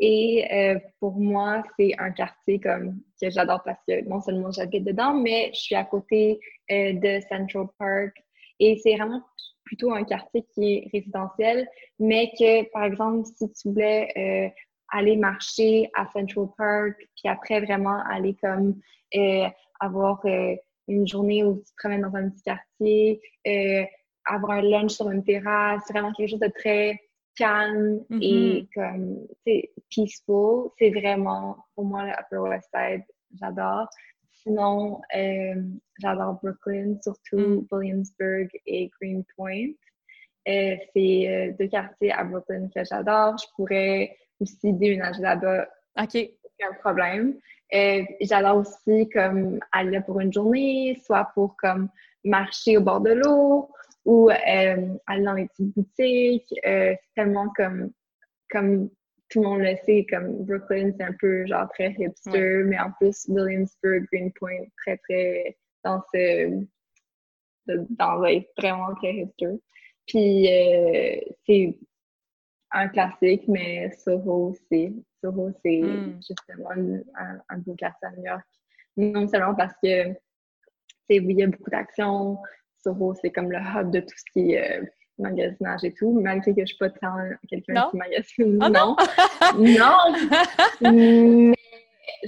Et 0.00 0.48
euh, 0.52 0.78
pour 0.98 1.18
moi, 1.18 1.62
c'est 1.78 1.92
un 1.98 2.10
quartier 2.10 2.58
comme 2.58 3.00
que 3.20 3.30
j'adore 3.30 3.62
parce 3.64 3.78
que 3.86 4.02
non 4.08 4.20
seulement 4.20 4.50
j'habite 4.50 4.84
dedans, 4.84 5.12
mais 5.12 5.50
je 5.52 5.60
suis 5.60 5.74
à 5.74 5.84
côté 5.84 6.40
euh, 6.70 6.94
de 6.94 7.20
Central 7.28 7.66
Park. 7.78 8.16
Et 8.58 8.80
c'est 8.82 8.96
vraiment 8.96 9.22
plutôt 9.64 9.92
un 9.92 10.04
quartier 10.04 10.44
qui 10.54 10.74
est 10.74 10.90
résidentiel, 10.92 11.68
mais 11.98 12.32
que, 12.38 12.68
par 12.72 12.84
exemple, 12.84 13.28
si 13.36 13.52
tu 13.52 13.68
voulais 13.68 14.52
aller 14.88 15.16
marcher 15.16 15.88
à 15.94 16.06
Central 16.12 16.48
Park, 16.58 16.96
puis 16.96 17.28
après 17.28 17.60
vraiment 17.60 18.02
aller 18.10 18.34
comme 18.42 18.80
avoir 19.80 20.20
une 20.90 21.06
journée 21.06 21.44
où 21.44 21.56
tu 21.56 21.64
te 21.64 21.76
promènes 21.78 22.02
dans 22.02 22.14
un 22.14 22.28
petit 22.30 22.42
quartier, 22.42 23.20
euh, 23.46 23.84
avoir 24.26 24.58
un 24.58 24.62
lunch 24.62 24.92
sur 24.92 25.10
une 25.10 25.24
terrasse, 25.24 25.82
vraiment 25.90 26.12
quelque 26.12 26.30
chose 26.30 26.40
de 26.40 26.52
très 26.58 27.00
calme 27.36 28.04
et 28.20 28.66
mm-hmm. 28.66 28.68
comme, 28.74 29.26
c'est 29.46 29.70
peaceful. 29.88 30.70
C'est 30.78 30.90
vraiment, 30.90 31.56
pour 31.74 31.84
moi, 31.84 32.04
le 32.04 32.12
Upper 32.12 32.48
West 32.48 32.68
Side, 32.74 33.04
j'adore. 33.40 33.88
Sinon, 34.42 35.00
euh, 35.14 35.62
j'adore 35.98 36.38
Brooklyn, 36.42 36.96
surtout 37.02 37.38
mm. 37.38 37.66
Williamsburg 37.70 38.48
et 38.66 38.90
Greenpoint. 39.00 39.72
Euh, 40.48 40.76
c'est 40.94 41.28
euh, 41.28 41.52
deux 41.58 41.68
quartiers 41.68 42.12
à 42.12 42.24
Brooklyn 42.24 42.68
que 42.74 42.82
j'adore. 42.84 43.36
Je 43.38 43.46
pourrais 43.54 44.16
aussi 44.40 44.72
déménager 44.72 45.20
là-bas. 45.20 45.68
OK. 46.00 46.16
Aucun 46.44 46.74
problème. 46.80 47.38
Euh, 47.72 48.02
j'adore 48.20 48.58
aussi 48.58 49.08
comme 49.10 49.60
aller 49.72 49.92
là 49.92 50.00
pour 50.00 50.20
une 50.20 50.32
journée, 50.32 51.00
soit 51.04 51.30
pour 51.34 51.56
comme 51.56 51.88
marcher 52.24 52.76
au 52.76 52.80
bord 52.80 53.00
de 53.00 53.12
l'eau 53.12 53.70
ou 54.04 54.30
euh, 54.30 54.94
aller 55.06 55.24
dans 55.24 55.34
les 55.34 55.46
petites 55.46 55.74
boutiques. 55.74 56.52
Euh, 56.66 56.94
c'est 56.94 57.14
tellement 57.14 57.48
comme, 57.56 57.92
comme 58.50 58.90
tout 59.28 59.42
le 59.42 59.48
monde 59.48 59.60
le 59.60 59.76
sait, 59.84 60.06
comme 60.10 60.44
Brooklyn, 60.44 60.90
c'est 60.96 61.04
un 61.04 61.14
peu 61.20 61.46
genre 61.46 61.68
très 61.72 61.94
hipster, 61.96 62.64
mais 62.64 62.78
en 62.80 62.90
plus 62.92 63.26
Williamsburg, 63.28 64.04
Greenpoint, 64.12 64.64
très 64.84 64.96
très 64.98 65.56
dans 65.84 66.02
ce 66.12 66.66
dans 67.66 68.18
vraiment 68.18 68.94
très 68.96 69.14
hipster. 69.14 69.60
Puis 70.06 70.48
c'est 71.46 71.78
un 72.72 72.88
classique, 72.88 73.44
mais 73.46 73.90
Soho 73.92 74.50
aussi. 74.50 75.04
Soho, 75.22 75.50
c'est 75.64 75.80
hmm. 75.80 76.20
justement 76.26 76.70
un, 76.70 77.38
un, 77.48 77.58
beau 77.58 77.74
quartier 77.74 78.08
à 78.08 78.10
New 78.12 78.24
York. 78.24 78.44
Non 78.96 79.28
seulement 79.28 79.54
parce 79.54 79.74
que, 79.82 80.08
oui, 80.08 80.16
il 81.08 81.38
y 81.38 81.42
a 81.42 81.46
beaucoup 81.46 81.70
d'actions. 81.70 82.38
Soho, 82.82 83.14
c'est 83.20 83.30
comme 83.30 83.50
le 83.50 83.58
hub 83.58 83.90
de 83.90 84.00
tout 84.00 84.16
ce 84.16 84.24
qui 84.32 84.52
est 84.52 84.80
euh, 84.80 84.84
magasinage 85.18 85.84
et 85.84 85.92
tout, 85.92 86.18
malgré 86.20 86.52
que 86.52 86.58
je 86.58 86.62
ne 86.62 86.66
suis 86.66 86.78
pas 86.78 86.90
tant 86.90 87.16
quelqu'un 87.48 87.88
qui 87.90 87.96
magasine. 87.96 88.58
Oh 88.62 88.68
non! 88.68 88.96
non! 89.58 89.96
mais 90.80 91.54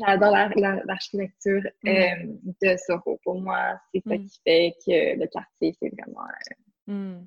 j'adore 0.07 0.33
l'architecture 0.87 1.63
hmm. 1.83 1.89
euh, 1.89 2.27
de 2.63 2.77
Soho. 2.77 3.19
Pour 3.25 3.41
moi, 3.41 3.81
c'est 3.93 4.03
ça 4.07 4.17
hmm. 4.17 4.27
qui 4.27 4.41
fait 4.45 4.75
que 4.87 5.21
le 5.21 5.27
quartier, 5.27 5.77
c'est 5.81 5.91
vraiment 5.99 6.27
euh, 6.89 7.19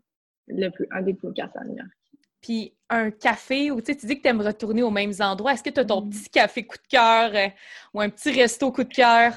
le 0.47 0.69
plus, 0.69 0.87
un 0.91 1.01
des 1.01 1.13
plus 1.13 1.27
beaux 1.27 1.33
quartiers 1.33 1.61
à 1.61 1.65
New 1.65 1.77
York. 1.77 1.89
Puis 2.45 2.75
un 2.91 3.09
café 3.09 3.71
où 3.71 3.81
tu 3.81 3.95
dis 3.95 4.17
que 4.17 4.21
tu 4.21 4.27
aimes 4.27 4.41
retourner 4.41 4.83
aux 4.83 4.91
mêmes 4.91 5.13
endroits. 5.19 5.53
Est-ce 5.53 5.63
que 5.63 5.71
tu 5.71 5.79
as 5.79 5.85
ton 5.85 6.01
mm. 6.01 6.09
petit 6.11 6.29
café 6.29 6.63
coup 6.63 6.77
de 6.77 6.87
cœur 6.87 7.31
euh, 7.33 7.47
ou 7.91 8.01
un 8.01 8.09
petit 8.09 8.31
resto 8.39 8.71
coup 8.71 8.83
de 8.83 8.93
cœur? 8.93 9.33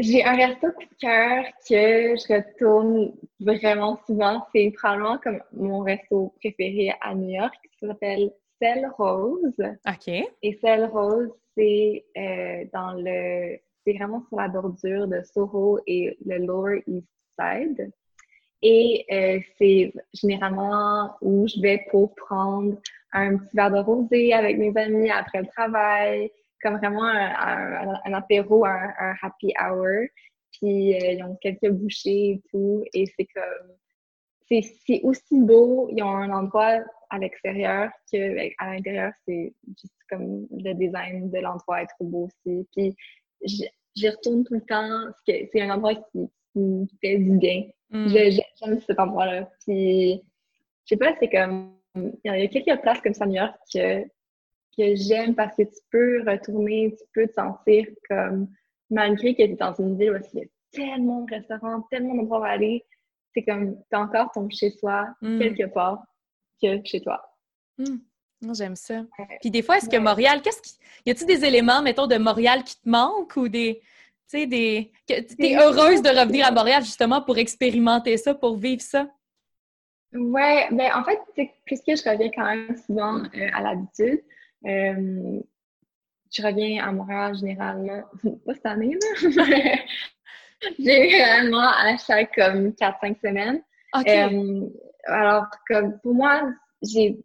J'ai 0.00 0.24
un 0.24 0.34
resto 0.34 0.72
coup 0.72 0.82
de 0.82 0.98
cœur 1.00 1.44
que 1.68 2.16
je 2.16 2.34
retourne 2.34 3.12
vraiment 3.38 4.00
souvent. 4.04 4.44
C'est 4.52 4.72
probablement 4.76 5.18
comme 5.18 5.40
mon 5.52 5.78
resto 5.80 6.34
préféré 6.40 6.92
à 7.00 7.14
New 7.14 7.30
York. 7.30 7.54
Ça 7.78 7.86
s'appelle 7.86 8.32
Cell 8.60 8.90
Rose. 8.98 9.54
OK. 9.86 10.08
Et 10.42 10.58
Cell 10.60 10.86
Rose, 10.86 11.30
c'est 11.56 12.04
euh, 12.16 12.64
dans 12.72 12.94
le. 12.96 13.58
C'est 13.86 13.92
vraiment 13.92 14.24
sur 14.28 14.38
la 14.38 14.48
bordure 14.48 15.06
de 15.06 15.22
Soho 15.22 15.78
et 15.86 16.18
le 16.26 16.38
Lower 16.38 16.82
East 16.88 17.06
Side. 17.38 17.92
Et 18.66 19.04
euh, 19.12 19.40
c'est 19.58 19.92
généralement 20.14 21.16
où 21.20 21.46
je 21.46 21.60
vais 21.60 21.84
pour 21.90 22.14
prendre 22.14 22.78
un 23.12 23.36
petit 23.36 23.54
verre 23.54 23.70
de 23.70 23.78
rosé 23.78 24.32
avec 24.32 24.56
mes 24.56 24.74
amis 24.74 25.10
après 25.10 25.42
le 25.42 25.46
travail, 25.48 26.32
comme 26.62 26.78
vraiment 26.78 27.04
un, 27.04 28.12
apéro, 28.14 28.64
un, 28.64 29.14
happy 29.20 29.52
hour. 29.60 30.08
Puis 30.52 30.94
euh, 30.94 31.12
ils 31.12 31.22
ont 31.22 31.36
quelques 31.42 31.68
bouchées 31.68 32.30
et 32.30 32.42
tout. 32.50 32.82
Et 32.94 33.04
c'est 33.06 33.26
comme. 33.26 33.76
C'est 34.48 35.00
aussi 35.02 35.40
beau. 35.40 35.90
Ils 35.90 36.02
ont 36.02 36.16
un 36.16 36.30
endroit 36.30 36.78
à 37.10 37.18
l'extérieur 37.18 37.90
que 38.10 38.38
à 38.58 38.72
l'intérieur, 38.72 39.12
c'est 39.26 39.52
juste 39.78 39.94
comme 40.08 40.46
le 40.50 40.72
design 40.72 41.30
de 41.30 41.38
l'endroit 41.38 41.82
est 41.82 41.86
trop 41.86 42.06
beau 42.06 42.28
aussi. 42.28 42.66
Puis 42.74 42.96
j'y 43.44 44.08
retourne 44.08 44.44
tout 44.44 44.54
le 44.54 44.62
temps. 44.62 45.12
C'est 45.26 45.60
un 45.60 45.70
endroit 45.70 45.94
qui, 45.94 46.30
qui 46.54 46.88
fait 47.00 47.18
du 47.18 47.36
bien. 47.38 47.64
Mm. 47.90 48.08
J'aime 48.08 48.80
cet 48.86 48.98
endroit-là. 48.98 49.50
Puis, 49.64 50.22
je 50.84 50.88
sais 50.88 50.96
pas, 50.96 51.14
c'est 51.20 51.28
comme. 51.28 51.74
Il 51.96 52.12
y 52.24 52.28
a 52.28 52.48
quelques 52.48 52.80
places 52.82 53.00
comme 53.00 53.14
ça 53.14 53.24
New 53.24 53.36
York 53.36 53.54
que, 53.72 54.02
que 54.76 54.96
j'aime 54.96 55.36
parce 55.36 55.54
que 55.54 55.62
tu 55.62 55.78
peux 55.92 56.28
retourner, 56.28 56.96
tu 56.96 57.04
peux 57.14 57.28
te 57.28 57.34
sentir 57.34 57.86
comme. 58.08 58.48
Malgré 58.90 59.34
que 59.34 59.42
tu 59.42 59.52
es 59.52 59.56
dans 59.56 59.74
une 59.74 59.96
ville 59.96 60.10
où 60.10 60.16
il 60.34 60.40
y 60.40 60.42
a 60.42 60.46
tellement 60.72 61.22
de 61.22 61.34
restaurants, 61.34 61.82
tellement 61.90 62.14
d'endroits 62.14 62.46
à 62.46 62.52
aller, 62.52 62.84
c'est 63.34 63.44
comme. 63.44 63.76
Tu 63.90 63.96
encore 63.96 64.30
ton 64.32 64.48
chez-soi 64.48 65.08
mm. 65.20 65.38
quelque 65.38 65.66
part 65.66 66.04
que 66.62 66.80
chez 66.84 67.00
toi. 67.00 67.22
Mm. 67.78 67.96
J'aime 68.52 68.76
ça. 68.76 69.04
Puis 69.40 69.50
des 69.50 69.62
fois, 69.62 69.78
est-ce 69.78 69.88
que 69.88 69.96
Montréal, 69.96 70.42
qu'est-ce 70.42 70.60
qui. 70.60 70.76
Y 71.06 71.10
a-t-il 71.12 71.26
des 71.26 71.44
éléments, 71.44 71.80
mettons, 71.80 72.06
de 72.06 72.16
Montréal 72.16 72.62
qui 72.64 72.74
te 72.74 72.88
manquent 72.88 73.36
ou 73.36 73.48
des 73.48 73.80
tu 74.28 74.38
sais, 74.38 74.46
des... 74.46 74.92
es 75.08 75.56
heureuse 75.56 76.02
de 76.02 76.08
revenir 76.08 76.46
à 76.46 76.50
Montréal 76.50 76.82
justement 76.84 77.22
pour 77.22 77.38
expérimenter 77.38 78.16
ça, 78.16 78.34
pour 78.34 78.56
vivre 78.56 78.82
ça? 78.82 79.08
Ouais, 80.12 80.68
ben 80.70 80.90
en 80.94 81.02
fait, 81.04 81.18
puisque 81.64 81.88
je 81.88 82.08
reviens 82.08 82.30
quand 82.30 82.44
même 82.44 82.76
souvent 82.76 83.18
euh, 83.18 83.48
à 83.52 83.62
l'habitude, 83.62 84.22
euh, 84.64 85.40
je 86.32 86.42
reviens 86.42 86.84
à 86.84 86.92
Montréal 86.92 87.36
généralement, 87.36 88.02
pas 88.46 88.54
cette 88.54 88.66
année, 88.66 88.94
là, 88.94 89.76
généralement 90.78 91.68
à 91.68 91.96
chaque 91.96 92.34
comme 92.34 92.68
4-5 92.70 93.20
semaines. 93.20 93.62
Euh, 93.96 94.68
alors, 95.06 95.46
comme 95.68 95.98
pour 96.00 96.14
moi, 96.14 96.52
j'ai 96.82 97.18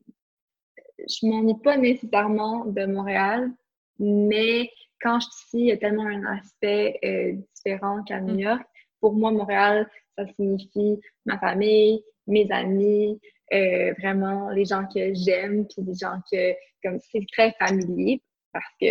je 1.07 1.25
m'ennuie 1.25 1.59
pas 1.63 1.77
nécessairement 1.77 2.65
de 2.65 2.85
Montréal, 2.85 3.51
mais 3.99 4.69
quand 5.01 5.19
je 5.19 5.27
suis 5.27 5.45
ici, 5.45 5.57
il 5.59 5.65
y 5.67 5.71
a 5.71 5.77
tellement 5.77 6.05
un 6.05 6.25
aspect 6.37 6.99
euh, 7.03 7.33
différent 7.55 8.03
qu'à 8.03 8.19
New 8.21 8.35
mm. 8.35 8.39
York. 8.39 8.61
Pour 8.99 9.13
moi, 9.13 9.31
Montréal, 9.31 9.89
ça 10.17 10.25
signifie 10.35 10.99
ma 11.25 11.37
famille, 11.39 12.03
mes 12.27 12.49
amis, 12.51 13.19
euh, 13.53 13.93
vraiment 13.99 14.49
les 14.49 14.65
gens 14.65 14.85
que 14.93 15.13
j'aime, 15.13 15.65
puis 15.67 15.83
les 15.83 15.95
gens 15.95 16.19
que, 16.31 16.53
comme 16.83 16.99
c'est 17.11 17.25
très 17.31 17.53
familier 17.53 18.21
parce 18.51 18.69
que 18.81 18.87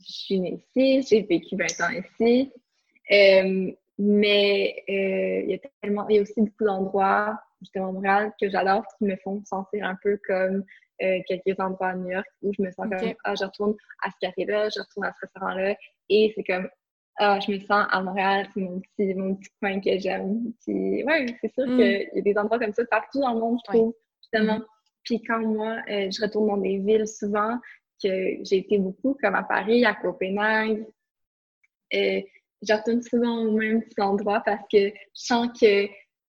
je 0.00 0.12
suis 0.12 0.40
née 0.40 0.62
ici, 0.76 1.06
j'ai 1.08 1.22
vécu 1.22 1.56
20 1.56 1.80
ans 1.80 1.90
ici. 1.90 2.52
Euh, 3.10 3.72
mais 3.98 4.84
il 4.86 5.50
y 5.50 5.54
a 5.54 5.58
tellement, 5.82 6.08
il 6.08 6.16
y 6.16 6.18
a 6.20 6.22
aussi 6.22 6.40
beaucoup 6.40 6.64
d'endroits, 6.64 7.40
justement, 7.60 7.92
Montréal, 7.92 8.32
que 8.40 8.48
j'adore, 8.48 8.84
qui 8.96 9.04
me 9.04 9.16
font 9.16 9.42
sentir 9.44 9.84
un 9.84 9.96
peu 10.00 10.18
comme 10.26 10.64
euh, 11.02 11.18
quelques 11.26 11.58
endroits 11.60 11.88
à 11.88 11.94
New 11.94 12.10
York 12.10 12.26
où 12.42 12.52
je 12.56 12.62
me 12.62 12.70
sens 12.70 12.86
comme, 12.88 13.12
ah, 13.24 13.34
je 13.34 13.44
retourne 13.44 13.74
à 14.02 14.10
ce 14.10 14.16
café-là, 14.20 14.68
je 14.74 14.80
retourne 14.80 15.06
à 15.06 15.12
ce 15.12 15.26
restaurant-là. 15.26 15.76
Et 16.08 16.32
c'est 16.34 16.44
comme 16.44 16.68
ah, 17.20 17.40
je 17.40 17.50
me 17.50 17.58
sens 17.58 17.86
à 17.90 18.00
Montréal, 18.00 18.46
c'est 18.54 18.60
mon 18.60 18.80
petit, 18.80 19.14
mon 19.14 19.34
petit 19.34 19.50
coin 19.60 19.80
que 19.80 19.98
j'aime. 19.98 20.52
Puis, 20.62 21.02
ouais, 21.04 21.26
c'est 21.40 21.52
sûr 21.52 21.66
Mm. 21.66 21.76
qu'il 21.76 22.10
y 22.14 22.18
a 22.18 22.22
des 22.22 22.38
endroits 22.38 22.60
comme 22.60 22.72
ça 22.72 22.84
partout 22.84 23.20
dans 23.20 23.34
le 23.34 23.40
monde, 23.40 23.58
je 23.66 23.72
trouve, 23.72 23.94
justement. 24.22 24.58
Mhm. 24.58 24.64
Puis 25.02 25.22
quand 25.22 25.40
moi, 25.40 25.78
euh, 25.90 26.08
je 26.10 26.22
retourne 26.22 26.46
dans 26.46 26.56
des 26.58 26.78
villes 26.78 27.08
souvent, 27.08 27.58
que 28.02 28.08
j'ai 28.44 28.58
été 28.58 28.78
beaucoup, 28.78 29.16
comme 29.20 29.34
à 29.34 29.42
Paris, 29.42 29.84
à 29.84 29.94
Copenhague, 29.94 30.86
euh, 31.94 32.20
je 32.62 32.72
retourne 32.72 33.02
souvent 33.02 33.38
au 33.38 33.50
même 33.50 33.82
petit 33.82 34.00
endroit 34.00 34.40
parce 34.44 34.62
que 34.72 34.88
je 34.88 34.92
sens 35.14 35.48
que, 35.60 35.88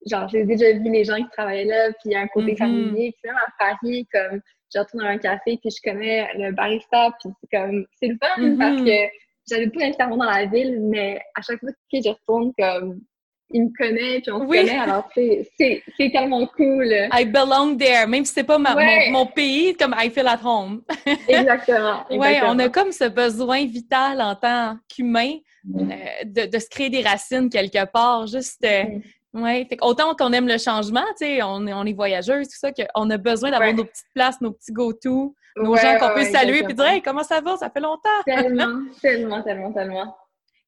genre, 0.05 0.27
j'ai 0.29 0.43
déjà 0.45 0.71
vu 0.73 0.91
les 0.91 1.03
gens 1.03 1.15
qui 1.17 1.29
travaillaient 1.31 1.65
là, 1.65 1.87
puis 1.93 2.05
il 2.05 2.11
y 2.11 2.15
a 2.15 2.21
un 2.21 2.27
côté 2.27 2.51
Mhm. 2.51 2.57
familier. 2.57 3.11
Puis 3.21 3.31
même 3.31 3.37
à 3.37 3.51
Paris, 3.57 4.07
comme, 4.13 4.39
je 4.73 4.79
retourne 4.79 5.03
dans 5.03 5.09
un 5.09 5.17
café, 5.17 5.57
puis 5.61 5.69
je 5.71 5.89
connais 5.89 6.27
le 6.35 6.51
barista, 6.51 7.09
puis 7.19 7.31
c'est 7.41 7.57
comme, 7.57 7.85
c'est 7.99 8.07
le 8.07 8.17
fun 8.21 8.41
Mhm. 8.41 8.57
parce 8.57 8.81
que 8.81 8.97
j'avais 9.49 9.67
pas 9.69 9.79
nécessairement 9.81 10.17
dans 10.17 10.25
la 10.25 10.45
ville, 10.45 10.79
mais 10.81 11.19
à 11.35 11.41
chaque 11.41 11.59
fois 11.59 11.69
que 11.71 11.97
je 12.03 12.09
retourne, 12.09 12.51
comme, 12.57 12.99
il 13.51 13.63
me 13.65 13.69
connaît, 13.77 14.21
puis 14.21 14.31
on 14.31 14.39
se 14.41 14.45
connaît, 14.47 14.79
alors 14.79 15.07
c'est 15.15 16.11
tellement 16.11 16.47
cool. 16.57 16.91
I 17.13 17.25
belong 17.25 17.77
there, 17.77 18.07
même 18.07 18.25
si 18.25 18.33
c'est 18.33 18.43
pas 18.43 18.57
ma- 18.57 18.75
Ouais. 18.75 19.11
mon, 19.11 19.19
mon 19.19 19.25
pays, 19.27 19.75
comme 19.75 19.93
I 19.97 20.09
feel 20.09 20.27
at 20.27 20.39
home. 20.43 20.81
Exactement. 21.29 22.03
Oui, 22.09 22.27
on 22.43 22.57
a 22.59 22.69
comme 22.69 22.91
ce 22.91 23.05
besoin 23.07 23.65
vital 23.65 24.19
en 24.21 24.35
tant 24.35 24.77
qu'humain 24.89 25.37
Mm. 25.67 25.91
euh, 25.91 25.95
de, 26.25 26.45
de 26.51 26.59
se 26.59 26.69
créer 26.69 26.91
des 26.91 27.01
racines 27.01 27.49
quelque 27.49 27.85
part. 27.91 28.27
Juste, 28.27 28.63
euh, 28.63 28.83
Mm. 28.83 29.01
Ouais. 29.35 29.65
Fait 29.69 29.77
autant 29.81 30.15
qu'on 30.15 30.33
aime 30.33 30.47
le 30.47 30.57
changement, 30.57 31.05
tu 31.19 31.25
sais, 31.25 31.43
on, 31.43 31.65
est- 31.67 31.73
on 31.73 31.83
est 31.85 31.93
voyageuse, 31.93 32.47
tout 32.47 32.57
ça, 32.57 32.71
qu'on 32.71 33.09
a 33.09 33.17
besoin 33.17 33.51
d'avoir 33.51 33.69
Ouais. 33.69 33.75
nos 33.75 33.85
petites 33.85 34.05
places, 34.13 34.41
nos 34.41 34.51
petits 34.51 34.71
go-to, 34.71 35.35
nos 35.57 35.71
Ouais, 35.73 35.79
gens 35.81 35.97
qu'on 35.99 36.07
ouais, 36.15 36.25
peut 36.25 36.31
saluer 36.31 36.63
puis 36.63 36.73
dire. 36.73 36.85
Hey, 36.85 37.01
comment 37.01 37.23
ça 37.23 37.39
va? 37.41 37.55
Ça 37.57 37.69
fait 37.69 37.79
longtemps. 37.79 38.09
Tellement, 38.25 38.81
tellement, 39.01 39.41
tellement, 39.43 39.71
tellement. 39.71 40.17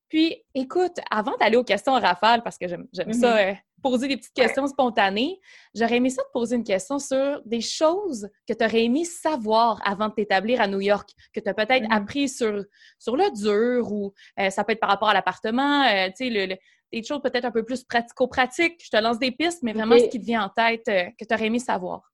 Puis, 0.09 0.41
écoute, 0.55 0.93
avant 1.11 1.35
d'aller 1.37 1.57
aux 1.57 1.65
questions 1.65 1.91
rafales, 1.93 2.41
parce 2.41 2.57
que 2.57 2.65
j'aime 2.67 3.11
ça, 3.11 3.37
euh, 3.39 3.53
poser 3.83 4.07
des 4.07 4.15
petites 4.15 4.33
questions 4.33 4.65
spontanées, 4.65 5.37
j'aurais 5.75 5.97
aimé 5.97 6.09
ça 6.09 6.23
te 6.23 6.31
poser 6.31 6.55
une 6.55 6.63
question 6.63 6.97
sur 6.97 7.41
des 7.45 7.59
choses 7.59 8.29
que 8.47 8.53
tu 8.53 8.63
aurais 8.63 8.85
aimé 8.85 9.03
savoir 9.03 9.81
avant 9.85 10.07
de 10.07 10.13
t'établir 10.13 10.61
à 10.61 10.67
New 10.67 10.79
York, 10.79 11.09
que 11.33 11.41
tu 11.41 11.49
as 11.49 11.53
peut-être 11.53 11.83
Mhm. 11.83 11.91
appris 11.91 12.29
sur, 12.29 12.63
sur 12.97 13.17
le 13.17 13.29
dur 13.35 13.91
ou 13.91 14.13
euh, 14.39 14.49
ça 14.49 14.63
peut 14.63 14.71
être 14.71 14.79
par 14.79 14.89
rapport 14.91 15.09
à 15.09 15.13
l'appartement, 15.13 15.83
euh, 15.83 16.07
tu 16.07 16.25
sais, 16.25 16.29
le, 16.29 16.45
le- 16.53 16.57
des 16.91 17.03
choses 17.03 17.21
peut-être 17.21 17.45
un 17.45 17.51
peu 17.51 17.63
plus 17.63 17.83
pratico-pratiques. 17.83 18.81
Je 18.83 18.89
te 18.89 19.01
lance 19.01 19.19
des 19.19 19.31
pistes, 19.31 19.63
mais 19.63 19.73
vraiment 19.73 19.97
ce 19.97 20.05
qui 20.09 20.19
te 20.19 20.25
vient 20.25 20.43
en 20.45 20.49
tête 20.49 20.87
euh, 20.87 21.05
que 21.19 21.25
tu 21.25 21.33
aurais 21.33 21.47
aimé 21.47 21.59
savoir. 21.59 22.11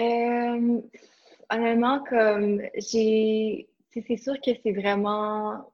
Euh, 0.00 0.80
honnêtement, 1.50 2.02
comme 2.04 2.60
j'ai. 2.76 3.68
c'est- 3.92 4.16
sûr 4.16 4.34
que 4.44 4.50
c'est 4.62 4.72
vraiment. 4.72 5.70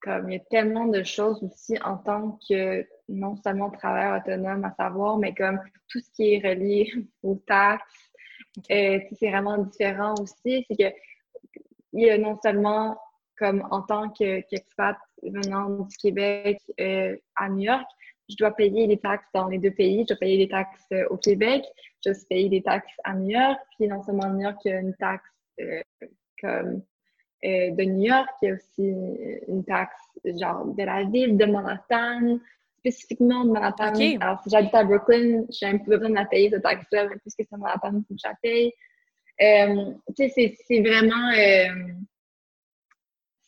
Comme 0.00 0.30
il 0.30 0.34
y 0.34 0.36
a 0.36 0.44
tellement 0.50 0.86
de 0.86 1.02
choses 1.02 1.42
aussi 1.42 1.76
en 1.82 1.96
tant 1.96 2.38
que 2.48 2.86
non 3.08 3.36
seulement 3.36 3.70
travailleur 3.70 4.20
autonome 4.20 4.64
à 4.64 4.74
savoir, 4.74 5.16
mais 5.18 5.34
comme 5.34 5.60
tout 5.88 5.98
ce 6.00 6.10
qui 6.12 6.34
est 6.34 6.48
relié 6.48 6.92
aux 7.22 7.36
taxes. 7.46 8.10
Euh, 8.70 8.98
c'est 9.18 9.30
vraiment 9.30 9.58
différent 9.58 10.14
aussi. 10.20 10.64
C'est 10.68 10.76
que 10.76 10.96
il 11.92 12.06
y 12.06 12.10
a 12.10 12.18
non 12.18 12.38
seulement 12.42 12.98
comme 13.38 13.66
en 13.70 13.82
tant 13.82 14.08
que- 14.10 14.40
qu'expat 14.48 14.96
venant 15.22 15.70
du 15.84 15.96
Québec 15.96 16.58
euh, 16.80 17.16
à 17.36 17.48
New 17.48 17.60
York, 17.62 17.86
je 18.28 18.36
dois 18.36 18.50
payer 18.50 18.86
les 18.86 18.98
taxes 18.98 19.28
dans 19.32 19.48
les 19.48 19.58
deux 19.58 19.70
pays. 19.70 20.00
Je 20.02 20.08
dois 20.08 20.16
payer 20.16 20.38
les 20.38 20.48
taxes 20.48 20.84
euh, 20.92 21.06
au 21.10 21.16
Québec, 21.16 21.64
je 22.04 22.10
dois 22.10 22.18
payer 22.28 22.48
des 22.48 22.62
taxes 22.62 22.92
à 23.04 23.14
New 23.14 23.30
York. 23.30 23.58
Puis 23.78 23.88
non 23.88 24.02
seulement 24.02 24.24
à 24.24 24.30
New 24.30 24.40
York, 24.42 24.58
il 24.64 24.70
y 24.70 24.74
a 24.74 24.80
une 24.80 24.94
taxe 24.94 25.30
euh, 25.60 25.80
comme 26.40 26.82
euh, 27.44 27.70
de 27.70 27.84
New 27.84 28.06
York, 28.06 28.28
il 28.42 28.48
y 28.48 28.50
a 28.50 28.54
aussi 28.54 28.94
une 29.48 29.64
taxe 29.64 29.94
genre 30.24 30.66
de 30.66 30.82
la 30.82 31.04
ville 31.04 31.36
de 31.36 31.44
Manhattan, 31.44 32.38
spécifiquement 32.78 33.44
de 33.44 33.50
Manhattan. 33.52 33.92
Alors 34.20 34.42
si 34.42 34.50
j'habite 34.50 34.74
à 34.74 34.84
Brooklyn, 34.84 35.44
j'ai 35.50 35.66
un 35.66 35.78
peu 35.78 35.92
besoin 35.92 36.10
de 36.10 36.14
la 36.14 36.24
payer 36.24 36.50
cette 36.50 36.62
taxe-là, 36.62 37.08
puisque 37.22 37.44
c'est 37.48 37.52
Manhattan, 37.52 37.92
il 37.94 38.04
faut 38.08 38.14
que 38.14 38.20
je 38.22 38.28
la 38.28 38.34
paye. 38.42 38.72
Euh, 39.40 39.92
tu 40.16 40.28
sais, 40.30 40.56
c'est- 40.66 40.80
vraiment 40.80 41.30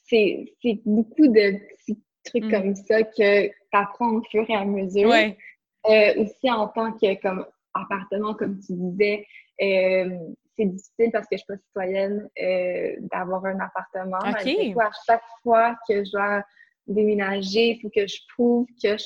c'est 0.09 0.54
c'est 0.62 0.80
beaucoup 0.84 1.26
de 1.28 1.59
petits 1.76 2.02
trucs 2.24 2.44
Mm. 2.44 2.50
comme 2.50 2.74
ça 2.74 3.02
que 3.02 3.46
tu 3.46 3.54
apprends 3.72 4.14
au 4.16 4.22
fur 4.24 4.44
et 4.48 4.54
à 4.54 4.64
mesure. 4.64 5.09
Ouais. 5.09 5.36
Euh, 5.88 6.22
aussi 6.22 6.50
en 6.50 6.68
tant 6.68 6.92
que 6.92 7.20
comme 7.22 7.46
appartement, 7.74 8.34
comme 8.34 8.59
tu 8.59 8.72
disais, 8.74 9.26
euh, 9.62 10.11
c'est 10.56 10.66
difficile 10.66 11.11
parce 11.12 11.26
que 11.28 11.36
je 11.36 11.38
suis 11.38 11.46
pas 11.46 11.56
citoyenne 11.56 12.28
euh, 12.42 12.96
d'avoir 13.12 13.44
un 13.46 13.59
appartement. 13.61 14.18
Ok. 14.28 14.44
Du 14.44 14.74
coup, 14.74 14.80
à 14.80 14.90
chaque 15.06 15.22
fois 15.42 15.76
que 15.88 16.04
je 16.04 16.11
dois 16.11 16.42
déménager, 16.86 17.70
il 17.70 17.80
faut 17.80 17.90
que 17.90 18.06
je 18.06 18.16
prouve 18.34 18.66
que 18.82 18.96
je 18.96 19.04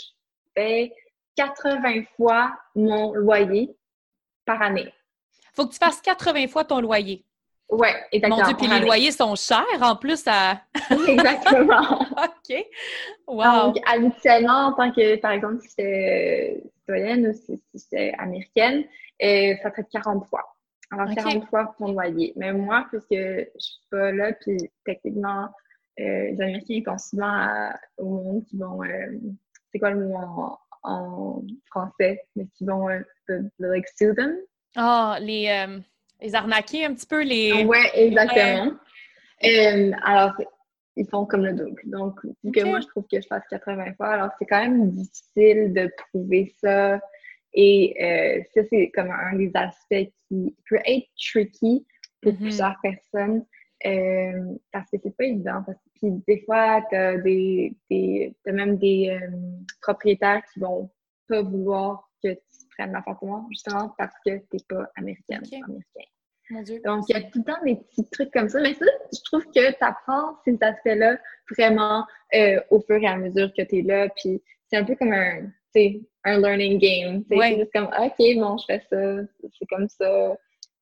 paye 0.54 0.92
80 1.36 2.04
fois 2.16 2.56
mon 2.74 3.12
loyer 3.14 3.70
par 4.46 4.62
année. 4.62 4.92
Faut 5.54 5.66
que 5.66 5.72
tu 5.72 5.78
fasses 5.78 6.00
80 6.00 6.48
fois 6.48 6.64
ton 6.64 6.80
loyer. 6.80 7.24
Ouais, 7.70 7.94
exactement. 8.12 8.36
Mon 8.42 8.46
Dieu, 8.48 8.56
puis 8.58 8.68
les 8.68 8.80
loyers 8.84 9.12
sont 9.12 9.34
chers 9.34 9.64
en 9.80 9.96
plus 9.96 10.22
à. 10.26 10.60
Exactement. 11.08 12.00
OK. 12.10 12.66
Wow. 13.26 13.72
Donc, 13.72 13.76
habituellement, 13.86 14.66
en 14.66 14.72
tant 14.74 14.92
que, 14.92 15.16
par 15.16 15.30
exemple, 15.30 15.60
si 15.62 15.68
j'étais 15.70 16.62
citoyenne 16.80 17.28
ou 17.28 17.32
si, 17.32 17.62
j'étais 17.74 18.12
américaine, 18.18 18.84
euh, 19.22 19.54
ça 19.62 19.70
serait 19.70 19.86
40 19.90 20.26
fois. 20.26 20.44
Alors, 20.90 21.08
Ok. 21.08 21.14
40 21.16 21.48
fois 21.48 21.74
pour 21.78 21.88
loyer. 21.92 22.34
Mais 22.36 22.52
moi, 22.52 22.84
puisque 22.90 23.06
je 23.10 23.46
suis 23.58 23.80
pas 23.90 24.12
là, 24.12 24.32
puis 24.34 24.58
techniquement, 24.84 25.44
euh, 26.00 26.30
les 26.30 26.40
Américains 26.42 26.74
ils 26.74 26.82
pensent 26.82 27.08
souvent 27.08 27.26
à- 27.26 27.74
au 27.96 28.04
monde 28.04 28.44
qui 28.50 28.58
vont, 28.58 28.82
euh, 28.82 29.18
c'est 29.72 29.78
quoi 29.78 29.90
le 29.92 30.06
mot 30.08 30.16
en, 30.16 30.58
en 30.82 31.42
français, 31.70 32.20
mais 32.36 32.44
qui 32.54 32.66
vont, 32.66 32.90
euh, 32.90 32.98
de- 33.30 33.50
de, 33.58 33.66
like, 33.66 33.86
them. 33.98 34.36
Ah, 34.76 35.16
les, 35.20 35.48
euh, 35.48 35.78
les 36.22 36.34
arnaquer 36.34 36.84
un 36.84 36.94
petit 36.94 37.06
peu, 37.06 37.22
les. 37.22 37.64
Ouais, 37.64 37.90
exactement. 37.94 38.72
Euh, 39.44 39.90
alors, 40.04 40.32
ils 40.96 41.08
font 41.08 41.26
comme 41.26 41.44
le 41.44 41.52
double. 41.54 41.80
Donc, 41.86 42.20
vu 42.44 42.52
que 42.52 42.64
moi, 42.64 42.80
je 42.80 42.86
trouve 42.86 43.04
que 43.10 43.20
je 43.20 43.26
fasse 43.26 43.42
80 43.50 43.94
fois, 43.94 44.08
alors 44.08 44.30
c'est 44.38 44.46
quand 44.46 44.60
même 44.62 44.90
difficile 44.90 45.72
de 45.72 45.90
prouver 46.10 46.54
ça. 46.60 47.00
Et 47.54 47.94
euh, 48.02 48.42
ça, 48.54 48.62
c'est 48.70 48.90
comme 48.94 49.10
un 49.10 49.36
des 49.36 49.50
aspects 49.54 50.10
qui 50.28 50.54
peut 50.68 50.78
être 50.86 51.06
tricky 51.16 51.86
pour 52.22 52.32
Mhm. 52.32 52.38
plusieurs 52.38 52.76
personnes. 52.82 53.44
euh, 53.84 54.54
parce 54.70 54.88
que 54.92 54.96
c'est 55.02 55.16
pas 55.16 55.24
évident. 55.24 55.60
Parce 55.66 55.76
que, 55.78 55.88
puis 55.96 56.10
des 56.28 56.40
fois, 56.44 56.82
t'as 56.88 57.16
des, 57.16 57.74
des 57.90 58.32
t'as 58.44 58.52
même 58.52 58.76
des 58.78 59.08
euh, 59.10 59.28
propriétaires 59.80 60.40
qui 60.52 60.60
vont 60.60 60.88
pas 61.28 61.42
vouloir 61.42 62.08
que 62.22 62.28
tu 62.32 62.68
prennes 62.76 62.92
l'appartement 62.92 63.44
justement 63.50 63.92
parce 63.98 64.14
que 64.24 64.38
t'es 64.38 64.58
pas 64.68 64.88
américaine, 64.94 65.42
américain. 65.50 65.80
Mon 66.52 66.62
Dieu. 66.62 66.80
Donc, 66.84 67.04
il 67.08 67.16
y 67.16 67.18
a 67.18 67.22
tout 67.22 67.38
le 67.38 67.44
temps 67.44 67.64
des 67.64 67.76
petits 67.76 68.04
trucs 68.10 68.30
comme 68.30 68.48
ça. 68.48 68.60
Mais 68.60 68.74
ça, 68.74 68.84
je 69.12 69.20
trouve 69.24 69.44
que 69.46 69.70
tu 69.70 69.76
apprends 69.80 70.36
ces 70.44 70.58
aspects-là 70.60 71.16
vraiment 71.56 72.04
euh, 72.34 72.60
au 72.70 72.80
fur 72.80 72.96
et 73.02 73.06
à 73.06 73.16
mesure 73.16 73.50
que 73.56 73.62
tu 73.62 73.78
es 73.78 73.82
là. 73.82 74.08
Puis, 74.16 74.42
c'est 74.68 74.76
un 74.76 74.84
peu 74.84 74.94
comme 74.96 75.12
un, 75.12 75.46
un 76.24 76.38
learning 76.38 76.78
game. 76.78 77.24
Ouais. 77.30 77.52
C'est 77.52 77.58
juste 77.60 77.72
comme, 77.72 77.86
OK, 77.86 78.36
bon, 78.36 78.56
je 78.58 78.64
fais 78.66 78.82
ça, 78.90 79.22
c'est 79.58 79.66
comme 79.68 79.88
ça. 79.88 80.36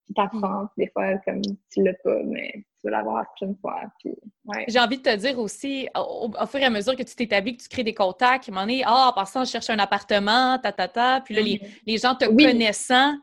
Puis, 0.07 0.15
tu 0.15 0.21
apprends. 0.21 0.69
Des 0.77 0.89
fois, 0.89 1.15
comme 1.25 1.41
tu 1.73 1.85
l'as 1.85 1.95
pas, 2.03 2.19
mais 2.25 2.51
tu 2.55 2.85
vas 2.85 2.91
l'avoir 2.91 3.19
la 3.19 3.25
prochaine 3.25 3.57
fois. 3.61 3.83
Puis, 4.01 4.13
ouais. 4.47 4.65
J'ai 4.67 4.81
envie 4.81 4.99
de 4.99 5.03
te 5.03 5.15
dire 5.17 5.39
aussi, 5.39 5.89
au, 5.97 6.31
au 6.37 6.47
fur 6.47 6.59
et 6.61 6.65
à 6.65 6.71
mesure 6.71 6.97
que 6.97 7.05
tu 7.05 7.15
t'établis, 7.15 7.57
que 7.57 7.63
tu 7.63 7.69
crées 7.69 7.85
des 7.85 7.95
contacts, 7.95 8.49
à 8.49 8.51
un 8.51 8.55
moment 8.55 8.67
donné, 8.67 8.83
ah, 8.85 9.11
en 9.11 9.13
passant, 9.13 9.45
je 9.45 9.51
cherche 9.53 9.71
un 9.71 9.79
appartement, 9.79 10.59
ta, 10.59 10.73
ta, 10.73 10.89
ta. 10.89 11.21
Puis 11.25 11.35
là, 11.35 11.43
les, 11.43 11.61
les 11.87 11.97
gens 11.99 12.17
te 12.17 12.25
Oui. 12.25 12.45
connaissant, 12.45 13.15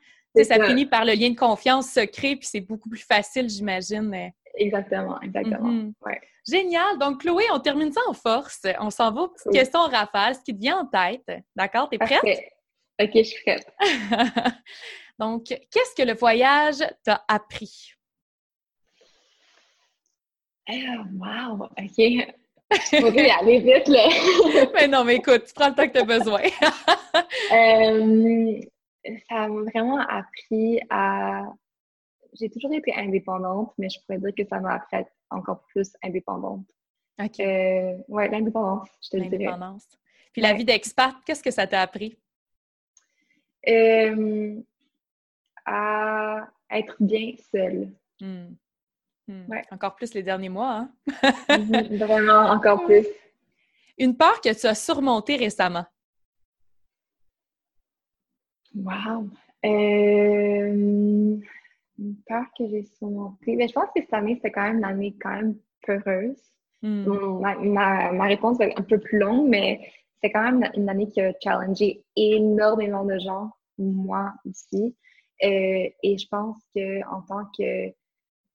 ça 0.43 0.65
finit 0.65 0.85
par 0.85 1.05
le 1.05 1.13
lien 1.13 1.29
de 1.29 1.35
confiance 1.35 1.91
se 1.91 2.01
crée, 2.05 2.35
puis 2.35 2.47
c'est 2.47 2.61
beaucoup 2.61 2.89
plus 2.89 3.03
facile, 3.05 3.49
j'imagine. 3.49 4.13
euh. 4.13 4.27
Exactement, 4.59 5.21
exactement. 5.21 5.67
Mhm. 5.69 5.93
Ouais. 6.05 6.19
Génial. 6.49 6.97
Donc, 6.97 7.21
Chloé, 7.21 7.43
on 7.53 7.59
termine 7.59 7.91
ça 7.91 8.01
en 8.07 8.13
force. 8.13 8.61
On 8.79 8.89
s'en 8.89 9.11
va 9.11 9.21
aux 9.21 9.27
petites 9.27 9.47
Oui. 9.47 9.57
questions 9.57 9.79
en 9.81 9.87
rafale, 9.89 10.33
ce 10.35 10.39
qui 10.39 10.55
te 10.55 10.59
vient 10.59 10.79
en 10.79 10.85
tête. 10.85 11.43
D'accord? 11.55 11.89
T'es 11.89 11.97
prête? 11.97 12.21
Parfait. 12.21 12.51
OK, 13.01 13.11
je 13.13 13.21
suis 13.23 13.43
prête. 13.43 13.67
Donc, 15.19 15.43
qu'est-ce 15.45 15.93
que 15.95 16.03
le 16.07 16.13
voyage 16.15 16.77
t'a 17.03 17.23
appris? 17.27 17.91
Ah, 20.69 20.73
wow, 21.19 21.63
OK. 21.65 21.97
Y 21.97 23.29
aller 23.29 23.59
vite, 23.59 23.87
là. 23.87 24.09
mais 24.73 24.87
non, 24.87 25.03
mais 25.03 25.15
écoute, 25.15 25.45
tu 25.47 25.53
prends 25.53 25.69
le 25.69 25.75
temps 25.75 25.87
que 25.87 25.93
tu 25.93 25.99
as 25.99 26.03
besoin. 26.03 26.41
Euh, 27.51 28.59
ça 29.29 29.47
m'a 29.47 29.61
vraiment 29.63 29.99
appris 29.99 30.79
à. 30.89 31.43
J'ai 32.33 32.49
toujours 32.49 32.73
été 32.73 32.93
indépendante, 32.93 33.73
mais 33.77 33.89
je 33.89 33.99
pourrais 34.01 34.19
dire 34.19 34.33
que 34.35 34.45
ça 34.45 34.59
m'a 34.59 34.75
appris 34.75 34.97
à 34.97 34.99
être 35.01 35.11
encore 35.29 35.63
plus 35.67 35.91
indépendante. 36.03 36.65
OK. 37.19 37.39
Euh, 37.39 37.97
ouais, 38.09 38.29
l'indépendance, 38.29 38.89
je 39.03 39.09
te 39.09 39.17
le 39.17 39.23
dirais. 39.23 39.45
L'indépendance. 39.45 39.87
Puis 40.33 40.41
la 40.41 40.53
vie 40.53 40.65
d'expat, 40.65 41.15
qu'est-ce 41.25 41.41
que 41.41 41.51
ça 41.51 41.65
t'a 41.65 41.81
appris? 41.81 42.17
Euh, 43.67 44.61
à 45.65 46.47
être 46.69 46.95
bien 46.99 47.33
seule. 47.51 47.91
Hmm. 48.21 48.55
Hmm. 49.27 49.45
Ouais. 49.49 49.63
Encore 49.71 49.95
plus 49.95 50.13
les 50.13 50.23
derniers 50.23 50.49
mois, 50.49 50.87
hein? 50.87 50.91
Mhm, 51.57 51.97
Vraiment, 51.97 52.49
encore 52.51 52.85
plus. 52.85 53.05
Une 53.97 54.15
peur 54.15 54.39
que 54.41 54.53
tu 54.53 54.67
as 54.67 54.75
surmontée 54.75 55.37
récemment? 55.37 55.85
Wow! 58.83 59.29
Euh, 59.65 61.39
une 61.99 62.15
peur 62.27 62.45
que 62.57 62.67
j'ai 62.69 62.83
surmontée. 62.83 63.55
Mais 63.55 63.67
je 63.67 63.73
pense 63.73 63.89
que 63.95 64.01
cette 64.01 64.13
année, 64.13 64.35
c'était 64.35 64.51
quand 64.51 64.63
même 64.63 64.77
une 64.77 64.85
année 64.85 65.15
quand 65.19 65.31
même 65.31 65.55
peureuse. 65.85 66.41
Hmm. 66.83 67.39
Ma, 67.41 68.11
ma, 68.11 68.25
réponse 68.25 68.59
va 68.59 68.67
être 68.67 68.79
un 68.79 68.83
peu 68.83 68.99
plus 68.99 69.17
longue, 69.17 69.47
mais 69.49 69.81
c'est 70.21 70.31
quand 70.31 70.43
même 70.43 70.69
une 70.75 70.89
année 70.89 71.09
qui 71.09 71.21
a 71.21 71.33
challengé 71.43 72.03
énormément 72.15 73.03
de 73.03 73.17
gens, 73.17 73.49
moi 73.79 74.33
aussi. 74.45 74.95
Euh, 75.43 75.89
et 76.03 76.17
je 76.17 76.27
pense 76.27 76.57
que 76.75 77.03
en 77.07 77.21
tant 77.21 77.45
que, 77.57 77.89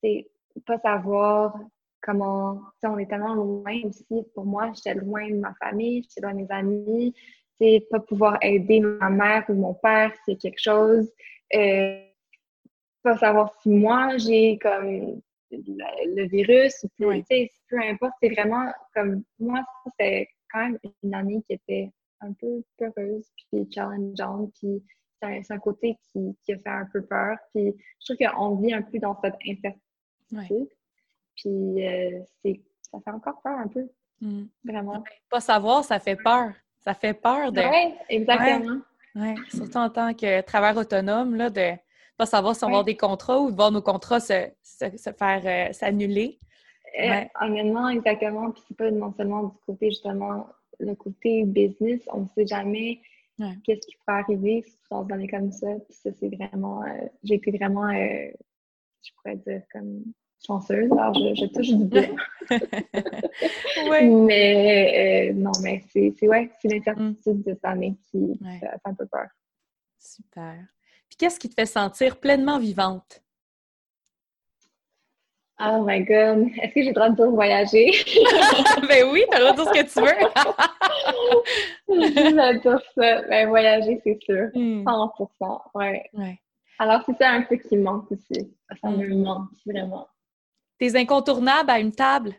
tu 0.02 0.24
pas 0.66 0.78
savoir 0.78 1.58
comment, 2.00 2.60
on 2.82 2.98
est 2.98 3.06
tellement 3.06 3.34
loin 3.34 3.80
aussi. 3.84 4.04
Pour 4.34 4.44
moi, 4.44 4.72
j'étais 4.74 4.94
loin 4.94 5.28
de 5.28 5.36
ma 5.36 5.54
famille, 5.54 6.02
j'étais 6.02 6.20
loin 6.20 6.34
de 6.34 6.38
mes 6.38 6.50
amis. 6.50 7.14
Tu 7.62 7.80
pas 7.90 8.00
pouvoir 8.00 8.38
aider 8.42 8.80
ma 8.80 9.08
mère 9.08 9.44
ou 9.48 9.54
mon 9.54 9.74
père, 9.74 10.12
c'est 10.24 10.36
quelque 10.36 10.60
chose. 10.60 11.12
Euh, 11.54 12.02
pas 13.02 13.16
savoir 13.18 13.52
si 13.60 13.68
moi 13.68 14.16
j'ai 14.18 14.58
comme 14.58 15.20
le, 15.50 16.28
virus 16.28 16.84
ou 16.84 17.12
sais, 17.28 17.50
peu 17.68 17.80
importe, 17.80 18.14
c'est 18.22 18.30
vraiment 18.30 18.72
comme 18.94 19.22
moi, 19.38 19.62
c'est 19.98 20.28
quand 20.50 20.60
même 20.60 20.78
une 21.02 21.14
année 21.14 21.42
qui 21.46 21.54
était 21.54 21.90
un 22.20 22.32
peu 22.32 22.62
peureuse, 22.78 23.28
puis 23.50 23.68
challengeante, 23.72 24.52
puis 24.58 24.82
c'est 25.20 25.52
un, 25.52 25.58
côté 25.58 25.96
qui, 26.12 26.36
qui, 26.44 26.52
a 26.52 26.58
fait 26.58 26.68
un 26.68 26.86
peu 26.92 27.02
peur. 27.02 27.36
Puis 27.54 27.74
je 28.00 28.14
trouve 28.14 28.28
qu'on 28.28 28.56
vit 28.56 28.74
un 28.74 28.82
peu 28.82 28.98
dans 28.98 29.16
cette 29.20 29.36
incertitude. 29.46 30.68
Puis 31.36 31.86
euh, 31.86 32.20
c'est, 32.42 32.60
ça 32.90 32.98
fait 33.04 33.10
encore 33.10 33.40
peur 33.42 33.56
un 33.58 33.68
peu. 33.68 33.88
Mm. 34.20 34.44
Vraiment. 34.64 35.04
Pas 35.30 35.40
savoir, 35.40 35.84
ça 35.84 36.00
fait 36.00 36.16
peur. 36.16 36.52
Ça 36.84 36.94
fait 36.94 37.14
peur 37.14 37.52
de. 37.52 37.60
Oui, 37.60 37.94
exactement. 38.08 38.80
Ouais. 39.14 39.34
Surtout 39.50 39.76
en 39.76 39.90
tant 39.90 40.14
que 40.14 40.40
travailleur 40.40 40.78
autonome, 40.78 41.36
là, 41.36 41.50
de 41.50 41.72
pas 42.16 42.26
savoir 42.26 42.56
si 42.56 42.64
on 42.64 42.68
va 42.68 42.72
avoir 42.72 42.84
des 42.84 42.96
contrats 42.96 43.40
ou 43.40 43.50
de 43.50 43.56
voir 43.56 43.70
nos 43.70 43.82
contrats 43.82 44.20
se, 44.20 44.48
se, 44.62 45.10
faire 45.12 45.42
euh, 45.44 45.72
s'annuler. 45.72 46.38
Euh, 47.00 47.24
honnêtement, 47.40 47.88
exactement. 47.88 48.50
Puis 48.50 48.62
c'est 48.68 48.76
pas 48.76 48.90
non 48.90 49.12
seulement 49.12 49.44
du 49.44 49.58
côté 49.66 49.90
justement 49.90 50.46
le 50.78 50.94
côté 50.94 51.44
business, 51.44 52.00
on 52.12 52.22
ne 52.22 52.28
sait 52.34 52.46
jamais 52.46 53.00
qu'est-ce 53.64 53.86
qui 53.86 53.96
pourrait 53.96 54.20
arriver 54.20 54.64
dans 54.90 55.04
une 55.04 55.12
année 55.12 55.28
comme 55.28 55.52
ça. 55.52 55.68
Puis 55.88 55.94
ça, 55.94 56.10
c'est 56.12 56.34
vraiment. 56.34 56.82
Euh, 56.82 57.06
j'ai 57.22 57.34
été 57.34 57.50
vraiment, 57.52 57.90
je 57.92 59.10
pourrais 59.16 59.36
dire, 59.36 59.62
comme 59.72 60.02
chanceuse. 60.46 60.90
Alors, 60.92 61.14
je, 61.14 61.34
je 61.34 61.46
touche 61.46 61.68
du 61.68 61.84
bois. 61.84 62.02
Mais 64.26 65.32
non, 65.34 65.52
mais 65.62 65.82
c'est 65.92 66.14
ouais, 66.26 66.50
l'incertitude 66.64 67.42
de 67.42 67.52
cette 67.54 67.64
année 67.64 67.96
qui 68.10 68.38
fait 68.60 68.68
un 68.84 68.94
peu 68.94 69.06
peur. 69.06 69.28
Super. 69.98 70.56
Puis 71.08 71.16
qu'est-ce 71.16 71.38
qui 71.38 71.48
te 71.48 71.54
fait 71.54 71.66
sentir 71.66 72.18
pleinement 72.18 72.58
vivante? 72.58 73.22
Oh 75.64 75.84
my 75.86 76.02
God! 76.02 76.48
Est-ce 76.60 76.74
que 76.74 76.82
j'ai 76.82 76.88
le 76.88 76.94
droit 76.94 77.10
de 77.10 77.14
dire 77.14 77.30
voyager? 77.30 77.92
ben 78.88 79.08
oui, 79.12 79.22
t'as 79.30 79.38
le 79.38 79.52
droit 79.52 79.52
de 79.52 79.62
dire 79.62 79.66
ce 79.66 79.78
que 79.78 79.86
tu 79.92 80.00
veux. 80.00 80.16
J'adore 82.36 82.80
ça. 82.96 83.22
Ben 83.28 83.48
voyager, 83.48 84.00
c'est 84.02 84.18
sûr. 84.24 84.48
100%. 84.54 84.84
Hmm. 84.84 85.78
Ouais. 85.78 86.02
ouais. 86.14 86.40
Alors, 86.78 87.02
c'est 87.06 87.16
ça 87.16 87.30
un 87.30 87.42
peu 87.42 87.56
qui 87.56 87.76
manque 87.76 88.10
aussi. 88.10 88.56
Ça 88.80 88.90
me 88.90 89.06
hmm. 89.06 89.22
manque 89.22 89.50
vraiment. 89.64 90.08
Tes 90.82 90.96
incontournables 90.96 91.70
à 91.70 91.78
une 91.78 91.92
table? 91.92 92.34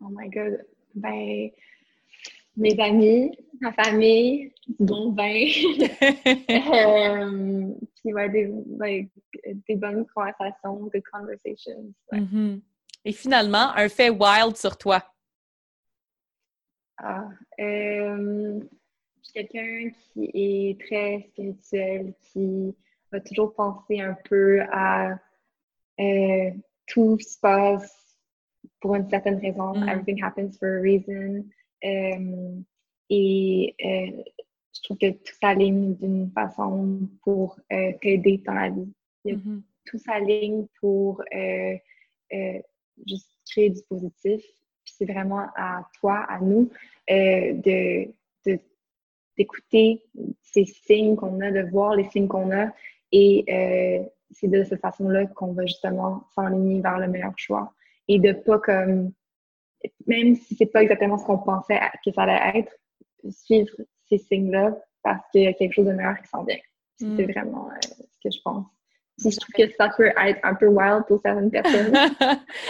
Oh 0.00 0.08
my 0.10 0.28
God! 0.28 0.66
Ben, 0.96 1.48
mes 2.56 2.80
amis, 2.80 3.30
ma 3.60 3.72
famille, 3.72 4.52
du 4.66 4.84
bon 4.84 5.12
vin, 5.12 5.46
euh, 6.50 7.72
puis 7.94 8.12
ouais, 8.12 8.28
des, 8.30 9.08
des, 9.68 9.76
bonnes 9.76 10.04
conversations, 10.12 10.90
des 10.92 11.02
conversations. 11.02 11.94
Mm-hmm. 12.10 12.60
Et 13.04 13.12
finalement, 13.12 13.70
un 13.76 13.88
fait 13.88 14.10
wild 14.10 14.56
sur 14.56 14.76
toi. 14.76 15.04
Ah, 16.96 17.28
euh, 17.60 18.58
je 18.58 19.22
suis 19.22 19.32
quelqu'un 19.34 19.88
qui 20.12 20.30
est 20.34 20.80
très 20.84 21.28
spirituel, 21.30 22.12
qui 22.22 22.74
va 23.12 23.20
toujours 23.20 23.54
penser 23.54 24.00
un 24.00 24.16
peu 24.28 24.62
à 24.72 25.18
euh, 26.00 26.50
tout 26.86 27.18
se 27.20 27.38
passe 27.38 28.16
pour 28.80 28.94
une 28.94 29.08
certaine 29.08 29.38
raison. 29.38 29.74
Mm. 29.74 29.88
Everything 29.88 30.22
happens 30.22 30.58
for 30.58 30.68
a 30.68 30.80
reason. 30.80 31.44
Euh, 31.84 32.60
et 33.10 33.74
euh, 33.84 34.22
je 34.74 34.82
trouve 34.82 34.98
que 34.98 35.10
tout 35.10 35.34
s'aligne 35.40 35.94
d'une 35.96 36.30
façon 36.30 37.00
pour 37.22 37.58
euh, 37.72 37.92
t'aider 38.00 38.42
dans 38.44 38.54
la 38.54 38.70
vie. 38.70 38.92
Mm-hmm. 39.24 39.62
Tout 39.86 39.98
s'aligne 39.98 40.66
pour 40.80 41.22
juste 43.06 43.30
créer 43.50 43.70
du 43.70 43.82
positif. 43.88 44.42
Puis 44.84 44.94
c'est 44.96 45.04
vraiment 45.12 45.46
à 45.56 45.88
toi, 46.00 46.24
à 46.28 46.40
nous, 46.40 46.70
de 47.08 48.08
d'écouter 49.36 50.04
ces 50.42 50.66
signes 50.66 51.16
qu'on 51.16 51.40
a, 51.40 51.50
de 51.50 51.62
voir 51.70 51.96
les 51.96 52.04
signes 52.10 52.28
qu'on 52.28 52.50
a. 52.52 52.70
Et 53.12 54.10
c'est 54.30 54.48
de 54.48 54.64
cette 54.64 54.80
façon-là 54.80 55.26
qu'on 55.26 55.52
va 55.52 55.66
justement 55.66 56.24
s'enligner 56.34 56.80
vers 56.80 56.98
le 56.98 57.08
meilleur 57.08 57.32
choix. 57.36 57.72
Et 58.08 58.18
de 58.18 58.32
pas 58.32 58.58
comme 58.58 59.12
même 60.06 60.36
si 60.36 60.54
c'est 60.54 60.66
pas 60.66 60.82
exactement 60.82 61.18
ce 61.18 61.24
qu'on 61.24 61.38
pensait 61.38 61.80
que 62.04 62.12
ça 62.12 62.22
allait 62.22 62.60
être, 62.60 62.72
suivre 63.30 63.70
ces 64.08 64.18
signes-là 64.18 64.76
parce 65.02 65.22
qu'il 65.30 65.42
y 65.42 65.46
a 65.46 65.52
quelque 65.52 65.72
chose 65.72 65.86
de 65.86 65.92
meilleur 65.92 66.20
qui 66.20 66.28
s'en 66.28 66.44
vient. 66.44 66.58
C'est 66.98 67.06
hmm. 67.06 67.30
vraiment 67.30 67.68
euh, 67.68 67.78
ce 67.82 68.28
que 68.28 68.34
je 68.34 68.40
pense. 68.42 68.66
Je 69.18 69.36
trouve 69.36 69.54
que 69.54 69.72
ça 69.76 69.90
peut 69.96 70.06
être 70.06 70.40
un 70.42 70.54
peu 70.54 70.66
wild 70.66 71.04
pour 71.06 71.20
certaines 71.20 71.50
personnes. 71.50 71.94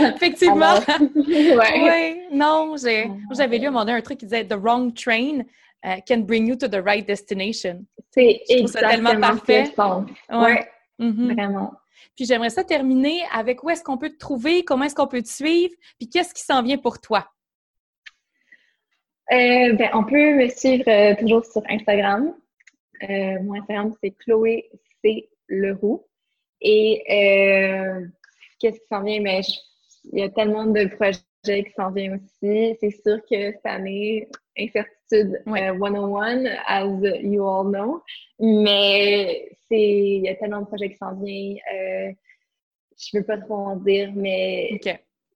Effectivement. 0.14 0.74
Oui, 1.14 2.20
non, 2.32 2.74
j'avais 2.76 3.58
lu 3.58 3.66
à 3.66 3.68
un 3.68 3.70
moment 3.70 3.84
donné 3.84 3.98
un 3.98 4.02
truc 4.02 4.18
qui 4.18 4.26
disait 4.26 4.44
The 4.44 4.54
wrong 4.54 4.92
train 4.94 5.44
uh, 5.84 6.00
can 6.06 6.22
bring 6.22 6.46
you 6.46 6.56
to 6.56 6.68
the 6.68 6.82
right 6.84 7.06
destination. 7.06 7.84
C'est 8.10 8.42
tellement 8.72 9.18
parfait. 9.18 9.66
Ce. 9.66 10.36
Ouais. 10.36 10.68
Mm-hmm. 10.98 11.34
Vraiment. 11.34 11.72
Puis 12.16 12.26
j'aimerais 12.26 12.50
ça 12.50 12.64
terminer 12.64 13.22
avec 13.32 13.62
où 13.62 13.70
est-ce 13.70 13.82
qu'on 13.82 13.98
peut 13.98 14.10
te 14.10 14.18
trouver, 14.18 14.64
comment 14.64 14.84
est-ce 14.84 14.94
qu'on 14.94 15.06
peut 15.06 15.22
te 15.22 15.28
suivre, 15.28 15.74
puis 15.98 16.08
qu'est-ce 16.08 16.34
qui 16.34 16.42
s'en 16.42 16.62
vient 16.62 16.78
pour 16.78 17.00
toi? 17.00 17.26
Euh, 19.32 19.72
ben, 19.74 19.88
on 19.94 20.04
peut 20.04 20.34
me 20.34 20.48
suivre 20.48 20.84
euh, 20.88 21.14
toujours 21.16 21.44
sur 21.44 21.62
Instagram. 21.68 22.34
Euh, 23.02 23.42
mon 23.42 23.54
Instagram, 23.54 23.94
c'est 24.02 24.10
Chloé 24.18 24.68
C. 25.02 25.30
Leroux. 25.48 26.06
Et 26.60 27.02
qu'est-ce 28.60 28.78
qui 28.78 28.86
s'en 28.88 29.02
vient? 29.02 29.20
Mais 29.20 29.40
ben, 29.40 29.44
il 30.12 30.18
y 30.20 30.22
a 30.22 30.28
tellement 30.28 30.66
de 30.66 30.84
projets 30.86 31.64
qui 31.64 31.72
s'en 31.76 31.90
viennent 31.90 32.14
aussi. 32.14 32.76
C'est 32.80 32.90
sûr 32.90 33.20
que 33.28 33.52
cette 33.52 33.66
année, 33.66 34.28
incertitude 34.58 35.01
101, 35.12 36.46
as 36.66 36.86
you 37.22 37.44
all 37.46 37.70
know. 37.70 38.02
Mais 38.38 39.56
il 39.70 40.22
y 40.24 40.28
a 40.28 40.34
tellement 40.36 40.60
de 40.60 40.66
projets 40.66 40.90
qui 40.90 40.96
s'en 40.96 41.14
viennent. 41.14 41.58
Euh, 41.74 42.12
je 42.98 43.16
ne 43.16 43.20
veux 43.20 43.26
pas 43.26 43.38
trop 43.38 43.54
en 43.54 43.76
dire, 43.76 44.12
mais 44.14 44.78
je 44.84 44.90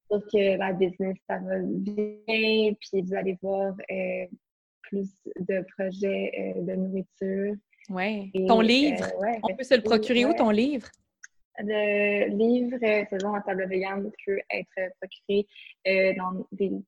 trouve 0.08 0.22
que 0.32 0.56
la 0.56 0.72
business, 0.72 1.16
ça 1.28 1.38
va 1.38 1.58
bien. 1.60 2.74
Puis 2.80 3.02
vous 3.02 3.14
allez 3.14 3.36
voir 3.42 3.74
euh, 3.90 4.26
plus 4.82 5.10
de 5.40 5.64
projets 5.76 6.32
euh, 6.56 6.62
de 6.62 6.72
nourriture. 6.74 7.54
Oui. 7.88 8.32
Ton 8.46 8.60
livre, 8.60 9.06
on 9.42 9.54
peut 9.54 9.62
se 9.62 9.74
le 9.74 9.82
procurer 9.82 10.24
où, 10.24 10.34
ton 10.34 10.50
livre? 10.50 10.88
Le 11.58 12.28
livre 12.28 12.78
Saison 13.10 13.34
à 13.34 13.40
table 13.40 13.66
vegan 13.68 14.10
peut 14.24 14.38
être 14.50 14.92
procuré 15.00 15.46
dans 16.16 16.46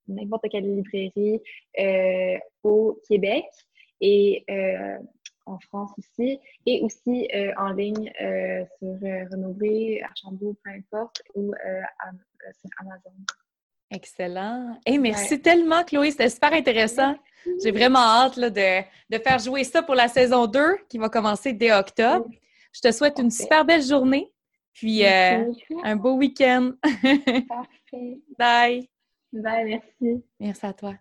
n'importe 0.09 0.49
quelle 0.51 0.77
librairie 0.77 1.41
au 2.63 3.01
Québec. 3.09 3.45
Et 4.01 4.45
en 5.49 5.59
France 5.61 5.91
aussi, 5.99 6.39
et 6.67 6.83
aussi 6.83 7.29
euh, 7.35 7.53
en 7.57 7.71
ligne 7.71 8.13
euh, 8.21 8.65
sur 8.79 8.97
euh, 9.03 9.25
Renaud 9.31 9.57
Archambault, 10.05 10.57
peu 10.63 10.71
importe, 10.71 11.23
ou 11.35 11.53
sur 12.61 12.71
Amazon. 12.81 13.15
Excellent. 13.91 14.79
et 14.85 14.99
merci 14.99 15.41
tellement, 15.41 15.83
Chloé. 15.83 16.11
C'était 16.11 16.29
super 16.29 16.53
intéressant. 16.53 17.17
J'ai 17.63 17.71
vraiment 17.71 18.01
hâte 18.01 18.39
de, 18.39 18.83
de, 19.11 19.23
faire 19.23 19.39
jouer 19.39 19.65
ça 19.65 19.83
pour 19.83 19.95
la 19.95 20.09
saison 20.09 20.47
2 20.47 20.77
qui 20.89 20.99
va 20.99 21.09
commencer 21.09 21.55
dès 21.55 21.73
octobre. 21.73 22.29
Je 22.73 22.81
te 22.81 22.93
souhaite 22.93 23.19
une 23.19 23.31
super 23.31 23.65
belle 23.65 23.83
journée, 23.83 24.31
puis 24.79 25.05
un 25.83 25.97
beau 25.97 26.15
week-end. 26.17 26.73
Parfait. 27.49 28.21
Bye. 28.39 28.89
Bye, 29.33 29.65
merci. 29.65 30.25
Merci 30.39 30.67
à 30.67 30.73
toi. 30.73 30.95